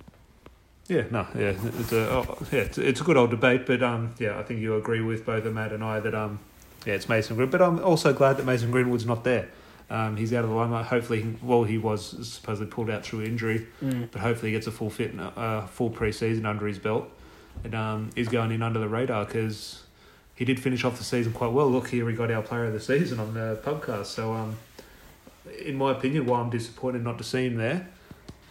Yeah, 0.88 1.05
no, 1.12 1.25
yeah, 1.37 1.55
it's 1.79 1.93
a 1.93 2.11
oh, 2.11 2.38
yeah, 2.51 2.62
it's, 2.62 2.79
it's 2.79 3.01
a 3.01 3.05
good 3.05 3.17
old 3.17 3.31
debate, 3.31 3.64
but 3.64 3.85
um, 3.85 4.14
yeah, 4.19 4.41
I 4.41 4.43
think 4.43 4.59
you 4.59 4.75
agree 4.75 5.03
with 5.03 5.25
both 5.25 5.45
Matt 5.45 5.71
and 5.73 5.85
I 5.85 6.01
that 6.01 6.17
um, 6.17 6.41
yeah, 6.85 6.95
it's 6.95 7.09
Mason 7.09 7.37
Green, 7.37 7.49
but 7.49 7.62
I'm 7.62 7.79
also 7.85 8.12
glad 8.12 8.38
that 8.38 8.45
Mason 8.45 8.73
Greenwood's 8.73 9.07
not 9.07 9.23
there. 9.23 9.49
Um, 9.90 10.16
he's 10.16 10.33
out 10.35 10.44
of 10.44 10.51
the 10.51 10.57
limelight. 10.57 10.85
Hopefully, 10.87 11.35
well, 11.42 11.64
he 11.64 11.79
was 11.79 12.29
supposedly 12.29 12.70
pulled 12.70 12.90
out 12.90 13.05
through 13.05 13.22
injury, 13.22 13.66
Mm. 13.83 14.09
but 14.12 14.20
hopefully 14.20 14.51
he 14.51 14.57
gets 14.57 14.66
a 14.66 14.70
full 14.70 14.90
fit, 14.90 15.12
and, 15.12 15.20
uh, 15.20 15.62
full 15.66 15.90
preseason 15.90 16.44
under 16.44 16.66
his 16.66 16.79
belt, 16.79 17.09
and 17.64 17.74
um, 17.74 18.11
he's 18.14 18.29
going 18.29 18.53
in 18.53 18.62
under 18.62 18.79
the 18.79 18.88
radar 18.88 19.24
because 19.24 19.85
he 20.35 20.44
did 20.44 20.61
finish 20.61 20.85
off 20.85 20.98
the 20.98 21.05
season 21.05 21.33
quite 21.33 21.53
well. 21.53 21.70
Look 21.70 21.88
here, 21.88 22.05
we 22.05 22.12
got 22.12 22.31
our 22.31 22.42
player 22.42 22.66
of 22.66 22.72
the 22.74 22.81
season 22.81 23.18
on 23.18 23.33
the 23.33 23.59
podcast. 23.64 24.07
So, 24.07 24.35
um, 24.35 24.57
in 25.64 25.77
my 25.77 25.92
opinion, 25.92 26.27
while 26.27 26.42
I'm 26.42 26.51
disappointed 26.51 27.03
not 27.03 27.16
to 27.18 27.24
see 27.24 27.46
him 27.46 27.57
there, 27.57 27.88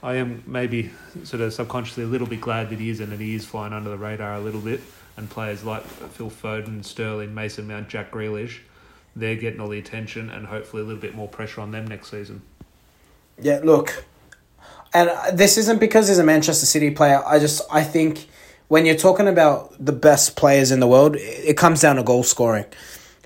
I 0.01 0.15
am 0.15 0.43
maybe 0.47 0.89
sort 1.23 1.41
of 1.41 1.53
subconsciously 1.53 2.03
a 2.03 2.07
little 2.07 2.27
bit 2.27 2.41
glad 2.41 2.69
that 2.71 2.79
he 2.79 2.89
is 2.89 2.99
and 2.99 3.11
that 3.11 3.19
he 3.19 3.35
is 3.35 3.45
flying 3.45 3.73
under 3.73 3.89
the 3.89 3.97
radar 3.97 4.33
a 4.33 4.39
little 4.39 4.61
bit. 4.61 4.81
And 5.17 5.27
players 5.29 5.63
like 5.63 5.83
Phil 5.83 6.29
Foden, 6.29 6.83
Sterling, 6.85 7.33
Mason 7.33 7.67
Mount, 7.67 7.89
Jack 7.89 8.11
Grealish, 8.11 8.57
they're 9.17 9.35
getting 9.35 9.59
all 9.59 9.69
the 9.69 9.79
attention 9.79 10.29
and 10.29 10.47
hopefully 10.47 10.81
a 10.81 10.85
little 10.85 11.01
bit 11.01 11.15
more 11.15 11.27
pressure 11.27 11.61
on 11.61 11.71
them 11.71 11.87
next 11.87 12.11
season. 12.11 12.41
Yeah, 13.39 13.59
look, 13.63 14.05
and 14.93 15.11
this 15.37 15.57
isn't 15.57 15.79
because 15.79 16.07
he's 16.07 16.19
a 16.19 16.23
Manchester 16.23 16.65
City 16.65 16.91
player. 16.91 17.23
I 17.25 17.39
just 17.39 17.61
I 17.71 17.83
think 17.83 18.27
when 18.67 18.85
you're 18.85 18.95
talking 18.95 19.27
about 19.27 19.73
the 19.83 19.91
best 19.91 20.35
players 20.35 20.71
in 20.71 20.79
the 20.79 20.87
world, 20.87 21.15
it 21.15 21.19
it 21.19 21.57
comes 21.57 21.81
down 21.81 21.97
to 21.97 22.03
goal 22.03 22.23
scoring. 22.23 22.65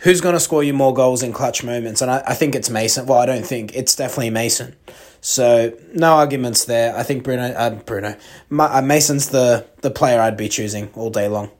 Who's 0.01 0.19
going 0.19 0.33
to 0.33 0.39
score 0.39 0.63
you 0.63 0.73
more 0.73 0.95
goals 0.95 1.21
in 1.21 1.31
clutch 1.31 1.63
moments? 1.63 2.01
And 2.01 2.09
I, 2.09 2.23
I 2.25 2.33
think 2.33 2.55
it's 2.55 2.71
Mason. 2.71 3.05
Well, 3.05 3.19
I 3.19 3.27
don't 3.27 3.45
think 3.45 3.75
it's 3.75 3.95
definitely 3.95 4.31
Mason. 4.31 4.75
So 5.21 5.77
no 5.93 6.13
arguments 6.13 6.65
there. 6.65 6.95
I 6.97 7.03
think 7.03 7.23
Bruno, 7.23 7.43
uh, 7.43 7.69
Bruno, 7.69 8.17
Ma- 8.49 8.77
uh, 8.77 8.81
Mason's 8.81 9.29
the 9.29 9.67
the 9.81 9.91
player 9.91 10.19
I'd 10.19 10.37
be 10.37 10.49
choosing 10.49 10.89
all 10.95 11.11
day 11.11 11.27
long. 11.27 11.51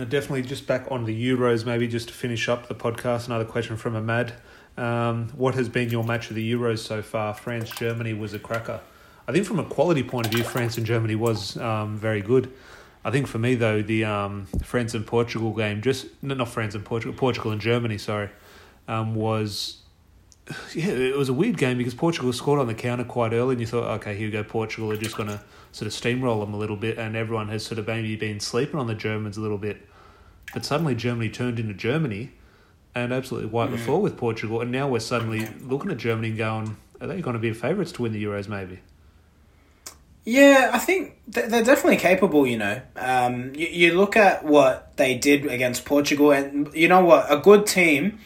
Now, 0.00 0.06
definitely 0.06 0.40
just 0.40 0.66
back 0.66 0.86
on 0.90 1.04
the 1.04 1.28
Euros, 1.28 1.66
maybe 1.66 1.86
just 1.86 2.08
to 2.08 2.14
finish 2.14 2.48
up 2.48 2.68
the 2.68 2.74
podcast. 2.74 3.26
Another 3.26 3.44
question 3.44 3.76
from 3.76 3.94
Ahmad. 3.94 4.32
Um, 4.78 5.28
what 5.36 5.54
has 5.56 5.68
been 5.68 5.90
your 5.90 6.04
match 6.04 6.30
of 6.30 6.36
the 6.36 6.52
Euros 6.54 6.78
so 6.78 7.02
far? 7.02 7.34
France 7.34 7.68
Germany 7.68 8.14
was 8.14 8.32
a 8.32 8.38
cracker. 8.38 8.80
I 9.28 9.32
think 9.32 9.44
from 9.44 9.58
a 9.58 9.64
quality 9.64 10.02
point 10.02 10.24
of 10.24 10.32
view, 10.32 10.42
France 10.42 10.78
and 10.78 10.86
Germany 10.86 11.16
was 11.16 11.58
um, 11.58 11.98
very 11.98 12.22
good. 12.22 12.50
I 13.04 13.10
think 13.10 13.26
for 13.26 13.38
me 13.38 13.56
though, 13.56 13.82
the 13.82 14.06
um, 14.06 14.46
France 14.64 14.94
and 14.94 15.06
Portugal 15.06 15.52
game, 15.52 15.82
just 15.82 16.06
not 16.22 16.48
France 16.48 16.74
and 16.74 16.82
Portugal, 16.82 17.14
Portugal 17.14 17.50
and 17.50 17.60
Germany, 17.60 17.98
sorry, 17.98 18.30
um, 18.88 19.14
was 19.14 19.82
yeah, 20.74 20.86
it 20.86 21.16
was 21.16 21.28
a 21.28 21.34
weird 21.34 21.58
game 21.58 21.76
because 21.76 21.94
Portugal 21.94 22.32
scored 22.32 22.58
on 22.58 22.68
the 22.68 22.74
counter 22.74 23.04
quite 23.04 23.34
early, 23.34 23.52
and 23.52 23.60
you 23.60 23.66
thought, 23.66 23.84
okay, 23.96 24.16
here 24.16 24.28
we 24.28 24.32
go, 24.32 24.42
Portugal 24.42 24.90
are 24.92 24.96
just 24.96 25.14
going 25.14 25.28
to 25.28 25.42
sort 25.72 25.86
of 25.86 25.92
steamroll 25.92 26.40
them 26.40 26.54
a 26.54 26.56
little 26.56 26.76
bit, 26.76 26.96
and 26.96 27.16
everyone 27.16 27.48
has 27.48 27.66
sort 27.66 27.78
of 27.78 27.86
maybe 27.86 28.16
been 28.16 28.40
sleeping 28.40 28.80
on 28.80 28.86
the 28.86 28.94
Germans 28.94 29.36
a 29.36 29.40
little 29.40 29.58
bit. 29.58 29.86
But 30.52 30.64
suddenly 30.64 30.94
Germany 30.94 31.28
turned 31.28 31.58
into 31.58 31.74
Germany 31.74 32.32
and 32.94 33.12
absolutely 33.12 33.48
wiped 33.50 33.72
the 33.72 33.78
floor 33.78 34.00
with 34.00 34.16
Portugal, 34.16 34.60
and 34.60 34.72
now 34.72 34.88
we're 34.88 35.00
suddenly 35.00 35.48
looking 35.60 35.90
at 35.90 35.96
Germany 35.96 36.28
and 36.28 36.38
going, 36.38 36.76
are 37.00 37.06
they 37.06 37.20
going 37.20 37.34
to 37.34 37.40
be 37.40 37.52
favourites 37.52 37.92
to 37.92 38.02
win 38.02 38.12
the 38.12 38.22
Euros? 38.22 38.48
Maybe. 38.48 38.80
Yeah, 40.24 40.70
I 40.72 40.78
think 40.78 41.16
they're 41.26 41.64
definitely 41.64 41.96
capable, 41.96 42.46
you 42.46 42.58
know. 42.58 42.82
Um, 42.96 43.54
you, 43.54 43.68
you 43.68 43.94
look 43.94 44.16
at 44.16 44.44
what 44.44 44.96
they 44.96 45.14
did 45.14 45.46
against 45.46 45.84
Portugal, 45.84 46.30
and 46.30 46.72
you 46.74 46.88
know 46.88 47.04
what? 47.04 47.32
A 47.32 47.38
good 47.38 47.66
team, 47.66 48.18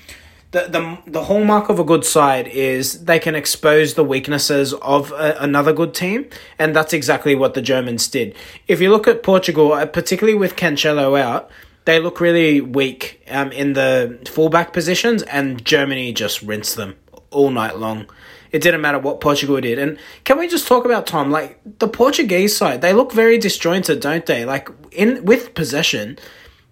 the, 0.50 0.62
the, 0.62 1.10
the 1.10 1.24
hallmark 1.24 1.68
of 1.68 1.78
a 1.78 1.84
good 1.84 2.04
side 2.04 2.48
is 2.48 3.04
they 3.04 3.18
can 3.18 3.34
expose 3.34 3.94
the 3.94 4.04
weaknesses 4.04 4.72
of 4.74 5.12
a, 5.12 5.37
another 5.38 5.72
good 5.72 5.94
team, 5.94 6.28
and 6.58 6.74
that's 6.74 6.92
exactly 6.92 7.34
what 7.34 7.54
the 7.54 7.62
Germans 7.62 8.08
did. 8.08 8.34
If 8.66 8.80
you 8.80 8.90
look 8.90 9.06
at 9.06 9.22
Portugal, 9.22 9.72
uh, 9.72 9.87
particularly 9.87 10.38
with 10.38 10.56
Cancelo 10.56 11.18
out, 11.18 11.50
they 11.85 12.01
look 12.01 12.20
really 12.20 12.61
weak 12.61 13.23
um, 13.31 13.53
in 13.53 13.75
the 13.75 14.18
fullback 14.31 14.73
positions, 14.73 15.23
and 15.23 15.64
Germany 15.64 16.12
just 16.12 16.42
rinsed 16.42 16.77
them 16.77 16.97
all 17.31 17.51
night 17.51 17.79
long. 17.79 18.07
It 18.53 18.62
didn't 18.62 18.83
matter 18.83 19.01
what 19.01 19.20
Portugal 19.20 19.61
did. 19.61 19.79
And 19.79 19.99
can 20.23 20.38
we 20.38 20.47
just 20.47 20.68
talk 20.68 20.85
about 20.85 21.07
Tom? 21.07 21.31
Like 21.31 21.59
the 21.81 21.88
Portuguese 21.88 22.57
side, 22.57 22.81
they 22.83 22.92
look 22.92 23.12
very 23.12 23.37
disjointed, 23.37 24.01
don't 24.01 24.25
they? 24.25 24.44
Like 24.44 24.68
in 24.92 25.25
with 25.25 25.55
possession, 25.55 26.18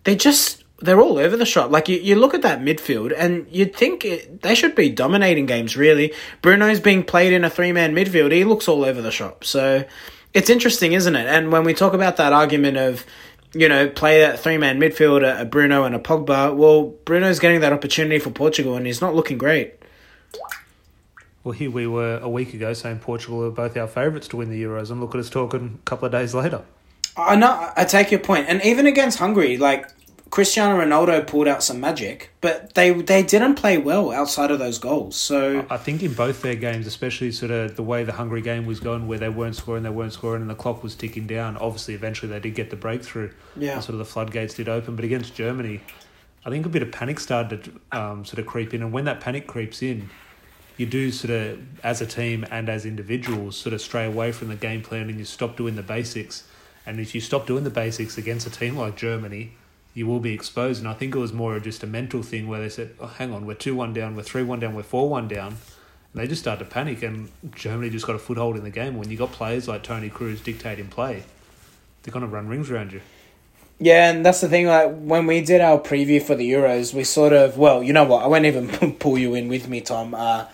they 0.05 0.15
just 0.15 0.63
they're 0.79 1.01
all 1.01 1.19
over 1.19 1.37
the 1.37 1.47
shop. 1.47 1.71
Like 1.71 1.89
you, 1.89 1.99
you 1.99 2.17
look 2.17 2.35
at 2.35 2.43
that 2.43 2.61
midfield, 2.61 3.13
and 3.17 3.47
you'd 3.51 3.75
think 3.75 4.05
it, 4.05 4.43
they 4.43 4.55
should 4.55 4.75
be 4.75 4.91
dominating 4.91 5.47
games. 5.47 5.77
Really, 5.77 6.13
Bruno's 6.41 6.81
being 6.81 7.03
played 7.03 7.33
in 7.33 7.45
a 7.45 7.51
three 7.51 7.73
man 7.73 7.95
midfield. 7.95 8.33
He 8.33 8.45
looks 8.45 8.69
all 8.69 8.85
over 8.85 9.03
the 9.03 9.13
shop. 9.13 9.45
So 9.45 9.85
it's 10.35 10.51
interesting, 10.51 10.93
isn't 10.93 11.17
it? 11.17 11.27
And 11.27 11.53
when 11.53 11.65
we 11.65 11.75
talk 11.75 11.95
about 11.95 12.17
that 12.17 12.33
argument 12.33 12.77
of 12.77 13.05
you 13.55 13.69
know, 13.69 13.89
play 13.89 14.21
that 14.21 14.41
three 14.41 14.59
man 14.59 14.79
midfield, 14.81 15.23
a, 15.23 15.43
a 15.43 15.45
Bruno 15.45 15.85
and 15.85 15.95
a 15.95 15.99
Pogba. 15.99 16.55
Well, 16.55 16.95
Bruno's 17.05 17.39
getting 17.39 17.61
that 17.61 17.73
opportunity 17.73 18.19
for 18.19 18.31
Portugal, 18.31 18.77
and 18.77 18.87
he's 18.87 19.01
not 19.01 19.15
looking 19.15 19.39
great. 19.39 19.75
Well, 21.45 21.53
here 21.53 21.71
we 21.71 21.87
were 21.87 22.19
a 22.19 22.29
week 22.29 22.55
ago 22.55 22.73
saying 22.73 23.01
Portugal 23.01 23.45
are 23.45 23.51
both 23.51 23.77
our 23.77 23.89
favourites 23.89 24.29
to 24.29 24.37
win 24.37 24.51
the 24.51 24.63
Euros, 24.63 24.91
and 24.91 25.01
look 25.01 25.15
at 25.15 25.21
us 25.21 25.29
talking 25.29 25.79
a 25.83 25.85
couple 25.85 26.07
of 26.07 26.13
days 26.13 26.35
later. 26.35 26.63
I 27.17 27.37
know, 27.37 27.71
I 27.77 27.85
take 27.85 28.11
your 28.11 28.21
point, 28.21 28.47
and 28.49 28.65
even 28.65 28.87
against 28.87 29.19
Hungary, 29.19 29.59
like 29.59 29.91
Cristiano 30.33 30.83
Ronaldo 30.83 31.27
pulled 31.27 31.47
out 31.47 31.63
some 31.63 31.79
magic, 31.79 32.31
but 32.41 32.73
they 32.73 32.91
they 32.91 33.23
didn't 33.23 33.57
play 33.57 33.77
well 33.77 34.11
outside 34.11 34.51
of 34.51 34.59
those 34.59 34.79
goals. 34.79 35.15
So 35.15 35.67
I 35.69 35.77
think 35.77 36.03
in 36.03 36.15
both 36.15 36.41
their 36.41 36.55
games, 36.55 36.87
especially 36.87 37.33
sort 37.33 37.51
of 37.51 37.77
the 37.77 37.83
way 37.83 38.03
the 38.03 38.15
Hungary 38.15 38.41
game 38.41 38.65
was 38.65 38.81
going, 38.81 39.07
where 39.07 39.19
they 39.19 39.29
weren't 39.29 39.57
scoring, 39.57 39.83
they 39.83 39.91
weren't 39.91 40.15
scoring, 40.15 40.41
and 40.41 40.51
the 40.51 40.55
clock 40.55 40.83
was 40.83 40.95
ticking 40.95 41.27
down. 41.27 41.59
Obviously, 41.59 41.93
eventually 41.93 42.33
they 42.33 42.41
did 42.41 42.55
get 42.55 42.71
the 42.71 42.77
breakthrough. 42.77 43.31
yeah, 43.59 43.79
sort 43.81 43.91
of 43.91 43.99
the 43.99 44.07
floodgates 44.07 44.55
did 44.55 44.71
open, 44.71 44.97
but 44.97 45.05
against 45.05 45.35
Germany, 45.35 45.83
I 46.47 46.49
think 46.49 46.65
a 46.65 46.71
bit 46.71 46.81
of 46.81 46.91
panic 46.91 47.21
started 47.21 47.65
to 47.65 47.99
um, 48.01 48.25
sort 48.25 48.39
of 48.39 48.47
creep 48.47 48.73
in, 48.73 48.81
and 48.81 48.91
when 48.91 49.05
that 49.05 49.21
panic 49.21 49.47
creeps 49.47 49.83
in, 49.83 50.09
you 50.79 50.87
do 50.87 51.13
sort 51.13 51.31
of, 51.31 51.61
as 51.85 52.01
a 52.01 52.07
team 52.07 52.47
and 52.51 52.71
as 52.71 52.87
individuals, 52.87 53.55
sort 53.59 53.75
of 53.75 53.83
stray 53.83 54.07
away 54.07 54.33
from 54.33 54.49
the 54.49 54.57
game 54.57 54.81
plan 54.81 55.11
and 55.11 55.19
you 55.19 55.27
stop 55.27 55.59
doing 55.59 55.77
the 55.77 55.83
basics. 55.83 56.49
And 56.87 56.99
if 57.01 57.15
you 57.15 57.21
stop 57.21 57.47
doing 57.47 57.65
the 57.65 57.71
basics 57.71 58.17
against 58.17 58.47
a 58.47 58.51
team 58.51 58.79
like 58.79 58.97
Germany, 58.97 59.53
you 59.95 60.07
will 60.07 60.21
be 60.21 60.33
exposed. 60.33 60.81
And 60.81 60.89
I 60.89 60.95
think 60.95 61.15
it 61.15 61.19
was 61.19 61.33
more 61.33 61.57
of 61.57 61.65
just 61.65 61.83
a 61.83 61.87
mental 61.87 62.23
thing 62.23 62.49
where 62.49 62.61
they 62.61 62.69
said, 62.69 62.95
oh, 63.01 63.07
hang 63.07 63.33
on, 63.33 63.47
we're 63.47 63.55
2 63.55 63.75
1 63.75 63.93
down, 63.93 64.17
we're 64.17 64.23
3 64.23 64.43
1 64.43 64.61
down, 64.61 64.75
we're 64.75 64.83
4 64.83 65.09
1 65.09 65.29
down. 65.29 65.49
And 66.13 66.23
they 66.23 66.27
just 66.27 66.43
started 66.43 66.65
to 66.65 66.71
panic, 66.71 67.03
and 67.03 67.31
Germany 67.55 67.89
just 67.91 68.07
got 68.07 68.17
a 68.17 68.19
foothold 68.19 68.57
in 68.57 68.65
the 68.65 68.71
game. 68.71 68.97
When 68.97 69.11
you 69.11 69.17
got 69.17 69.33
players 69.33 69.67
like 69.67 69.83
Toni 69.83 70.11
Kroos 70.11 70.45
dictating 70.45 70.89
play, 70.89 71.25
they're 72.03 72.13
going 72.13 72.25
to 72.25 72.29
run 72.29 72.49
rings 72.49 72.71
around 72.71 72.93
you. 72.93 73.01
yeah, 73.79 74.11
and 74.11 74.25
that's 74.25 74.41
the 74.43 74.49
thing. 74.49 74.67
Like 74.67 74.95
when 74.99 75.27
we 75.27 75.41
did 75.41 75.61
our 75.61 75.79
preview 75.79 76.23
for 76.23 76.35
the 76.35 76.51
Euros, 76.53 76.93
we 76.93 77.05
sort 77.05 77.33
of 77.33 77.57
well, 77.57 77.83
you 77.83 77.93
know 77.93 78.05
what? 78.05 78.23
I 78.25 78.27
won't 78.27 78.45
even 78.45 78.95
pull 78.99 79.17
you 79.19 79.35
in 79.35 79.49
with 79.49 79.69
me, 79.69 79.81
Tom. 79.81 80.15
Uh, 80.15 80.47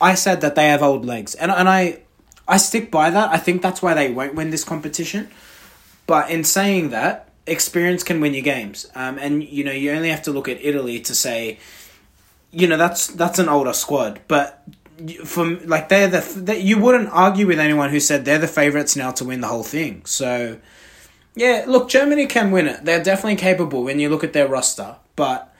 I 0.00 0.14
said 0.14 0.40
that 0.40 0.54
they 0.54 0.68
have 0.68 0.82
old 0.82 1.04
legs, 1.04 1.34
and 1.34 1.50
and 1.50 1.68
I 1.68 2.00
I 2.46 2.56
stick 2.56 2.90
by 2.90 3.10
that. 3.10 3.30
I 3.30 3.38
think 3.38 3.62
that's 3.62 3.82
why 3.82 3.94
they 3.94 4.10
won't 4.10 4.34
win 4.34 4.50
this 4.50 4.64
competition. 4.64 5.30
But 6.06 6.30
in 6.30 6.44
saying 6.44 6.90
that, 6.90 7.29
experience 7.46 8.02
can 8.02 8.20
win 8.20 8.34
you 8.34 8.42
games. 8.42 8.86
Um, 8.94 9.18
and 9.18 9.42
you 9.42 9.64
know 9.64 9.72
you 9.72 9.92
only 9.92 10.10
have 10.10 10.22
to 10.22 10.32
look 10.32 10.48
at 10.48 10.62
Italy 10.64 11.00
to 11.00 11.14
say, 11.14 11.58
you 12.50 12.66
know 12.66 12.76
that's 12.76 13.08
that's 13.08 13.38
an 13.38 13.48
older 13.48 13.72
squad, 13.72 14.20
but 14.28 14.62
from 15.24 15.66
like 15.66 15.88
they're 15.88 16.08
the 16.08 16.20
that 16.42 16.62
you 16.62 16.78
wouldn't 16.78 17.08
argue 17.10 17.46
with 17.46 17.58
anyone 17.58 17.90
who 17.90 18.00
said 18.00 18.24
they're 18.24 18.38
the 18.38 18.48
favorites 18.48 18.96
now 18.96 19.10
to 19.12 19.24
win 19.24 19.40
the 19.40 19.48
whole 19.48 19.62
thing. 19.62 20.04
So 20.04 20.58
yeah, 21.34 21.64
look, 21.66 21.88
Germany 21.88 22.26
can 22.26 22.50
win 22.50 22.66
it. 22.66 22.84
They're 22.84 23.02
definitely 23.02 23.36
capable 23.36 23.84
when 23.84 24.00
you 24.00 24.08
look 24.08 24.24
at 24.24 24.32
their 24.32 24.48
roster, 24.48 24.96
but 25.16 25.54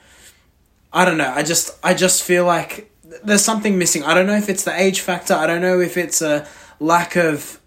I 0.93 1.05
don't 1.05 1.17
know. 1.17 1.31
I 1.33 1.43
just 1.43 1.77
I 1.83 1.93
just 1.93 2.23
feel 2.23 2.45
like 2.45 2.91
there's 3.23 3.43
something 3.43 3.77
missing. 3.77 4.03
I 4.03 4.13
don't 4.13 4.27
know 4.27 4.35
if 4.35 4.49
it's 4.49 4.63
the 4.63 4.79
age 4.79 5.01
factor. 5.01 5.33
I 5.33 5.47
don't 5.47 5.61
know 5.61 5.79
if 5.79 5.97
it's 5.97 6.21
a 6.21 6.47
lack 6.79 7.15
of 7.15 7.60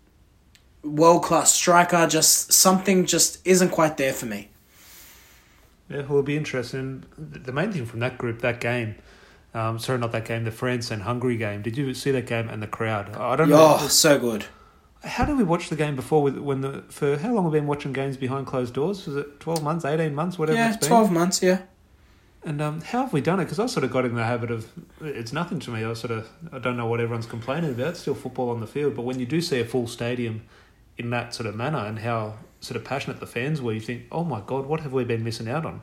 world 0.85 1.23
class 1.23 1.53
striker. 1.53 2.07
Just 2.07 2.53
something 2.53 3.07
just 3.07 3.47
isn't 3.47 3.71
quite 3.71 3.97
there 3.97 4.13
for 4.13 4.27
me. 4.27 4.49
Yeah, 5.89 5.99
well, 5.99 6.05
it'll 6.05 6.23
be 6.23 6.37
interesting. 6.37 7.05
The 7.19 7.53
main 7.53 7.73
thing 7.73 7.87
from 7.87 8.01
that 8.01 8.17
group, 8.17 8.41
that 8.41 8.61
game, 8.61 8.95
um, 9.53 9.79
sorry, 9.79 9.99
not 9.99 10.13
that 10.13 10.25
game, 10.25 10.45
the 10.45 10.51
France 10.51 10.91
and 10.91 11.03
Hungary 11.03 11.37
game. 11.37 11.63
Did 11.63 11.77
you 11.77 11.93
see 11.95 12.11
that 12.13 12.27
game 12.27 12.49
and 12.49 12.63
the 12.63 12.67
crowd? 12.67 13.15
I 13.17 13.37
don't 13.37 13.51
know. 13.51 13.77
Oh, 13.81 13.89
so 13.89 14.19
good. 14.19 14.47
How 15.03 15.27
did 15.27 15.37
we 15.37 15.45
watch 15.45 15.69
the 15.69 15.77
game 15.77 15.97
before? 15.97 16.23
With 16.23 16.39
when 16.39 16.63
the 16.63 16.83
for 16.89 17.19
how 17.19 17.35
long 17.35 17.45
have 17.45 17.53
we 17.53 17.59
been 17.59 17.67
watching 17.67 17.93
games 17.93 18.17
behind 18.17 18.47
closed 18.47 18.73
doors? 18.73 19.07
Was 19.07 19.17
it 19.17 19.39
twelve 19.39 19.63
months, 19.63 19.85
eighteen 19.85 20.15
months, 20.15 20.39
whatever 20.39 20.57
Yeah, 20.57 20.69
it's 20.69 20.79
been? 20.79 20.89
twelve 20.89 21.11
months. 21.11 21.43
Yeah. 21.43 21.61
And 22.47 22.61
um, 22.61 22.81
how 22.83 23.03
have 23.03 23.13
we 23.13 23.21
done 23.21 23.41
it? 23.41 23.45
Because 23.45 23.59
I 23.59 23.67
sort 23.67 23.85
of 23.85 23.91
got 23.91 24.05
in 24.07 24.15
the 24.15 24.25
habit 24.25 24.51
of 24.51 24.71
it's 25.03 25.33
nothing 25.33 25.61
to 25.61 25.71
me. 25.71 25.85
I 25.85 25.93
sort 25.93 26.11
of 26.11 26.29
I 26.53 26.59
don't 26.59 26.79
know 26.79 26.87
what 26.87 27.01
everyone's 27.01 27.27
complaining 27.27 27.71
about. 27.73 27.89
It's 27.89 28.01
still 28.01 28.15
football 28.15 28.49
on 28.49 28.61
the 28.61 28.67
field, 28.67 28.97
but 28.97 29.03
when 29.03 29.21
you 29.21 29.27
do 29.27 29.43
see 29.43 29.61
a 29.61 29.65
full 29.67 29.87
stadium 29.87 30.43
in 30.99 31.11
that 31.11 31.35
sort 31.35 31.47
of 31.47 31.55
manner 31.55 31.79
and 31.79 31.99
how 31.99 32.35
sort 32.61 32.77
of 32.77 32.85
passionate 32.85 33.21
the 33.21 33.27
fans 33.27 33.61
were, 33.61 33.73
you 33.73 33.81
think, 33.81 34.05
oh 34.11 34.25
my 34.25 34.41
god, 34.41 34.67
what 34.67 34.81
have 34.81 34.93
we 34.93 35.05
been 35.05 35.25
missing 35.25 35.49
out 35.49 35.67
on? 35.67 35.83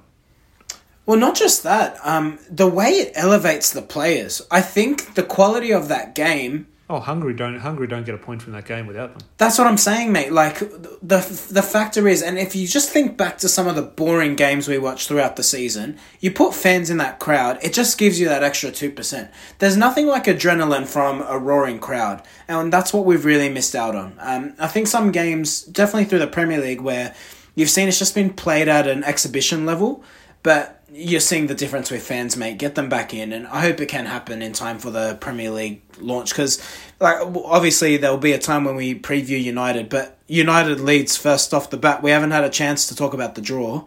Well, 1.06 1.20
not 1.20 1.36
just 1.36 1.64
that. 1.64 1.98
Um, 2.04 2.40
the 2.50 2.68
way 2.68 2.92
it 2.92 3.12
elevates 3.16 3.72
the 3.72 3.82
players. 3.82 4.42
I 4.52 4.62
think 4.62 5.16
the 5.16 5.24
quality 5.24 5.72
of 5.72 5.88
that 5.88 6.16
game. 6.16 6.68
Oh, 6.92 7.00
Hungary 7.00 7.34
don't 7.34 7.58
Hungary 7.58 7.88
don't 7.88 8.06
get 8.06 8.16
a 8.16 8.18
point 8.18 8.42
from 8.42 8.52
that 8.52 8.66
game 8.66 8.86
without 8.86 9.18
them. 9.18 9.26
That's 9.38 9.58
what 9.58 9.66
I'm 9.66 9.78
saying, 9.78 10.12
mate. 10.12 10.34
Like 10.34 10.60
the 10.60 11.48
the 11.50 11.62
factor 11.62 12.06
is, 12.06 12.22
and 12.22 12.38
if 12.38 12.54
you 12.54 12.68
just 12.68 12.90
think 12.90 13.16
back 13.16 13.38
to 13.38 13.48
some 13.48 13.66
of 13.66 13.78
the 13.78 13.82
boring 13.82 14.36
games 14.36 14.68
we 14.68 14.78
watched 14.78 15.08
throughout 15.08 15.38
the 15.38 15.44
season, 15.44 15.98
you 16.20 16.32
put 16.32 16.54
fans 16.54 16.90
in 16.90 16.98
that 16.98 17.18
crowd, 17.18 17.60
it 17.64 17.72
just 17.72 17.98
gives 17.98 18.20
you 18.20 18.28
that 18.28 18.44
extra 18.44 18.72
two 18.72 18.92
percent. 18.92 19.32
There's 19.60 19.78
nothing 19.78 20.06
like 20.06 20.26
adrenaline 20.26 20.86
from 20.86 21.22
a 21.22 21.38
roaring 21.38 21.80
crowd, 21.80 22.24
and 22.50 22.74
that's 22.74 22.94
what 22.94 23.06
we've 23.06 23.24
really 23.24 23.48
missed 23.48 23.74
out 23.74 23.96
on. 23.96 24.18
Um, 24.20 24.54
I 24.60 24.68
think 24.68 24.88
some 24.88 25.14
games, 25.14 25.62
definitely 25.62 26.10
through 26.10 26.20
the 26.20 26.28
Premier 26.28 26.60
League, 26.60 26.82
where 26.82 27.16
you've 27.56 27.70
seen 27.70 27.88
it's 27.88 28.00
just 28.00 28.16
been 28.16 28.34
played 28.34 28.68
at 28.68 28.86
an 28.86 29.06
exhibition 29.06 29.66
level, 29.66 30.04
but 30.44 30.81
you're 30.94 31.22
seeing 31.22 31.48
the 31.48 31.56
difference 31.56 31.90
with 31.90 32.04
fans, 32.06 32.36
mate. 32.36 32.58
Get 32.58 32.76
them 32.76 32.90
back 32.90 33.14
in, 33.14 33.32
and 33.34 33.48
I 33.48 33.62
hope 33.62 33.80
it 33.80 33.88
can 33.88 34.06
happen 34.06 34.42
in 34.42 34.54
time 34.54 34.78
for 34.78 34.92
the 34.92 35.18
Premier 35.22 35.50
League 35.50 35.82
launch. 36.00 36.32
Because, 36.32 36.62
like, 37.00 37.18
obviously 37.22 37.98
there 37.98 38.12
will 38.12 38.18
be 38.18 38.34
a 38.34 38.40
time 38.40 38.66
when 38.66 38.76
we 38.76 38.94
preview 38.94 39.42
United, 39.42 39.90
but 39.90 40.18
United 40.28 40.80
leads 40.80 41.16
first 41.16 41.54
off 41.54 41.70
the 41.70 41.78
bat. 41.78 42.04
We 42.04 42.12
haven't 42.12 42.32
had 42.32 42.44
a 42.44 42.50
chance 42.50 42.88
to 42.88 42.96
talk 42.96 43.14
about 43.14 43.36
the 43.36 43.42
draw, 43.42 43.86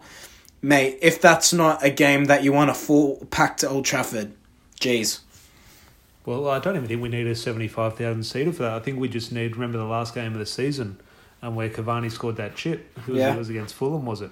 mate. 0.61 0.97
If 1.01 1.21
that's 1.21 1.53
not 1.53 1.83
a 1.83 1.89
game 1.89 2.25
that 2.25 2.43
you 2.43 2.51
want 2.51 2.71
a 2.71 2.73
full 2.73 3.27
packed 3.29 3.63
Old 3.63 3.85
Trafford, 3.85 4.33
jeez. 4.79 5.19
Well, 6.25 6.49
I 6.49 6.57
don't 6.57 6.75
even 6.75 6.87
think 6.87 7.03
we 7.03 7.09
need 7.09 7.27
a 7.27 7.35
seventy-five 7.35 7.97
thousand 7.97 8.23
seater 8.23 8.51
for 8.51 8.63
that. 8.63 8.73
I 8.73 8.79
think 8.79 8.99
we 8.99 9.07
just 9.07 9.31
need. 9.31 9.55
Remember 9.55 9.77
the 9.77 9.83
last 9.83 10.15
game 10.15 10.33
of 10.33 10.39
the 10.39 10.45
season, 10.47 10.99
and 11.43 11.55
where 11.55 11.69
Cavani 11.69 12.11
scored 12.11 12.37
that 12.37 12.55
chip. 12.55 12.97
Who 13.01 13.11
was, 13.11 13.19
Yeah. 13.19 13.35
it 13.35 13.37
was 13.37 13.49
against 13.49 13.75
Fulham, 13.75 14.07
was 14.07 14.21
it? 14.21 14.31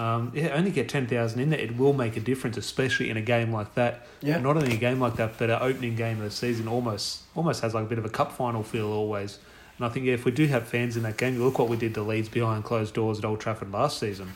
Um, 0.00 0.32
yeah, 0.34 0.48
only 0.54 0.70
get 0.70 0.88
ten 0.88 1.06
thousand 1.06 1.40
in 1.40 1.50
there. 1.50 1.58
It 1.58 1.76
will 1.76 1.92
make 1.92 2.16
a 2.16 2.20
difference, 2.20 2.56
especially 2.56 3.10
in 3.10 3.18
a 3.18 3.22
game 3.22 3.52
like 3.52 3.74
that. 3.74 4.06
Yeah. 4.22 4.38
Not 4.38 4.56
only 4.56 4.72
a 4.72 4.78
game 4.78 4.98
like 4.98 5.16
that, 5.16 5.36
but 5.38 5.50
our 5.50 5.62
opening 5.62 5.94
game 5.94 6.16
of 6.18 6.24
the 6.24 6.30
season 6.30 6.68
almost 6.68 7.24
almost 7.34 7.60
has 7.60 7.74
like 7.74 7.84
a 7.84 7.88
bit 7.88 7.98
of 7.98 8.06
a 8.06 8.08
cup 8.08 8.32
final 8.32 8.62
feel 8.62 8.90
always. 8.90 9.38
And 9.76 9.84
I 9.84 9.90
think 9.90 10.06
yeah, 10.06 10.14
if 10.14 10.24
we 10.24 10.30
do 10.30 10.46
have 10.46 10.66
fans 10.66 10.96
in 10.96 11.02
that 11.02 11.18
game, 11.18 11.38
look 11.38 11.58
what 11.58 11.68
we 11.68 11.76
did 11.76 11.92
to 11.94 12.02
Leeds 12.02 12.30
behind 12.30 12.64
closed 12.64 12.94
doors 12.94 13.18
at 13.18 13.26
Old 13.26 13.40
Trafford 13.40 13.72
last 13.72 13.98
season. 13.98 14.32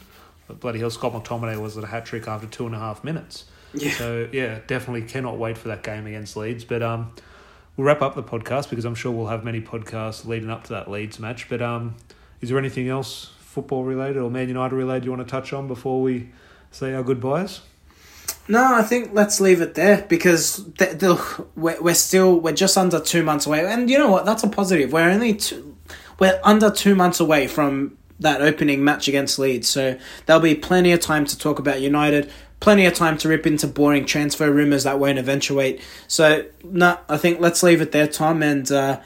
But 0.46 0.60
bloody 0.60 0.80
hell, 0.80 0.90
Scott 0.90 1.14
McTominay 1.14 1.58
was 1.58 1.78
at 1.78 1.84
a 1.84 1.86
hat 1.86 2.04
trick 2.04 2.28
after 2.28 2.46
two 2.46 2.66
and 2.66 2.74
a 2.74 2.78
half 2.78 3.02
minutes. 3.02 3.46
Yeah. 3.72 3.92
So 3.92 4.28
yeah, 4.32 4.58
definitely 4.66 5.02
cannot 5.02 5.38
wait 5.38 5.56
for 5.56 5.68
that 5.68 5.82
game 5.82 6.06
against 6.06 6.36
Leeds. 6.36 6.64
But 6.64 6.82
um, 6.82 7.12
we'll 7.76 7.86
wrap 7.86 8.02
up 8.02 8.16
the 8.16 8.22
podcast 8.22 8.68
because 8.68 8.84
I'm 8.84 8.94
sure 8.94 9.12
we'll 9.12 9.28
have 9.28 9.44
many 9.44 9.62
podcasts 9.62 10.26
leading 10.26 10.50
up 10.50 10.64
to 10.64 10.74
that 10.74 10.90
Leeds 10.90 11.18
match. 11.18 11.48
But 11.48 11.62
um, 11.62 11.96
is 12.42 12.50
there 12.50 12.58
anything 12.58 12.88
else 12.88 13.33
football 13.54 13.84
related 13.84 14.16
or 14.20 14.30
Man 14.30 14.48
United 14.48 14.74
related 14.74 15.04
you 15.04 15.12
want 15.12 15.26
to 15.26 15.30
touch 15.30 15.52
on 15.52 15.68
before 15.68 16.02
we 16.02 16.30
say 16.72 16.92
our 16.92 17.04
goodbyes? 17.04 17.60
No, 18.48 18.74
I 18.74 18.82
think 18.82 19.10
let's 19.14 19.40
leave 19.40 19.60
it 19.60 19.74
there 19.74 20.04
because 20.08 20.66
we're, 21.56 21.80
we're 21.80 21.94
still 21.94 22.38
we're 22.40 22.52
just 22.52 22.76
under 22.76 23.00
two 23.00 23.22
months 23.22 23.46
away, 23.46 23.64
and 23.64 23.88
you 23.88 23.96
know 23.96 24.10
what? 24.10 24.26
That's 24.26 24.42
a 24.42 24.48
positive. 24.48 24.92
We're 24.92 25.08
only 25.08 25.34
two, 25.34 25.76
we're 26.18 26.38
under 26.42 26.70
two 26.70 26.94
months 26.94 27.20
away 27.20 27.46
from 27.46 27.96
that 28.20 28.42
opening 28.42 28.84
match 28.84 29.08
against 29.08 29.38
Leeds, 29.38 29.68
so 29.68 29.98
there'll 30.26 30.42
be 30.42 30.54
plenty 30.54 30.92
of 30.92 31.00
time 31.00 31.24
to 31.26 31.38
talk 31.38 31.58
about 31.58 31.80
United. 31.80 32.30
Plenty 32.60 32.86
of 32.86 32.94
time 32.94 33.18
to 33.18 33.28
rip 33.28 33.46
into 33.46 33.66
boring 33.66 34.06
transfer 34.06 34.50
rumors 34.50 34.84
that 34.84 34.98
won't 34.98 35.18
eventuate. 35.18 35.82
So, 36.08 36.46
no, 36.62 36.98
I 37.10 37.18
think 37.18 37.40
let's 37.40 37.62
leave 37.62 37.82
it 37.82 37.92
there, 37.92 38.06
Tom, 38.06 38.42
and 38.42 38.70
uh, 38.72 39.00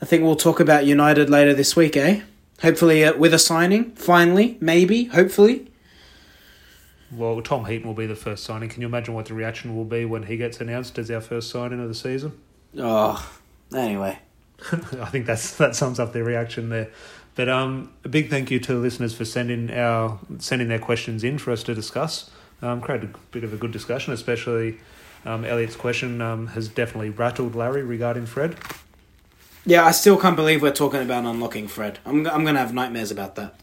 I 0.00 0.04
think 0.04 0.22
we'll 0.22 0.36
talk 0.36 0.60
about 0.60 0.86
United 0.86 1.28
later 1.28 1.54
this 1.54 1.74
week, 1.74 1.96
eh? 1.96 2.20
Hopefully, 2.62 3.04
uh, 3.04 3.16
with 3.16 3.34
a 3.34 3.38
signing, 3.38 3.92
finally, 3.92 4.56
maybe, 4.60 5.04
hopefully. 5.04 5.70
Well, 7.10 7.40
Tom 7.42 7.66
Heaton 7.66 7.86
will 7.86 7.94
be 7.94 8.06
the 8.06 8.16
first 8.16 8.44
signing. 8.44 8.68
Can 8.68 8.80
you 8.80 8.88
imagine 8.88 9.14
what 9.14 9.26
the 9.26 9.34
reaction 9.34 9.76
will 9.76 9.84
be 9.84 10.04
when 10.04 10.24
he 10.24 10.36
gets 10.36 10.60
announced 10.60 10.98
as 10.98 11.10
our 11.10 11.20
first 11.20 11.50
signing 11.50 11.80
of 11.80 11.88
the 11.88 11.94
season? 11.94 12.32
Oh, 12.78 13.30
anyway. 13.74 14.18
I 14.72 15.06
think 15.06 15.26
that's 15.26 15.56
that 15.58 15.76
sums 15.76 16.00
up 16.00 16.12
their 16.12 16.24
reaction 16.24 16.70
there. 16.70 16.90
But 17.34 17.48
um, 17.48 17.92
a 18.04 18.08
big 18.08 18.30
thank 18.30 18.50
you 18.50 18.60
to 18.60 18.72
the 18.74 18.78
listeners 18.78 19.14
for 19.14 19.24
sending 19.24 19.70
our 19.70 20.18
sending 20.38 20.68
their 20.68 20.78
questions 20.78 21.24
in 21.24 21.38
for 21.38 21.50
us 21.50 21.62
to 21.64 21.74
discuss. 21.74 22.30
Um, 22.62 22.80
created 22.80 23.14
a 23.14 23.18
bit 23.30 23.44
of 23.44 23.52
a 23.52 23.56
good 23.56 23.72
discussion, 23.72 24.12
especially 24.12 24.78
um, 25.24 25.44
Elliot's 25.44 25.76
question 25.76 26.20
um, 26.20 26.48
has 26.48 26.68
definitely 26.68 27.10
rattled 27.10 27.54
Larry 27.54 27.82
regarding 27.82 28.26
Fred. 28.26 28.56
Yeah, 29.66 29.86
I 29.86 29.92
still 29.92 30.18
can't 30.18 30.36
believe 30.36 30.60
we're 30.60 30.72
talking 30.72 31.00
about 31.00 31.24
unlocking 31.24 31.68
Fred. 31.68 31.98
I'm, 32.04 32.26
I'm 32.26 32.44
to 32.44 32.52
have 32.52 32.74
nightmares 32.74 33.10
about 33.10 33.34
that. 33.36 33.54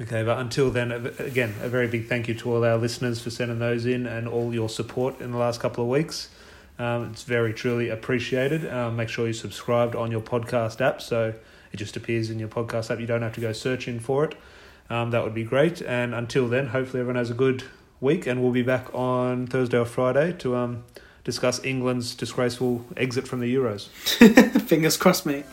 Okay, 0.00 0.22
but 0.22 0.38
until 0.38 0.70
then, 0.70 0.90
again, 1.18 1.54
a 1.60 1.68
very 1.68 1.86
big 1.86 2.06
thank 2.06 2.28
you 2.28 2.34
to 2.34 2.52
all 2.52 2.64
our 2.64 2.78
listeners 2.78 3.22
for 3.22 3.30
sending 3.30 3.58
those 3.58 3.84
in 3.84 4.06
and 4.06 4.26
all 4.26 4.54
your 4.54 4.68
support 4.70 5.20
in 5.20 5.32
the 5.32 5.38
last 5.38 5.60
couple 5.60 5.84
of 5.84 5.90
weeks. 5.90 6.30
Um, 6.78 7.10
it's 7.10 7.24
very 7.24 7.52
truly 7.52 7.88
appreciated. 7.90 8.70
Um, 8.70 8.96
make 8.96 9.08
sure 9.08 9.26
you 9.26 9.32
subscribed 9.32 9.94
on 9.94 10.10
your 10.10 10.20
podcast 10.20 10.80
app 10.80 11.00
so 11.00 11.34
it 11.72 11.76
just 11.76 11.96
appears 11.96 12.30
in 12.30 12.38
your 12.38 12.48
podcast 12.48 12.90
app. 12.90 13.00
You 13.00 13.06
don't 13.06 13.22
have 13.22 13.34
to 13.34 13.40
go 13.40 13.52
searching 13.52 14.00
for 14.00 14.24
it. 14.24 14.34
Um, 14.88 15.10
that 15.10 15.24
would 15.24 15.34
be 15.34 15.44
great. 15.44 15.82
And 15.82 16.14
until 16.14 16.48
then, 16.48 16.68
hopefully 16.68 17.00
everyone 17.00 17.16
has 17.16 17.30
a 17.30 17.34
good 17.34 17.64
week, 18.00 18.26
and 18.26 18.42
we'll 18.42 18.52
be 18.52 18.62
back 18.62 18.94
on 18.94 19.46
Thursday 19.46 19.78
or 19.78 19.84
Friday 19.84 20.32
to 20.38 20.56
um, 20.56 20.84
discuss 21.26 21.62
England's 21.64 22.14
disgraceful 22.14 22.84
exit 22.96 23.26
from 23.26 23.40
the 23.40 23.52
Euros. 23.52 23.88
Fingers 24.62 24.96
crossed, 24.96 25.26
mate. 25.26 25.44